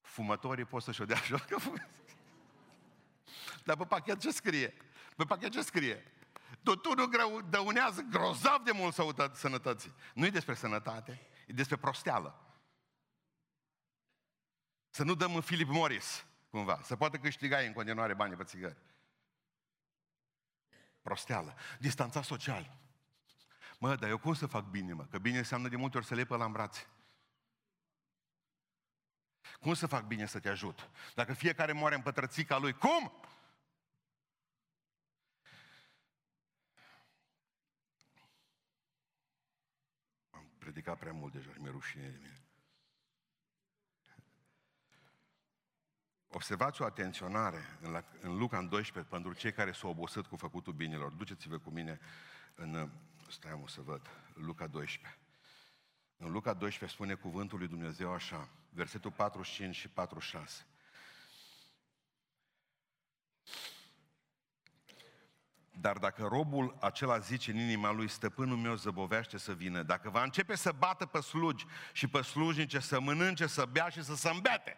Fumătorii 0.00 0.64
pot 0.64 0.82
să-și 0.82 1.00
o 1.00 1.04
dea 1.04 1.20
jos 1.26 1.40
că 1.40 1.56
Dar 3.64 3.76
pe 3.76 3.84
pachet 3.84 4.20
ce 4.20 4.30
scrie? 4.30 4.76
Pe 5.16 5.24
pachet 5.24 5.52
ce 5.52 5.62
scrie? 5.62 6.12
Tutunul 6.62 7.08
greu, 7.08 7.40
dăunează 7.40 8.00
grozav 8.00 8.62
de 8.62 8.72
mult 8.72 8.94
sănătății. 9.32 9.94
Nu 10.14 10.26
e 10.26 10.30
despre 10.30 10.54
sănătate, 10.54 11.26
e 11.46 11.52
despre 11.52 11.76
prosteală. 11.76 12.38
Să 14.90 15.04
nu 15.04 15.14
dăm 15.14 15.34
în 15.34 15.40
Philip 15.40 15.68
Morris 15.68 16.24
cumva, 16.54 16.80
să 16.82 16.96
poată 16.96 17.18
câștiga 17.18 17.58
în 17.58 17.72
continuare 17.72 18.14
banii 18.14 18.36
pe 18.36 18.44
țigări. 18.44 18.76
prosteală. 21.02 21.54
Distanțat 21.78 22.24
social. 22.24 22.78
Mă, 23.78 23.96
dar 23.96 24.08
eu 24.08 24.18
cum 24.18 24.34
să 24.34 24.46
fac 24.46 24.64
bine, 24.64 24.92
mă? 24.92 25.04
Că 25.04 25.18
bine 25.18 25.38
înseamnă 25.38 25.68
de 25.68 25.76
multe 25.76 25.96
ori 25.96 26.06
să 26.06 26.14
le 26.14 26.24
la 26.28 26.44
în 26.44 26.52
brațe. 26.52 26.86
Cum 29.60 29.74
să 29.74 29.86
fac 29.86 30.04
bine 30.06 30.26
să 30.26 30.40
te 30.40 30.48
ajut? 30.48 30.90
Dacă 31.14 31.32
fiecare 31.32 31.72
moare 31.72 31.94
în 31.94 32.02
pătrățica 32.02 32.58
lui, 32.58 32.72
cum? 32.72 33.12
Am 40.30 40.50
predicat 40.58 40.98
prea 40.98 41.12
mult 41.12 41.32
deja, 41.32 41.50
mi-e 41.58 41.70
rușine 41.70 42.08
de 42.08 42.16
mine. 42.16 42.43
Observați 46.34 46.82
o 46.82 46.84
atenționare 46.84 47.78
în, 47.80 47.90
la, 47.90 48.04
în 48.20 48.36
Luca 48.36 48.58
în 48.58 48.68
12 48.68 49.12
pentru 49.12 49.32
cei 49.32 49.52
care 49.52 49.72
s-au 49.72 49.90
obosit 49.90 50.26
cu 50.26 50.36
făcutul 50.36 50.72
binelor. 50.72 51.12
Duceți-vă 51.12 51.58
cu 51.58 51.70
mine 51.70 52.00
în, 52.54 52.90
stai 53.28 53.58
mă 53.60 53.68
să 53.68 53.80
văd, 53.80 54.10
Luca 54.34 54.66
12. 54.66 55.18
În 56.16 56.30
Luca 56.30 56.52
12 56.52 56.98
spune 56.98 57.14
cuvântul 57.14 57.58
lui 57.58 57.68
Dumnezeu 57.68 58.12
așa, 58.12 58.48
versetul 58.70 59.10
45 59.10 59.74
și 59.74 59.88
46. 59.88 60.66
Dar 65.70 65.98
dacă 65.98 66.26
robul 66.26 66.76
acela 66.80 67.18
zice 67.18 67.50
în 67.50 67.56
inima 67.56 67.90
lui, 67.90 68.08
stăpânul 68.08 68.56
meu 68.56 68.74
zăbovește 68.74 69.38
să 69.38 69.54
vină, 69.54 69.82
dacă 69.82 70.10
va 70.10 70.22
începe 70.22 70.54
să 70.54 70.72
bată 70.72 71.06
pe 71.06 71.20
slugi 71.20 71.66
și 71.92 72.08
pe 72.08 72.22
slujnice, 72.22 72.78
să 72.78 73.00
mănânce, 73.00 73.46
să 73.46 73.64
bea 73.64 73.88
și 73.88 74.02
să 74.02 74.14
se 74.14 74.28
îmbete, 74.28 74.76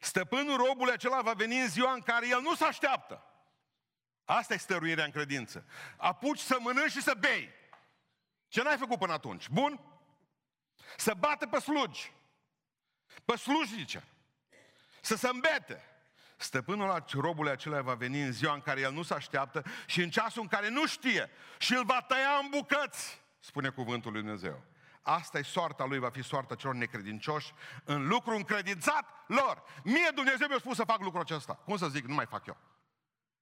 stăpânul 0.00 0.56
robului 0.56 0.92
acela 0.92 1.22
va 1.22 1.32
veni 1.32 1.60
în 1.60 1.68
ziua 1.68 1.92
în 1.92 2.00
care 2.00 2.28
el 2.28 2.40
nu 2.40 2.54
se 2.54 2.64
așteaptă. 2.64 3.24
Asta 4.24 4.54
e 4.54 4.56
stăruirea 4.56 5.04
în 5.04 5.10
credință. 5.10 5.64
Apuci 5.96 6.38
să 6.38 6.56
mănânci 6.60 6.90
și 6.90 7.02
să 7.02 7.14
bei. 7.18 7.50
Ce 8.48 8.62
n-ai 8.62 8.76
făcut 8.76 8.98
până 8.98 9.12
atunci? 9.12 9.48
Bun? 9.48 9.80
Să 10.96 11.14
bată 11.18 11.46
pe 11.46 11.58
slugi, 11.58 12.12
pe 13.24 13.36
slujnice, 13.36 14.04
să 15.00 15.16
se 15.16 15.28
îmbete. 15.28 15.84
Stăpânul 16.36 17.04
robului 17.12 17.50
acela 17.50 17.82
va 17.82 17.94
veni 17.94 18.22
în 18.22 18.32
ziua 18.32 18.52
în 18.54 18.60
care 18.60 18.80
el 18.80 18.92
nu 18.92 19.02
se 19.02 19.14
așteaptă 19.14 19.64
și 19.86 20.02
în 20.02 20.10
ceasul 20.10 20.42
în 20.42 20.48
care 20.48 20.68
nu 20.68 20.86
știe 20.86 21.30
și 21.58 21.74
îl 21.74 21.84
va 21.84 22.02
tăia 22.02 22.38
în 22.42 22.48
bucăți, 22.50 23.20
spune 23.38 23.68
cuvântul 23.68 24.12
lui 24.12 24.20
Dumnezeu. 24.20 24.62
Asta 25.02 25.38
e 25.38 25.42
soarta 25.42 25.84
lui, 25.84 25.98
va 25.98 26.10
fi 26.10 26.22
soarta 26.22 26.54
celor 26.54 26.74
necredincioși 26.74 27.52
în 27.84 28.06
lucru 28.06 28.34
încredințat 28.34 29.04
lor. 29.26 29.62
Mie 29.84 30.10
Dumnezeu 30.14 30.48
mi-a 30.48 30.58
spus 30.58 30.76
să 30.76 30.84
fac 30.84 31.00
lucrul 31.00 31.20
acesta. 31.20 31.54
Cum 31.54 31.76
să 31.76 31.88
zic, 31.88 32.04
nu 32.04 32.14
mai 32.14 32.26
fac 32.26 32.46
eu. 32.46 32.56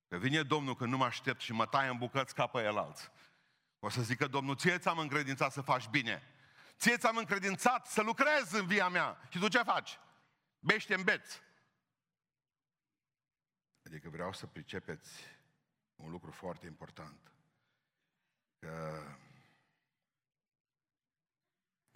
Că 0.08 0.16
vine 0.16 0.42
Domnul 0.42 0.74
când 0.74 0.90
nu 0.90 0.96
mă 0.96 1.04
aștept 1.04 1.40
și 1.40 1.52
mă 1.52 1.66
taie 1.66 1.88
în 1.88 1.98
bucăți 1.98 2.34
ca 2.34 2.46
pe 2.46 2.62
el 2.62 2.78
alți. 2.78 3.10
O 3.78 3.88
să 3.88 4.02
zică, 4.02 4.26
Domnul, 4.26 4.56
ție 4.56 4.78
ți-am 4.78 4.98
încredințat 4.98 5.52
să 5.52 5.60
faci 5.60 5.88
bine. 5.88 6.22
Ție 6.76 6.96
ți-am 6.96 7.16
încredințat 7.16 7.86
să 7.86 8.02
lucrezi 8.02 8.56
în 8.56 8.66
via 8.66 8.88
mea. 8.88 9.20
Și 9.28 9.38
tu 9.38 9.48
ce 9.48 9.62
faci? 9.62 9.98
Bește 10.58 10.94
în 10.94 11.02
beți. 11.02 11.42
Adică 13.84 14.08
vreau 14.08 14.32
să 14.32 14.46
pricepeți 14.46 15.24
un 15.96 16.10
lucru 16.10 16.30
foarte 16.30 16.66
important. 16.66 17.32
Că 18.58 19.02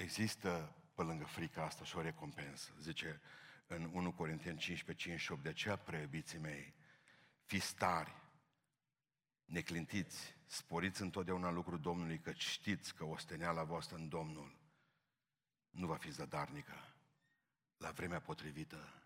există 0.03 0.77
pe 0.95 1.03
lângă 1.03 1.25
frica 1.25 1.65
asta 1.65 1.85
și 1.85 1.97
o 1.97 2.01
recompensă. 2.01 2.73
Zice 2.81 3.21
în 3.67 3.91
1 3.93 4.13
Corinteni 4.13 4.59
15, 4.59 5.05
58, 5.05 5.43
de 5.43 5.49
aceea, 5.49 5.77
preiubiții 5.77 6.39
mei, 6.39 6.75
fiți 7.45 7.75
tari, 7.75 8.15
neclintiți, 9.45 10.37
sporiți 10.47 11.03
întotdeauna 11.03 11.51
lucrul 11.51 11.81
Domnului, 11.81 12.19
că 12.19 12.33
știți 12.33 12.95
că 12.95 13.05
osteneala 13.05 13.65
voastră 13.65 13.97
în 13.97 14.09
Domnul 14.09 14.61
nu 15.71 15.87
va 15.87 15.97
fi 15.97 16.11
zadarnică. 16.11 16.95
La 17.77 17.91
vremea 17.91 18.21
potrivită 18.21 19.03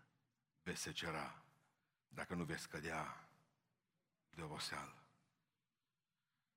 veți 0.63 0.81
secera, 0.81 1.43
dacă 2.07 2.35
nu 2.35 2.43
veți 2.43 2.69
cădea 2.69 3.29
de 4.29 4.41
oboseală. 4.41 5.03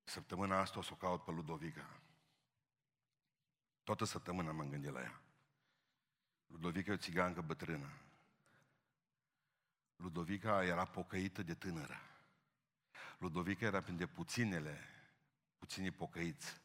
Săptămâna 0.05 0.59
asta 0.59 0.79
o 0.79 0.83
să 0.83 0.91
o 0.93 0.97
caut 0.97 1.25
pe 1.25 1.31
Ludovica. 1.31 2.00
Toată 3.91 4.05
săptămâna 4.05 4.53
m-am 4.53 4.71
gândit 4.71 4.91
la 4.91 5.01
ea. 5.01 5.21
Ludovica 6.47 6.91
e 6.91 6.95
o 6.95 6.97
țigancă 6.97 7.41
bătrână. 7.41 7.89
Ludovica 9.97 10.65
era 10.65 10.85
pocăită 10.85 11.43
de 11.43 11.55
tânără. 11.55 11.95
Ludovica 13.19 13.67
era 13.67 13.81
printre 13.81 14.07
puținele, 14.07 14.79
puținii 15.59 15.91
pocăiți. 15.91 16.61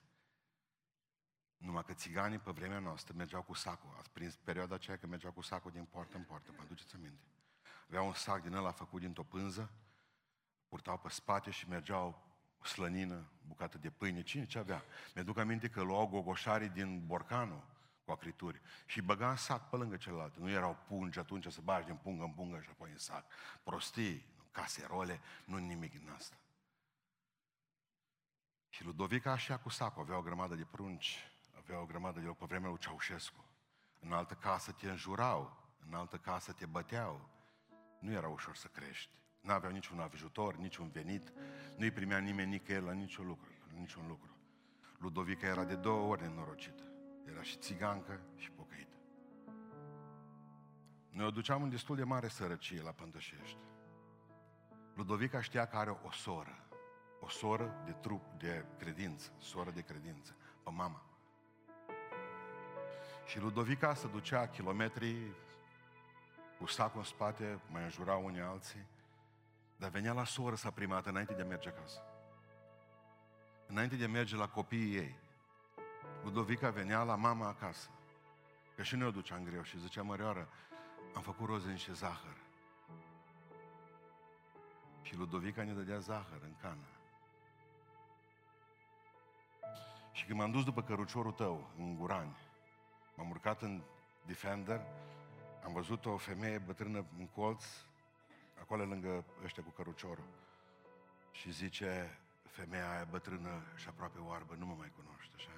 Numai 1.58 1.84
că 1.84 1.94
țiganii 1.94 2.40
pe 2.40 2.52
vremea 2.52 2.80
noastră 2.80 3.14
mergeau 3.18 3.42
cu 3.42 3.54
sacul. 3.54 3.96
Ați 4.00 4.12
prins 4.12 4.36
perioada 4.36 4.76
aceea 4.76 4.98
că 4.98 5.08
mergeau 5.08 5.32
cu 5.32 5.42
sacul 5.42 5.72
din 5.72 5.86
poartă 5.86 6.18
în 6.18 6.24
poartă, 6.24 6.52
mă 6.52 6.62
aduceți 6.62 6.96
aminte. 6.96 7.24
Aveau 7.88 8.08
un 8.08 8.14
sac 8.14 8.42
din 8.42 8.54
ăla 8.54 8.72
făcut 8.72 9.00
din 9.00 9.14
o 9.18 9.24
pânză, 9.24 9.72
purtau 10.68 10.98
pe 10.98 11.10
spate 11.10 11.52
și 11.52 11.70
mergeau 11.70 12.35
slănină, 12.68 13.26
bucată 13.48 13.78
de 13.78 13.90
pâine, 13.90 14.22
cine 14.24 14.46
ce 14.46 14.58
avea? 14.58 14.84
Mi-aduc 15.14 15.38
aminte 15.38 15.68
că 15.68 15.82
luau 15.82 16.08
gogoșarii 16.08 16.70
din 16.70 17.06
borcanul 17.06 17.64
cu 18.06 18.12
acrituri 18.12 18.62
și 18.86 19.02
băga 19.02 19.30
în 19.30 19.36
sac 19.36 19.70
pe 19.70 19.76
lângă 19.76 19.98
celălalt. 19.98 20.38
Nu 20.38 20.50
erau 20.50 20.78
pungi 20.88 21.20
atunci 21.20 21.52
să 21.52 21.62
bagi 21.64 21.86
din 21.86 21.96
pungă 21.96 22.24
în 22.24 22.32
pungă 22.32 22.60
și 22.62 22.70
apoi 22.70 22.90
în 22.92 22.98
sac. 22.98 23.26
Prostii, 23.64 24.26
caserole, 24.52 25.20
nu 25.46 25.58
nimic 25.58 25.92
din 25.92 26.10
asta. 26.16 26.36
Și 28.70 28.84
Ludovica 28.84 29.32
așa 29.32 29.58
cu 29.58 29.70
sacul, 29.70 30.02
avea 30.02 30.18
o 30.18 30.22
grămadă 30.22 30.56
de 30.56 30.66
prunci, 30.66 31.32
avea 31.58 31.80
o 31.80 31.86
grămadă 31.86 32.20
de 32.20 32.26
loc 32.26 32.38
pe 32.38 32.46
vremea 32.46 32.70
lui 32.70 32.80
Ceaușescu. 32.80 33.46
În 34.00 34.12
altă 34.12 34.34
casă 34.34 34.72
te 34.72 34.90
înjurau, 34.90 35.58
în 35.88 35.94
altă 35.94 36.18
casă 36.18 36.52
te 36.52 36.66
băteau. 36.66 37.30
Nu 38.00 38.12
era 38.12 38.28
ușor 38.28 38.56
să 38.56 38.68
crești. 38.68 39.14
Nu 39.46 39.52
aveau 39.52 39.72
niciun 39.72 40.00
ajutor, 40.00 40.56
niciun 40.56 40.90
venit, 40.90 41.34
nu-i 41.78 41.92
primea 41.92 42.18
nimeni 42.18 42.50
nicăieri 42.50 42.86
la 42.86 42.92
niciun 42.92 43.28
lucru. 43.28 43.50
La 43.74 43.80
niciun 43.80 44.08
lucru. 44.08 44.30
Ludovica 44.98 45.48
era 45.48 45.64
de 45.64 45.76
două 45.76 46.10
ori 46.10 46.22
nenorocită. 46.22 46.84
Era 47.30 47.42
și 47.42 47.58
țigancă 47.58 48.20
și 48.38 48.52
pocăită. 48.52 48.96
Noi 51.10 51.26
o 51.26 51.32
duceam 51.32 51.64
în 51.64 51.70
destul 51.70 51.96
de 51.96 52.04
mare 52.04 52.28
sărăcie 52.28 52.82
la 52.82 52.92
Pântășești. 52.92 53.58
Ludovica 54.94 55.42
știa 55.42 55.66
că 55.66 55.78
are 55.78 55.90
o 55.90 56.12
soră. 56.12 56.68
O 57.20 57.30
soră 57.30 57.82
de 57.86 57.92
trup, 57.92 58.24
de 58.38 58.66
credință, 58.78 59.32
soră 59.38 59.72
de 59.72 59.82
credință, 59.82 60.36
pe 60.64 60.70
mama. 60.70 61.06
Și 63.26 63.40
Ludovica 63.40 63.94
se 63.94 64.08
ducea 64.08 64.48
kilometri 64.48 65.16
cu 66.60 66.66
sacul 66.66 67.00
în 67.00 67.06
spate, 67.06 67.60
mai 67.72 67.84
înjurau 67.84 68.26
unii 68.26 68.42
alții, 68.42 68.86
dar 69.78 69.90
venea 69.90 70.14
la 70.14 70.26
soră 70.26 70.56
sa 70.56 70.72
primată 70.72 71.10
înainte 71.10 71.34
de 71.34 71.42
a 71.42 71.46
merge 71.46 71.70
acasă. 71.70 72.00
Înainte 73.68 73.96
de 73.96 74.04
a 74.04 74.08
merge 74.08 74.36
la 74.36 74.48
copiii 74.48 74.96
ei. 74.96 75.16
Ludovica 76.24 76.70
venea 76.70 77.04
la 77.04 77.16
mama 77.16 77.48
acasă. 77.48 77.90
Că 78.76 78.84
și 78.84 78.96
noi 78.96 79.08
o 79.08 79.12
duceam 79.12 79.44
greu 79.44 79.64
și 79.64 79.80
zicea, 79.80 80.02
mărioară, 80.02 80.50
am 81.16 81.22
făcut 81.22 81.48
roze 81.48 81.72
niște 81.72 81.94
zahăr. 81.94 82.38
Și 85.02 85.16
Ludovica 85.16 85.64
ne 85.64 85.74
dădea 85.74 86.00
zahăr 86.00 86.42
în 86.42 86.56
cană. 86.62 86.88
Și 90.12 90.26
când 90.26 90.40
m-am 90.40 90.52
dus 90.52 90.64
după 90.64 90.84
căruciorul 90.84 91.32
tău, 91.32 91.70
în 91.78 91.96
Gurani, 91.96 92.38
m-am 93.16 93.30
urcat 93.30 93.62
în 93.62 93.82
Defender, 94.26 94.82
am 95.66 95.74
văzut 95.74 96.06
o 96.06 96.18
femeie 96.18 96.58
bătrână 96.58 97.06
în 97.18 97.28
colț, 97.28 97.66
acolo 98.60 98.86
lângă 98.86 99.26
ăștia 99.44 99.64
cu 99.64 99.70
căruciorul. 99.70 100.28
Și 101.32 101.52
zice, 101.52 102.20
femeia 102.44 102.92
aia 102.92 103.08
bătrână 103.10 103.64
și 103.76 103.88
aproape 103.88 104.20
oarbă, 104.20 104.56
nu 104.58 104.66
mă 104.66 104.76
mai 104.78 104.92
cunoaște, 104.96 105.34
așa? 105.36 105.52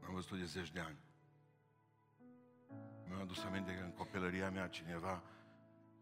M-am 0.00 0.14
văzut 0.14 0.38
de 0.38 0.44
zeci 0.44 0.70
de 0.70 0.80
ani. 0.80 0.98
Mi-am 3.06 3.20
adus 3.20 3.44
aminte 3.44 3.74
că 3.76 3.82
în 3.82 3.92
copilăria 3.92 4.50
mea 4.50 4.68
cineva 4.68 5.22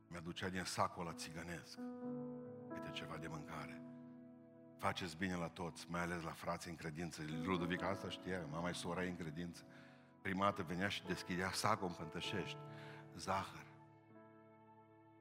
mi-aducea 0.09 0.49
din 0.49 0.65
sacul 0.65 1.05
la 1.05 1.13
țigănesc 1.13 1.79
câte 2.69 2.91
ceva 2.93 3.17
de 3.17 3.27
mâncare. 3.27 3.83
Faceți 4.79 5.17
bine 5.17 5.35
la 5.35 5.49
toți, 5.49 5.91
mai 5.91 6.01
ales 6.01 6.23
la 6.23 6.31
frații 6.31 6.71
în 6.71 6.77
credință. 6.77 7.23
Ludovica 7.43 7.89
asta 7.89 8.09
știa, 8.09 8.47
mama 8.51 8.69
e 8.69 8.73
sora 8.73 9.03
în 9.03 9.17
credință. 9.17 9.63
Prima 10.23 10.45
dată 10.45 10.63
venea 10.63 10.89
și 10.89 11.05
deschidea 11.05 11.51
sacul 11.51 11.89
în 11.89 11.95
Pântășești, 11.95 12.59
zahăr. 13.17 13.70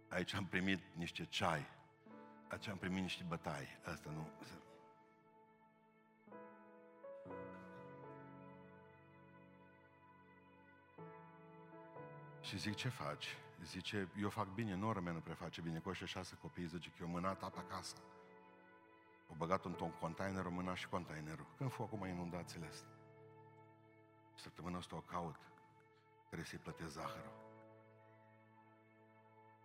Aici 0.10 0.34
am 0.34 0.45
primit 0.45 0.82
niște 0.95 1.26
ceai, 1.26 1.66
aici 2.47 2.68
am 2.68 2.78
primit 2.78 3.01
niște 3.01 3.24
bătai. 3.28 3.68
Asta 3.86 4.10
nu... 4.10 4.30
Și 12.41 12.57
zic, 12.57 12.76
ce 12.76 12.89
faci? 12.89 13.38
zice, 13.64 14.07
eu 14.22 14.30
fac 14.30 14.47
bine, 14.47 14.76
nu 14.76 14.88
mea 14.88 15.14
nu 15.14 15.20
preface 15.20 15.62
bine, 15.62 15.80
cu 15.80 15.89
ăștia 15.89 16.07
șase 16.07 16.38
copii, 16.41 16.66
zice 16.66 16.89
că 16.89 16.95
eu 17.01 17.07
mânat 17.07 17.43
apa 17.43 17.60
acasă. 17.60 17.95
O 19.32 19.34
băgat 19.38 19.66
într-un 19.66 19.91
container, 19.91 20.45
o 20.45 20.49
mâna 20.49 20.76
și 20.76 20.88
containerul. 20.88 21.45
Când 21.57 21.72
fu 21.72 21.84
acum 21.84 22.05
inundațiile 22.05 22.66
astea? 22.66 22.89
Săptămâna 24.36 24.78
asta 24.78 24.95
o 24.95 24.99
caut. 24.99 25.39
Trebuie 26.26 26.47
să-i 26.47 26.60
plătesc 26.60 26.91
zahărul. 26.91 27.49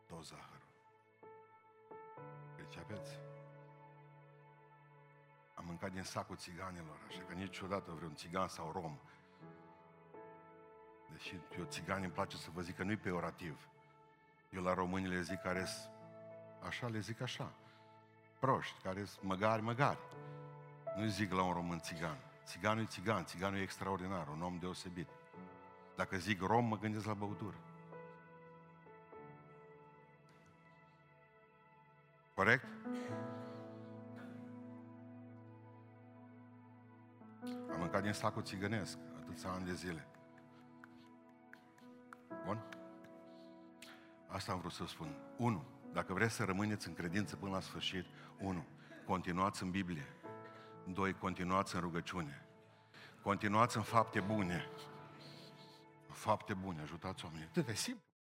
Tot 0.07 0.25
zahărul. 0.25 0.69
Deci 2.57 2.77
aveți. 2.77 3.19
Am 5.55 5.65
mâncat 5.67 5.93
din 5.93 6.03
sacul 6.03 6.37
țiganilor, 6.37 6.99
așa 7.09 7.23
că 7.23 7.35
niciodată 7.35 7.91
vreun 7.91 8.15
țigan 8.15 8.49
sau 8.49 8.73
rom. 8.73 8.99
Deși 11.13 11.35
eu 11.59 11.65
țigan 11.65 12.03
îmi 12.03 12.13
place 12.13 12.37
să 12.37 12.49
vă 12.53 12.61
zic 12.61 12.77
că 12.77 12.83
nu-i 12.83 12.97
peorativ. 12.97 13.69
Eu 14.51 14.63
la 14.63 14.75
români 14.75 15.09
le 15.09 15.21
zic 15.21 15.41
care 15.41 15.67
așa, 16.67 16.89
le 16.89 16.99
zic 16.99 17.21
așa. 17.21 17.53
Proști, 18.39 18.81
care 18.83 19.05
sunt 19.05 19.25
măgari, 19.25 19.63
măgari. 19.63 19.99
Nu 20.97 21.07
zic 21.07 21.33
la 21.33 21.43
un 21.43 21.53
român 21.53 21.81
țigan. 21.81 22.17
Țiganul 22.45 22.83
e 22.83 22.87
țigan, 22.87 23.25
țiganul 23.25 23.59
e 23.59 23.63
extraordinar, 23.63 24.29
un 24.29 24.43
om 24.43 24.59
deosebit. 24.59 25.09
Dacă 25.97 26.17
zic 26.17 26.41
rom, 26.41 26.65
mă 26.65 26.79
gândesc 26.79 27.07
la 27.07 27.15
băutură. 27.15 27.57
Corect? 32.35 32.65
Am 37.43 37.79
mâncat 37.79 38.03
din 38.03 38.13
sacul 38.13 38.43
țigănesc 38.43 38.99
atâția 39.21 39.51
ani 39.51 39.65
de 39.65 39.75
zile. 39.75 40.07
Bun? 42.45 42.65
Asta 44.27 44.53
am 44.53 44.59
vrut 44.59 44.73
să 44.73 44.87
spun. 44.87 45.17
Unu, 45.37 45.65
dacă 45.93 46.13
vreți 46.13 46.35
să 46.35 46.45
rămâneți 46.45 46.89
în 46.89 46.95
credință 46.95 47.37
până 47.37 47.51
la 47.51 47.61
sfârșit, 47.61 48.05
unu, 48.39 48.65
continuați 49.07 49.63
în 49.63 49.71
Biblie. 49.71 50.07
Doi, 50.85 51.13
continuați 51.13 51.75
în 51.75 51.81
rugăciune. 51.81 52.47
Continuați 53.23 53.77
în 53.77 53.83
fapte 53.83 54.21
bune. 54.21 54.69
Fapte 56.09 56.55
bune, 56.55 56.81
ajutați 56.81 57.25
oamenii. 57.25 57.47
Atât 57.47 57.67
de 57.67 57.75
simplu. 57.75 58.14